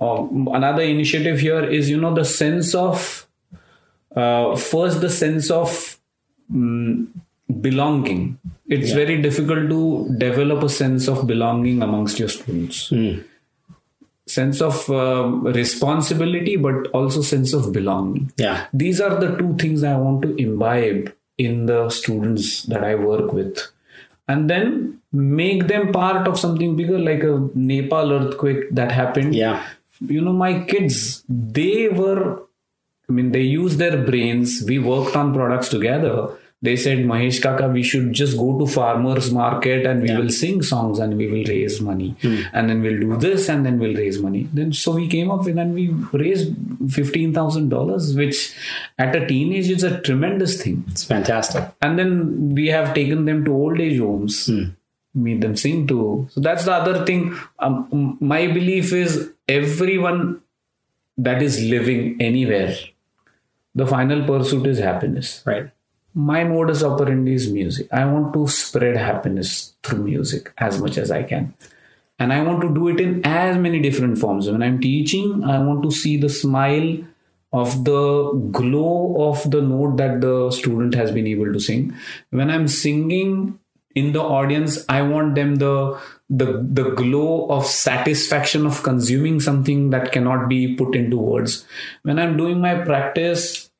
uh, 0.01 0.27
another 0.59 0.81
initiative 0.81 1.39
here 1.39 1.63
is 1.63 1.89
you 1.89 1.99
know 1.99 2.13
the 2.13 2.25
sense 2.25 2.73
of 2.75 3.27
uh, 4.15 4.55
first 4.55 5.01
the 5.01 5.09
sense 5.09 5.49
of 5.51 5.99
mm, 6.51 7.07
belonging. 7.61 8.39
It's 8.67 8.91
very 8.91 9.21
difficult 9.21 9.69
to 9.69 10.15
develop 10.17 10.63
a 10.63 10.69
sense 10.69 11.07
of 11.07 11.27
belonging 11.27 11.81
amongst 11.81 12.19
your 12.19 12.29
students 12.29 12.91
sense 14.27 14.61
of 14.61 14.89
um, 14.89 15.43
responsibility 15.45 16.55
but 16.55 16.87
also 16.87 17.21
sense 17.21 17.53
of 17.53 17.71
belonging. 17.73 18.31
Yeah. 18.37 18.67
these 18.73 19.01
are 19.01 19.19
the 19.19 19.35
two 19.37 19.55
things 19.57 19.83
i 19.83 19.95
want 19.97 20.21
to 20.21 20.35
imbibe 20.35 21.13
in 21.37 21.65
the 21.65 21.89
students 21.89 22.63
that 22.63 22.83
i 22.83 22.95
work 22.95 23.33
with. 23.33 23.59
And 24.27 24.49
then 24.49 25.01
make 25.11 25.67
them 25.67 25.91
part 25.91 26.27
of 26.27 26.39
something 26.39 26.77
bigger 26.77 26.97
like 26.97 27.23
a 27.23 27.49
nepal 27.53 28.13
earthquake 28.13 28.69
that 28.71 28.91
happened. 28.91 29.35
Yeah. 29.35 29.65
you 29.99 30.21
know 30.21 30.33
my 30.33 30.53
kids 30.69 31.23
they 31.29 31.87
were 31.87 32.21
i 33.09 33.11
mean 33.17 33.31
they 33.31 33.41
used 33.41 33.77
their 33.79 33.97
brains. 34.05 34.63
We 34.67 34.79
worked 34.79 35.15
on 35.15 35.33
products 35.33 35.69
together 35.69 36.15
they 36.65 36.73
said 36.83 36.99
mahesh 37.07 37.37
kaka 37.45 37.65
we 37.71 37.81
should 37.87 38.05
just 38.19 38.37
go 38.41 38.45
to 38.59 38.65
farmers 38.75 39.25
market 39.37 39.85
and 39.89 40.03
we 40.05 40.11
will 40.19 40.29
sing 40.35 40.61
songs 40.67 40.99
and 41.05 41.17
we 41.21 41.25
will 41.31 41.43
raise 41.53 41.79
money. 41.87 42.09
And 42.53 42.69
then 42.69 42.81
we'll 42.81 43.01
do 43.01 43.17
this 43.23 43.49
and 43.53 43.65
then 43.65 43.79
we'll 43.79 43.97
raise 44.01 44.19
money. 44.25 44.43
Then 44.59 44.71
so 44.81 44.93
we 44.99 45.07
came 45.15 45.29
up 45.35 45.43
with 45.49 45.57
and 45.63 45.73
we 45.79 45.87
raised 46.21 46.53
$15000 46.97 48.15
which 48.21 48.55
at 48.97 49.15
a 49.15 49.25
teenage 49.27 49.69
is 49.69 49.83
a 49.83 49.99
tremendous 50.01 50.61
thing. 50.61 50.85
It's 50.89 51.03
fantastic. 51.03 51.65
and 51.81 51.99
then 51.99 52.55
we 52.61 52.67
have 52.67 52.93
taken 52.93 53.25
them 53.25 53.43
to 53.45 53.53
old 53.53 53.79
age 53.79 53.99
homes 53.99 54.49
made 55.25 55.41
them 55.41 55.55
sing 55.55 55.85
too 55.89 56.27
so 56.31 56.41
that's 56.41 56.65
the 56.65 56.73
other 56.73 57.05
thing. 57.05 57.37
Um, 57.59 58.17
my 58.19 58.47
belief 58.47 58.93
is 58.93 59.29
everyone 59.47 60.41
that 61.17 61.41
is 61.43 61.61
living 61.75 62.17
anywhere 62.31 62.73
the 63.75 63.85
final 63.87 64.25
pursuit 64.25 64.67
is 64.67 64.79
happiness. 64.79 65.41
Right. 65.45 65.69
My 66.13 66.43
modus 66.43 66.83
operandi 66.83 67.33
is 67.33 67.51
music. 67.51 67.87
I 67.91 68.05
want 68.05 68.33
to 68.33 68.47
spread 68.47 68.97
happiness 68.97 69.73
through 69.83 70.03
music 70.03 70.51
as 70.57 70.79
much 70.79 70.97
as 70.97 71.11
i 71.11 71.23
can. 71.23 71.53
And 72.19 72.31
i 72.31 72.41
want 72.41 72.61
to 72.61 72.73
do 72.73 72.87
it 72.89 72.99
in 72.99 73.25
as 73.25 73.57
many 73.57 73.81
different 73.81 74.17
forms. 74.17 74.49
When 74.49 74.61
i'm 74.61 74.79
teaching 74.79 75.43
i 75.43 75.57
want 75.59 75.83
to 75.83 75.91
see 75.91 76.17
the 76.17 76.29
smile 76.29 76.97
of 77.51 77.83
the 77.85 78.31
glow 78.51 79.29
of 79.29 79.49
the 79.49 79.61
note 79.61 79.97
that 79.97 80.21
the 80.21 80.51
student 80.51 80.95
has 80.95 81.11
been 81.11 81.27
able 81.27 81.51
to 81.51 81.59
sing. 81.59 81.95
When 82.29 82.49
i'm 82.49 82.67
singing 82.67 83.59
in 83.95 84.11
the 84.11 84.21
audience 84.21 84.85
i 84.89 85.01
want 85.01 85.35
them 85.35 85.55
the 85.55 85.99
the 86.29 86.45
the 86.63 86.89
glow 86.91 87.47
of 87.49 87.65
satisfaction 87.65 88.65
of 88.65 88.81
consuming 88.83 89.39
something 89.39 89.89
that 89.89 90.11
cannot 90.11 90.47
be 90.47 90.75
put 90.75 90.95
into 90.95 91.17
words. 91.17 91.65
When 92.03 92.19
i'm 92.19 92.37
doing 92.37 92.61
my 92.61 92.75
practice 92.75 93.71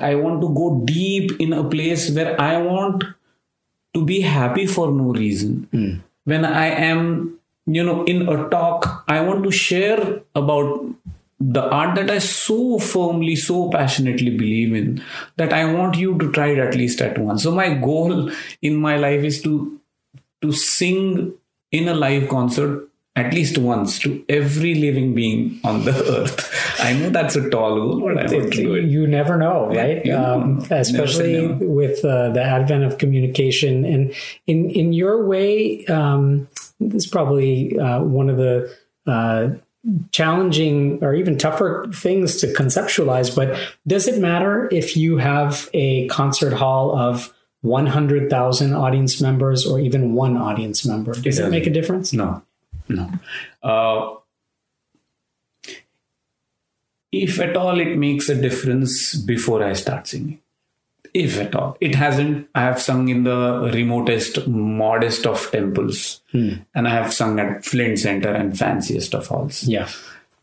I 0.00 0.14
want 0.14 0.40
to 0.40 0.48
go 0.54 0.82
deep 0.84 1.40
in 1.40 1.52
a 1.52 1.64
place 1.64 2.10
where 2.10 2.40
I 2.40 2.56
want 2.58 3.04
to 3.94 4.04
be 4.04 4.20
happy 4.20 4.66
for 4.66 4.90
no 4.90 5.12
reason. 5.12 5.68
Hmm. 5.70 5.94
When 6.24 6.44
I 6.44 6.66
am, 6.66 7.38
you 7.66 7.84
know, 7.84 8.04
in 8.04 8.28
a 8.28 8.48
talk, 8.48 9.04
I 9.08 9.20
want 9.20 9.44
to 9.44 9.50
share 9.50 10.20
about 10.34 10.86
the 11.40 11.62
art 11.62 11.96
that 11.96 12.10
I 12.10 12.18
so 12.18 12.78
firmly, 12.78 13.36
so 13.36 13.70
passionately 13.70 14.30
believe 14.30 14.74
in 14.74 15.02
that 15.36 15.52
I 15.52 15.64
want 15.72 15.96
you 15.96 16.16
to 16.18 16.32
try 16.32 16.48
it 16.48 16.58
at 16.58 16.74
least 16.74 17.00
at 17.00 17.18
once. 17.18 17.42
So 17.42 17.50
my 17.50 17.74
goal 17.74 18.30
in 18.62 18.76
my 18.76 18.96
life 18.96 19.22
is 19.22 19.42
to 19.42 19.80
to 20.42 20.52
sing 20.52 21.34
in 21.72 21.88
a 21.88 21.94
live 21.94 22.28
concert 22.28 22.88
at 23.16 23.32
least 23.32 23.58
once 23.58 23.98
to 24.00 24.24
every 24.28 24.74
living 24.74 25.14
being 25.14 25.60
on 25.62 25.84
the 25.84 25.92
earth. 26.18 26.80
I 26.80 26.94
know 26.94 27.10
that's 27.10 27.36
a 27.36 27.48
tall 27.48 27.76
goal, 27.76 28.00
but 28.00 28.18
I 28.18 28.26
to 28.26 28.50
do 28.50 28.74
it. 28.74 28.84
You 28.84 29.06
never 29.06 29.36
know, 29.36 29.70
Yeah, 29.72 29.82
right? 29.82 30.10
Um, 30.10 30.58
never 30.58 30.74
especially 30.76 31.46
never. 31.46 31.64
with 31.64 32.04
uh, 32.04 32.30
the 32.30 32.42
advent 32.42 32.82
of 32.84 32.98
communication, 32.98 33.84
and 33.84 34.12
in 34.46 34.68
in 34.70 34.92
your 34.92 35.24
way, 35.26 35.84
um, 35.86 36.48
this 36.80 37.04
is 37.04 37.06
probably 37.06 37.78
uh, 37.78 38.00
one 38.02 38.28
of 38.28 38.36
the 38.36 38.74
uh, 39.06 39.50
challenging 40.10 40.98
or 41.04 41.14
even 41.14 41.38
tougher 41.38 41.86
things 41.94 42.36
to 42.38 42.46
conceptualize. 42.48 43.34
But 43.34 43.56
does 43.86 44.08
it 44.08 44.18
matter 44.20 44.68
if 44.72 44.96
you 44.96 45.18
have 45.18 45.68
a 45.74 46.08
concert 46.08 46.54
hall 46.54 46.98
of 46.98 47.32
100,000 47.60 48.72
audience 48.74 49.20
members 49.20 49.66
or 49.66 49.78
even 49.78 50.14
one 50.14 50.36
audience 50.36 50.84
member? 50.86 51.12
Does 51.12 51.20
it, 51.38 51.42
doesn't. 51.42 51.50
make 51.50 51.66
a 51.66 51.70
difference? 51.70 52.12
No, 52.12 52.42
no. 52.88 53.10
Uh, 53.62 54.16
if 57.12 57.40
at 57.40 57.56
all 57.56 57.78
it 57.80 57.96
makes 57.96 58.28
a 58.28 58.40
difference 58.40 59.14
before 59.14 59.62
I 59.62 59.74
start 59.74 60.06
singing. 60.08 60.40
If 61.12 61.38
at 61.38 61.54
all. 61.54 61.76
It 61.80 61.94
hasn't. 61.94 62.48
I 62.56 62.62
have 62.62 62.82
sung 62.82 63.08
in 63.08 63.22
the 63.22 63.70
remotest, 63.72 64.48
modest 64.48 65.26
of 65.26 65.48
temples. 65.52 66.22
And 66.74 66.88
I 66.88 66.90
have 66.90 67.14
sung 67.14 67.38
at 67.38 67.64
Flint 67.64 68.00
Center 68.00 68.30
and 68.30 68.58
fanciest 68.58 69.14
of 69.14 69.28
halls. 69.28 69.62
Yeah. 69.62 69.88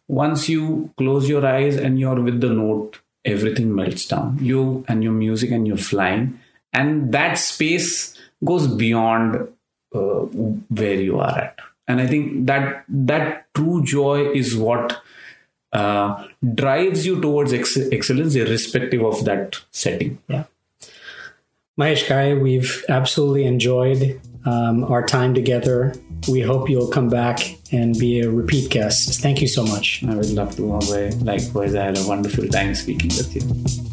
Once 0.07 0.47
you 0.47 0.93
close 0.97 1.27
your 1.27 1.45
eyes 1.45 1.75
and 1.75 1.99
you're 1.99 2.21
with 2.21 2.39
the 2.39 2.49
note, 2.49 2.99
everything 3.25 3.75
melts 3.75 4.05
down. 4.07 4.37
You 4.41 4.85
and 4.87 5.03
your 5.03 5.11
music 5.11 5.51
and 5.51 5.67
you're 5.67 5.75
flying. 5.75 6.39
And 6.71 7.11
that 7.11 7.33
space 7.33 8.17
goes 8.43 8.67
beyond 8.67 9.49
uh, 9.93 9.99
where 9.99 11.01
you 11.01 11.19
are 11.19 11.37
at. 11.37 11.59
And 11.91 11.99
I 11.99 12.07
think 12.07 12.47
that 12.47 12.85
that 12.87 13.53
true 13.53 13.83
joy 13.83 14.31
is 14.31 14.55
what 14.55 15.01
uh, 15.73 16.25
drives 16.55 17.05
you 17.05 17.19
towards 17.19 17.51
ex- 17.51 17.77
excellence, 17.91 18.35
irrespective 18.35 19.03
of 19.03 19.25
that 19.25 19.57
setting. 19.71 20.19
Yeah. 20.29 20.45
Mahesh 21.77 22.05
Kale, 22.05 22.39
we've 22.39 22.85
absolutely 22.87 23.43
enjoyed 23.43 24.21
um, 24.45 24.85
our 24.85 25.05
time 25.05 25.33
together. 25.33 25.93
We 26.29 26.39
hope 26.41 26.69
you'll 26.69 26.89
come 26.89 27.09
back 27.09 27.57
and 27.73 27.97
be 27.97 28.21
a 28.21 28.29
repeat 28.29 28.69
guest. 28.69 29.21
Thank 29.21 29.41
you 29.41 29.47
so 29.47 29.65
much. 29.65 30.03
I 30.07 30.15
would 30.15 30.29
love 30.29 30.55
to. 30.55 30.63
Likewise, 30.63 31.75
I 31.75 31.85
had 31.85 31.97
a 31.97 32.07
wonderful 32.07 32.47
time 32.47 32.73
speaking 32.73 33.09
with 33.09 33.35
you. 33.35 33.90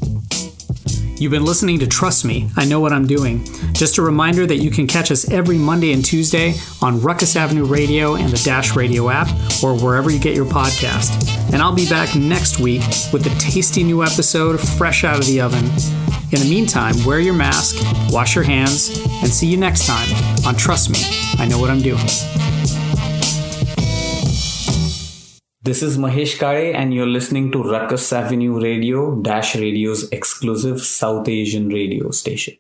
You've 1.19 1.33
been 1.33 1.45
listening 1.45 1.81
to 1.81 1.87
Trust 1.89 2.25
Me, 2.25 2.49
I 2.57 2.65
Know 2.65 2.79
What 2.79 2.93
I'm 2.93 3.05
Doing. 3.05 3.45
Just 3.73 3.99
a 3.99 4.03
reminder 4.03 4.47
that 4.47 4.59
you 4.59 4.71
can 4.71 4.87
catch 4.87 5.11
us 5.11 5.29
every 5.33 5.59
Monday 5.59 5.93
and 5.93 6.05
Tuesday 6.05 6.55
on 6.81 7.01
Ruckus 7.01 7.35
Avenue 7.35 7.65
Radio 7.65 8.15
and 8.15 8.31
the 8.31 8.41
Dash 8.45 8.77
Radio 8.77 9.11
app 9.11 9.27
or 9.61 9.75
wherever 9.77 10.13
you 10.13 10.21
get 10.21 10.37
your 10.37 10.45
podcast. 10.47 11.53
And 11.53 11.61
I'll 11.61 11.75
be 11.75 11.89
back 11.89 12.15
next 12.15 12.61
week 12.61 12.83
with 13.13 13.27
a 13.27 13.37
tasty 13.41 13.83
new 13.83 14.05
episode 14.05 14.61
fresh 14.61 15.03
out 15.03 15.19
of 15.19 15.27
the 15.27 15.41
oven. 15.41 15.65
In 16.31 16.39
the 16.39 16.49
meantime, 16.49 16.95
wear 17.05 17.19
your 17.19 17.35
mask, 17.35 17.75
wash 18.13 18.37
your 18.37 18.45
hands, 18.45 19.01
and 19.21 19.29
see 19.29 19.49
you 19.49 19.57
next 19.57 19.89
time 19.89 20.09
on 20.47 20.55
Trust 20.55 20.89
Me, 20.89 21.01
I 21.43 21.49
Know 21.49 21.59
What 21.59 21.71
I'm 21.71 21.83
Doing. 21.83 21.99
This 25.69 25.83
is 25.83 25.99
Mahesh 25.99 26.39
Kale, 26.39 26.75
and 26.75 26.95
you're 26.95 27.05
listening 27.15 27.53
to 27.53 27.63
Ruckus 27.63 28.11
Avenue 28.11 28.59
Radio, 28.59 29.21
Dash 29.21 29.55
Radio's 29.55 30.09
exclusive 30.13 30.81
South 30.81 31.29
Asian 31.29 31.69
radio 31.69 32.11
station. 32.11 32.57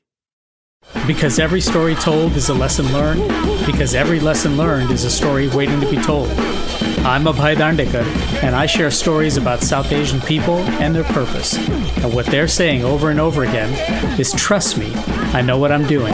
Because 1.07 1.39
every 1.39 1.63
story 1.63 1.95
told 1.95 2.33
is 2.33 2.51
a 2.51 2.53
lesson 2.53 2.93
learned, 2.93 3.27
because 3.65 3.95
every 3.95 4.21
lesson 4.21 4.59
learned 4.59 4.91
is 4.91 5.05
a 5.05 5.11
story 5.11 5.49
waiting 5.49 5.81
to 5.81 5.91
be 5.91 5.97
told. 5.97 6.29
I'm 7.09 7.25
Abhay 7.25 7.57
Dandekar, 7.57 8.05
and 8.43 8.55
I 8.55 8.67
share 8.67 8.91
stories 8.91 9.39
about 9.39 9.63
South 9.63 9.91
Asian 9.91 10.21
people 10.21 10.59
and 10.79 10.95
their 10.95 11.05
purpose. 11.05 11.57
And 12.05 12.13
what 12.13 12.27
they're 12.27 12.47
saying 12.47 12.85
over 12.85 13.09
and 13.09 13.21
over 13.21 13.45
again 13.45 13.73
is 14.21 14.33
trust 14.35 14.77
me, 14.77 14.93
I 15.33 15.41
know 15.41 15.57
what 15.57 15.73
I'm 15.73 15.87
doing. 15.87 16.13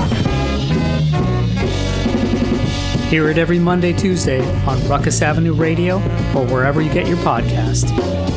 Hear 3.08 3.30
it 3.30 3.38
every 3.38 3.58
Monday, 3.58 3.92
Tuesday 3.92 4.44
on 4.66 4.86
Ruckus 4.88 5.22
Avenue 5.22 5.54
Radio 5.54 5.98
or 6.34 6.44
wherever 6.46 6.82
you 6.82 6.92
get 6.92 7.06
your 7.06 7.18
podcast. 7.18 8.33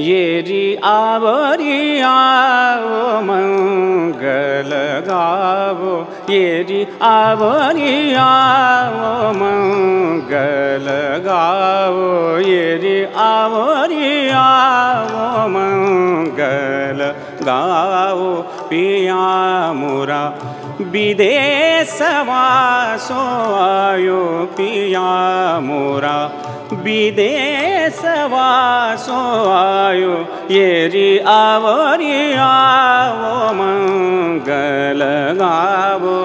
ये 0.00 0.40
री 0.40 0.64
आवरिया 0.84 2.14
वो 2.80 3.20
मंगल 3.22 4.72
गावो। 5.08 5.92
ये 6.30 6.62
री 6.68 6.80
आवरिया 7.02 8.26
वो 8.94 9.30
मंगल 9.32 10.86
गावो। 11.26 12.10
ये 12.38 12.66
री 12.82 12.98
आवरिया 13.16 14.44
वो 15.12 15.48
मंगल 15.48 17.00
गावो। 17.46 18.34
पिया 18.68 19.24
मुरा 19.72 20.22
विदेशवासो 20.80 22.04
आयो। 23.62 24.22
पिया 24.58 25.08
मुरा 25.60 26.18
विदेश 26.72 27.75
वासो 28.31 29.19
आयो 29.51 30.15
येरी 30.49 31.09
आवरी 31.27 32.33
आवो 32.39 33.53
मंगल 33.59 35.01
गावो 35.39 36.19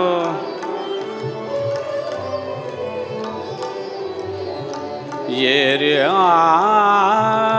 येरी 5.41 5.97
आवरी 5.99 7.50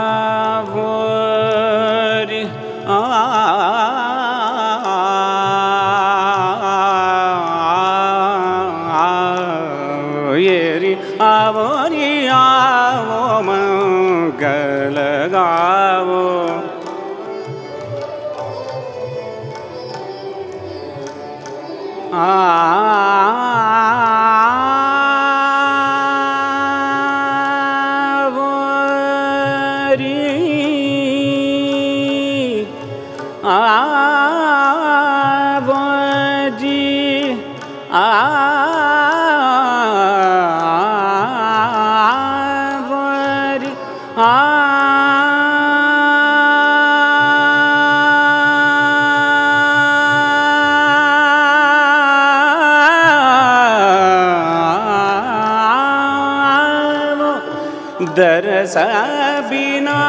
सबिना 58.75 60.01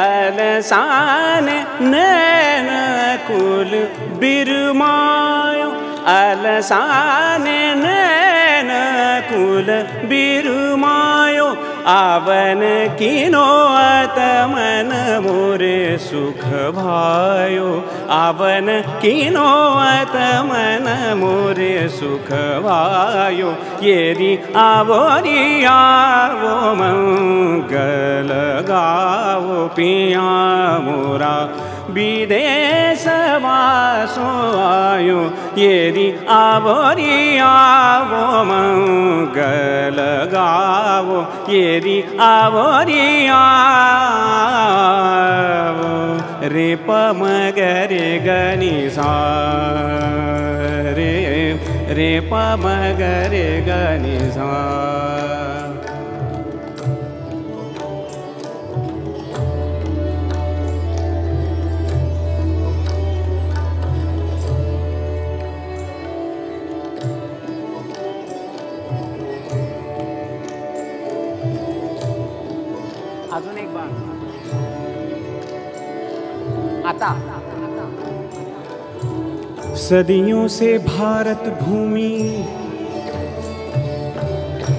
अलसाने 0.00 1.56
नैन 1.90 2.68
कुल 3.28 3.72
बिरमायो 4.20 5.70
अलसाने 6.14 7.58
नैन 7.82 8.70
कुल 9.30 9.68
बिरमायो 9.72 9.97
आवन 11.89 12.59
किनो 12.99 13.67
अतमन 13.75 15.19
मोरे 15.23 15.97
सुख 15.97 16.45
भायो। 16.49 17.85
आवन 18.09 18.83
किनो 19.01 19.73
अतमन 19.73 21.13
मोरे 21.17 21.89
सुख 21.89 22.31
भायो। 22.63 23.55
येरी 23.81 24.39
आवोरी 24.55 25.63
आवो, 25.63 26.73
मंगल 26.73 28.29
गावो, 28.61 29.67
पिया 29.67 30.21
मोरा। 30.79 31.65
विदेश 31.89 33.07
वासो 33.43 34.59
आयो। 34.59 35.33
येरी 35.57 36.25
आवोरी 36.29 37.37
आवो, 37.37 38.43
मंगल 38.43 39.97
गावो। 40.33 41.38
येरी 41.52 42.00
आवोरी 42.28 43.26
आवो 43.26 43.64
रे 46.54 46.74
पमगरे 46.88 48.06
गनि 48.26 48.74
सा 48.96 49.12
रे 50.96 51.12
रे 51.96 52.10
पमगरे 52.30 53.46
गनि 53.68 54.18
सा 54.36 54.52
अजून 73.39 73.57
एक 73.57 73.69
बार. 73.73 73.89
आता. 76.85 77.21
सदियों 79.75 80.47
से 80.47 80.77
भारत 80.77 81.59
भूमि, 81.63 82.45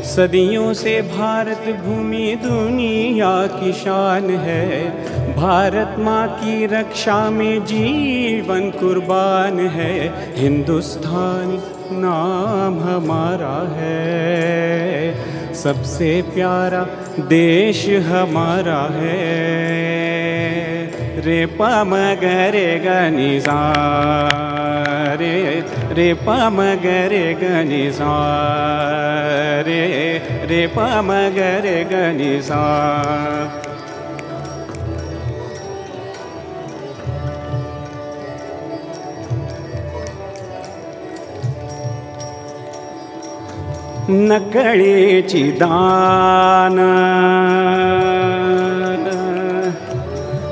सदियों 0.04 0.72
से 0.74 1.02
भारत 1.02 1.82
भूमि 1.84 2.38
दुनिया 2.44 3.46
की 3.46 3.72
शान 3.72 4.30
है। 4.30 4.90
भारत 5.36 5.96
माँ 5.98 6.28
की 6.28 6.66
रक्षा 6.66 7.30
में 7.30 7.64
जीवन 7.64 8.70
कुर्बान 8.70 9.60
है। 9.60 10.14
हिंदुस्तान 10.36 11.62
नाम 11.92 12.80
हमारा 12.80 13.74
है। 13.76 15.39
सबसे 15.62 16.10
प्यारा 16.34 16.82
देश 17.28 17.86
हमारा 18.06 18.80
है। 18.92 19.18
रे 21.24 21.44
पम 21.58 21.90
गरे 22.20 22.68
गनी 22.84 23.40
सा 23.40 23.58
रे 25.20 25.34
रे 25.92 26.12
पम 26.26 26.56
गरे 26.84 27.22
गनी 27.34 27.90
सा 27.92 28.14
रे 29.66 29.82
रे 30.50 30.66
पम 30.76 31.12
गरे 31.36 31.78
गनि 31.92 32.32
नकळे 44.10 45.22
चि 45.22 45.42
दा 45.42 46.66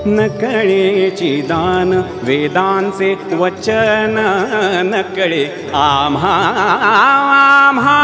नकले 0.06 1.10
चिदन 1.10 2.00
वचन 3.32 4.14
न 4.84 5.02
कळे। 5.16 5.70
आम्हा 5.74 6.34
आम्हा। 7.68 7.98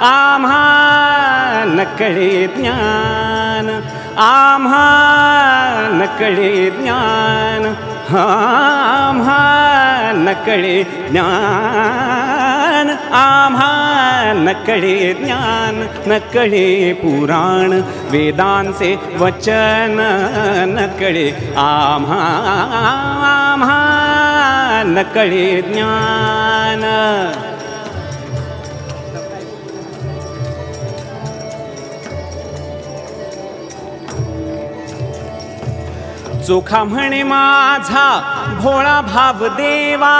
आम्हा 0.00 0.64
न 1.66 1.84
कळे 1.98 2.46
ज्ञान। 2.56 3.80
आम्हा 4.18 4.86
न 5.92 6.04
कळे 6.18 6.70
ज्ञान। 6.70 7.95
आम्हा 8.14 9.42
नकळे 10.16 10.82
ज्ञान 11.10 12.90
आम्हा 13.12 14.32
नकळे 14.36 15.12
ज्ञान 15.14 15.80
नकळे 16.06 16.92
पुराण 16.92 17.72
वेदांचे 18.10 18.94
वचन 19.20 19.96
नकळे 20.68 21.28
आम्हा 21.56 22.22
आम्हा 23.52 23.82
नकळे 24.86 25.60
ज्ञान। 25.62 26.82
चोखा 36.46 36.84
म्हणे 36.84 37.22
माझा 37.22 38.04
भोळा 38.62 39.00
भाव 39.00 39.46
देवा. 39.46 40.14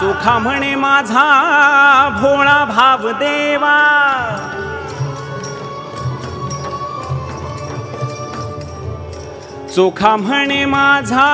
चोखा 0.00 0.38
म्हणे 0.38 0.74
माझा 0.74 1.26
भोळा 2.20 2.64
भाव 2.64 3.08
देवा. 3.08 3.76
चोखा 9.76 10.16
म्हणे 10.16 10.64
माझा. 10.64 11.28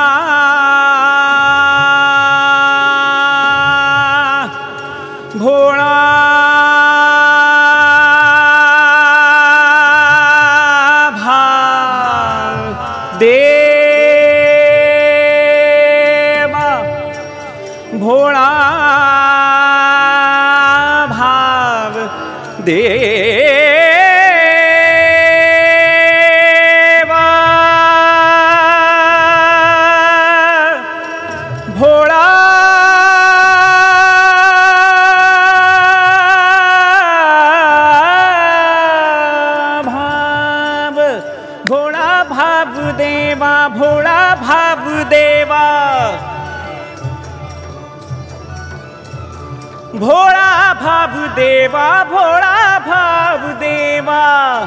देवा 54.07 54.67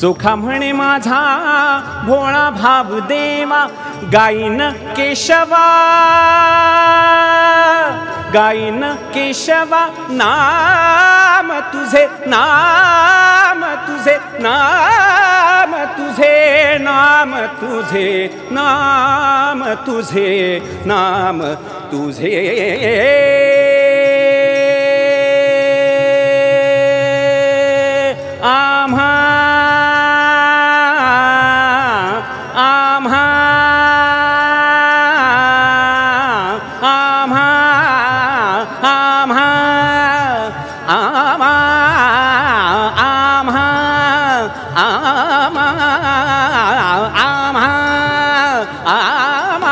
चोखा 0.00 0.34
म्हणे 0.34 0.72
माझा 0.72 1.20
भोळा 2.06 2.50
भाव 2.50 2.98
देवा, 2.98 3.66
गाईन 4.12 4.70
केशवा. 4.70 5.64
गाईन 8.34 8.84
केशवा, 9.14 9.86
नाम 10.10 11.52
तुझे 11.52 12.06
नाम 12.26 13.64
तुझे 13.64 14.16
नाम 14.38 15.76
तुझे 15.98 16.76
नाम 16.80 17.36
तुझे 17.36 18.28
नाम 18.50 19.64
तुझे 19.86 20.60
नाम 20.86 21.42
तुझे. 21.92 23.39
आम्हा 28.42 29.08
आम्हा 32.60 33.20
आम्हा 36.90 37.48
आम्हा 38.90 39.48
आमा 40.94 41.50
आम 49.00 49.64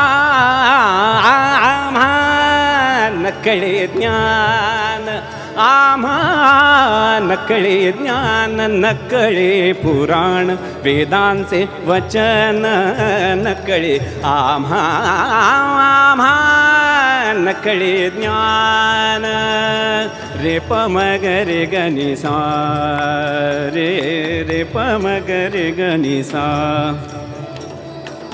आम्हा 1.69 2.11
न 3.21 3.31
के 3.43 3.55
आम्हा 5.89 7.19
नकळे 7.21 7.91
ज्ञान, 7.91 8.59
नकळे 8.85 9.71
पुराण, 9.71 10.49
वेदांचे 10.83 11.69
वचन, 11.85 12.61
नकळे 13.47 13.97
आम्हा 14.23 14.81
आम्हा 16.11 16.35
नकळे 17.35 18.09
ज्ञान. 18.09 19.25
रे 20.43 20.59
पमगरे 20.59 21.65
गणिसा, 21.65 22.37
रे 23.73 23.87
रे 24.49 24.63
पमगरे 24.63 25.71
गणिसा. 25.71 26.47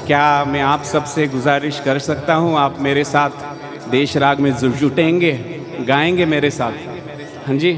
क्या 0.08 0.44
मैं 0.48 0.62
आप 0.62 0.84
सबसे 0.84 1.26
गुजारिश 1.26 1.80
कर 1.86 1.98
सकता 1.98 2.34
हूँ? 2.34 2.58
आप 2.60 2.80
मेरे 2.80 3.04
साथ 3.04 3.30
देश 3.92 4.18
राग 4.18 4.40
में 4.40 4.52
जुटेंगे 4.52 5.34
गाएँगे 5.88 6.26
मेरे 6.26 6.52
साथ। 6.52 6.95
हाँ 7.46 7.56
जी। 7.58 7.72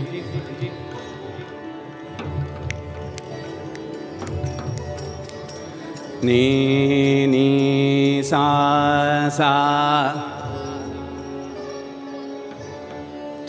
नी 6.24 7.28
नी, 7.28 8.22
सा 8.24 9.30
सा। 9.30 9.52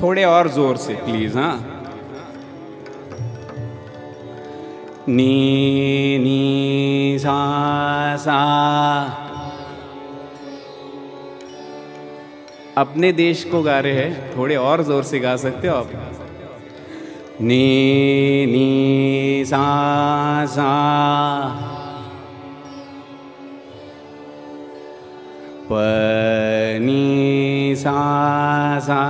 थोड़े 0.03 0.25
और 0.25 0.49
ज़ोर 0.49 0.77
से 0.77 0.95
प्लीज़ 0.95 1.39
हाँ। 1.39 1.55
नी 5.09 6.19
नी, 6.19 7.19
सा 7.19 8.17
सा। 8.17 8.39
अपने 12.77 13.11
देश 13.13 13.45
को 13.45 13.63
गा 13.63 13.79
रहे 13.81 13.93
हैं, 13.93 14.37
थोड़े 14.37 14.57
और 14.57 14.83
ज़ोर 14.83 15.03
से 15.05 15.19
गा 15.19 15.37
सकते 15.37 15.69
हो 15.69 15.75
आप? 15.75 16.08
नी 17.41 18.47
नी 18.47 19.45
सा 19.45 20.47
सा। 20.47 20.71
प 25.71 25.73
नी 26.83 27.75
सा 27.77 27.93
सा। 28.81 29.03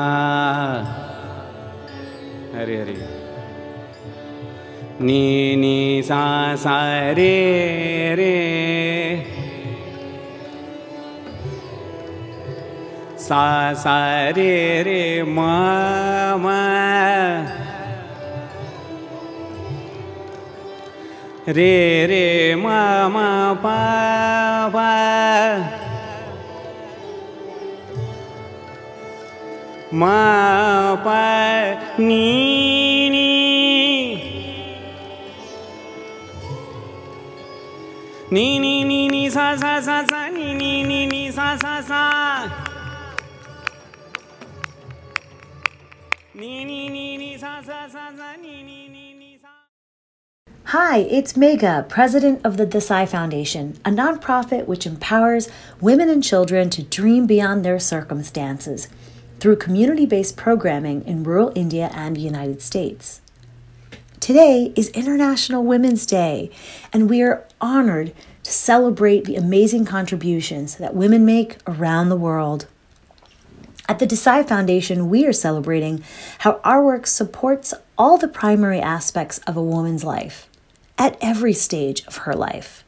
हरे 2.57 2.77
हरे। 2.77 2.97
नी 5.01 5.57
नी 5.57 6.03
सा 6.03 6.57
सा 6.57 6.79
रे 7.13 7.35
रे। 8.15 8.35
सा 13.19 13.75
सा 13.75 14.29
रे 14.29 14.83
रे 14.83 15.23
मा 15.23 15.79
रे 21.47 22.55
नी 31.99 32.39
Hi, 50.73 50.99
it's 50.99 51.33
Megha, 51.33 51.89
president 51.89 52.45
of 52.45 52.59
the 52.59 52.67
Desai 52.67 53.09
Foundation, 53.09 53.79
a 53.87 53.91
nonprofit 53.91 54.67
which 54.67 54.85
empowers 54.85 55.49
women 55.81 56.11
and 56.11 56.23
children 56.23 56.69
to 56.69 56.83
dream 56.83 57.27
beyond 57.27 57.65
their 57.65 57.79
circumstances 57.79 58.87
through 59.41 59.57
community 59.57 60.05
based 60.05 60.37
programming 60.37 61.07
in 61.07 61.25
rural 61.25 61.53
India 61.55 61.89
and 61.95 62.15
the 62.15 62.21
United 62.21 62.61
States. 62.61 63.23
Today 64.21 64.75
is 64.77 64.91
International 64.91 65.65
Women's 65.65 66.05
Day, 66.05 66.51
and 66.93 67.09
we 67.09 67.23
are 67.23 67.47
honored 67.63 68.13
to 68.43 68.53
celebrate 68.53 69.25
the 69.25 69.37
amazing 69.37 69.87
contributions 69.87 70.77
that 70.77 70.95
women 70.95 71.25
make 71.25 71.57
around 71.67 72.11
the 72.11 72.15
world. 72.15 72.67
At 73.89 74.01
the 74.01 74.07
Desai 74.07 74.47
Foundation, 74.47 75.09
we 75.09 75.25
are 75.25 75.33
celebrating 75.33 76.05
how 76.41 76.61
our 76.63 76.85
work 76.85 77.07
supports 77.07 77.73
all 77.97 78.19
the 78.19 78.29
primary 78.29 78.83
aspects 78.83 79.39
of 79.47 79.57
a 79.57 79.63
woman's 79.63 80.05
life 80.05 80.48
at 80.99 81.17
every 81.21 81.53
stage 81.55 82.05
of 82.07 82.19
her 82.19 82.35
life. 82.35 82.85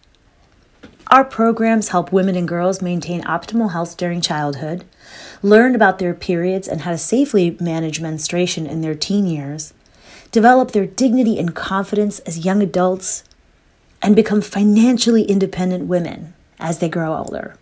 Our 1.10 1.24
programs 1.24 1.88
help 1.88 2.12
women 2.12 2.36
and 2.36 2.46
girls 2.46 2.82
maintain 2.82 3.22
optimal 3.22 3.72
health 3.72 3.96
during 3.96 4.20
childhood, 4.20 4.84
learn 5.42 5.74
about 5.74 5.98
their 5.98 6.14
periods 6.14 6.68
and 6.68 6.82
how 6.82 6.92
to 6.92 6.98
safely 6.98 7.56
manage 7.58 8.00
menstruation 8.00 8.66
in 8.66 8.80
their 8.80 8.94
teen 8.94 9.26
years, 9.26 9.74
develop 10.30 10.70
their 10.70 10.86
dignity 10.86 11.36
and 11.38 11.54
confidence 11.54 12.20
as 12.20 12.44
young 12.44 12.62
adults, 12.62 13.24
and 14.00 14.14
become 14.14 14.40
financially 14.40 15.24
independent 15.24 15.86
women 15.86 16.32
as 16.60 16.78
they 16.78 16.88
grow 16.88 17.16
older. 17.16 17.56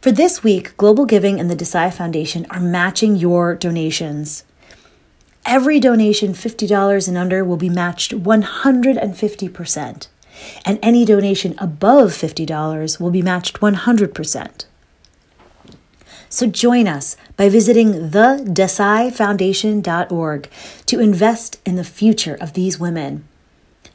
For 0.00 0.10
this 0.10 0.42
week, 0.42 0.74
Global 0.78 1.04
Giving 1.04 1.38
and 1.38 1.50
the 1.50 1.56
Desai 1.56 1.92
Foundation 1.92 2.46
are 2.48 2.60
matching 2.60 3.16
your 3.16 3.54
donations. 3.54 4.44
Every 5.46 5.78
donation 5.78 6.32
$50 6.32 7.06
and 7.06 7.16
under 7.16 7.44
will 7.44 7.56
be 7.56 7.68
matched 7.68 8.10
150%, 8.10 10.08
and 10.64 10.78
any 10.82 11.04
donation 11.04 11.54
above 11.58 12.10
$50 12.10 13.00
will 13.00 13.12
be 13.12 13.22
matched 13.22 13.60
100%. 13.60 14.64
So 16.28 16.48
join 16.48 16.88
us 16.88 17.16
by 17.36 17.48
visiting 17.48 18.10
thedesaifoundation.org 18.10 20.50
to 20.86 21.00
invest 21.00 21.60
in 21.64 21.76
the 21.76 21.84
future 21.84 22.36
of 22.40 22.54
these 22.54 22.80
women 22.80 23.28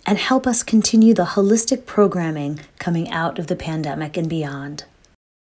and 0.06 0.18
help 0.18 0.48
us 0.48 0.64
continue 0.64 1.14
the 1.14 1.32
holistic 1.36 1.86
programming 1.86 2.62
coming 2.80 3.12
out 3.12 3.38
of 3.38 3.48
the 3.48 3.58
pandemic 3.58 4.16
and 4.16 4.30
beyond. 4.30 4.86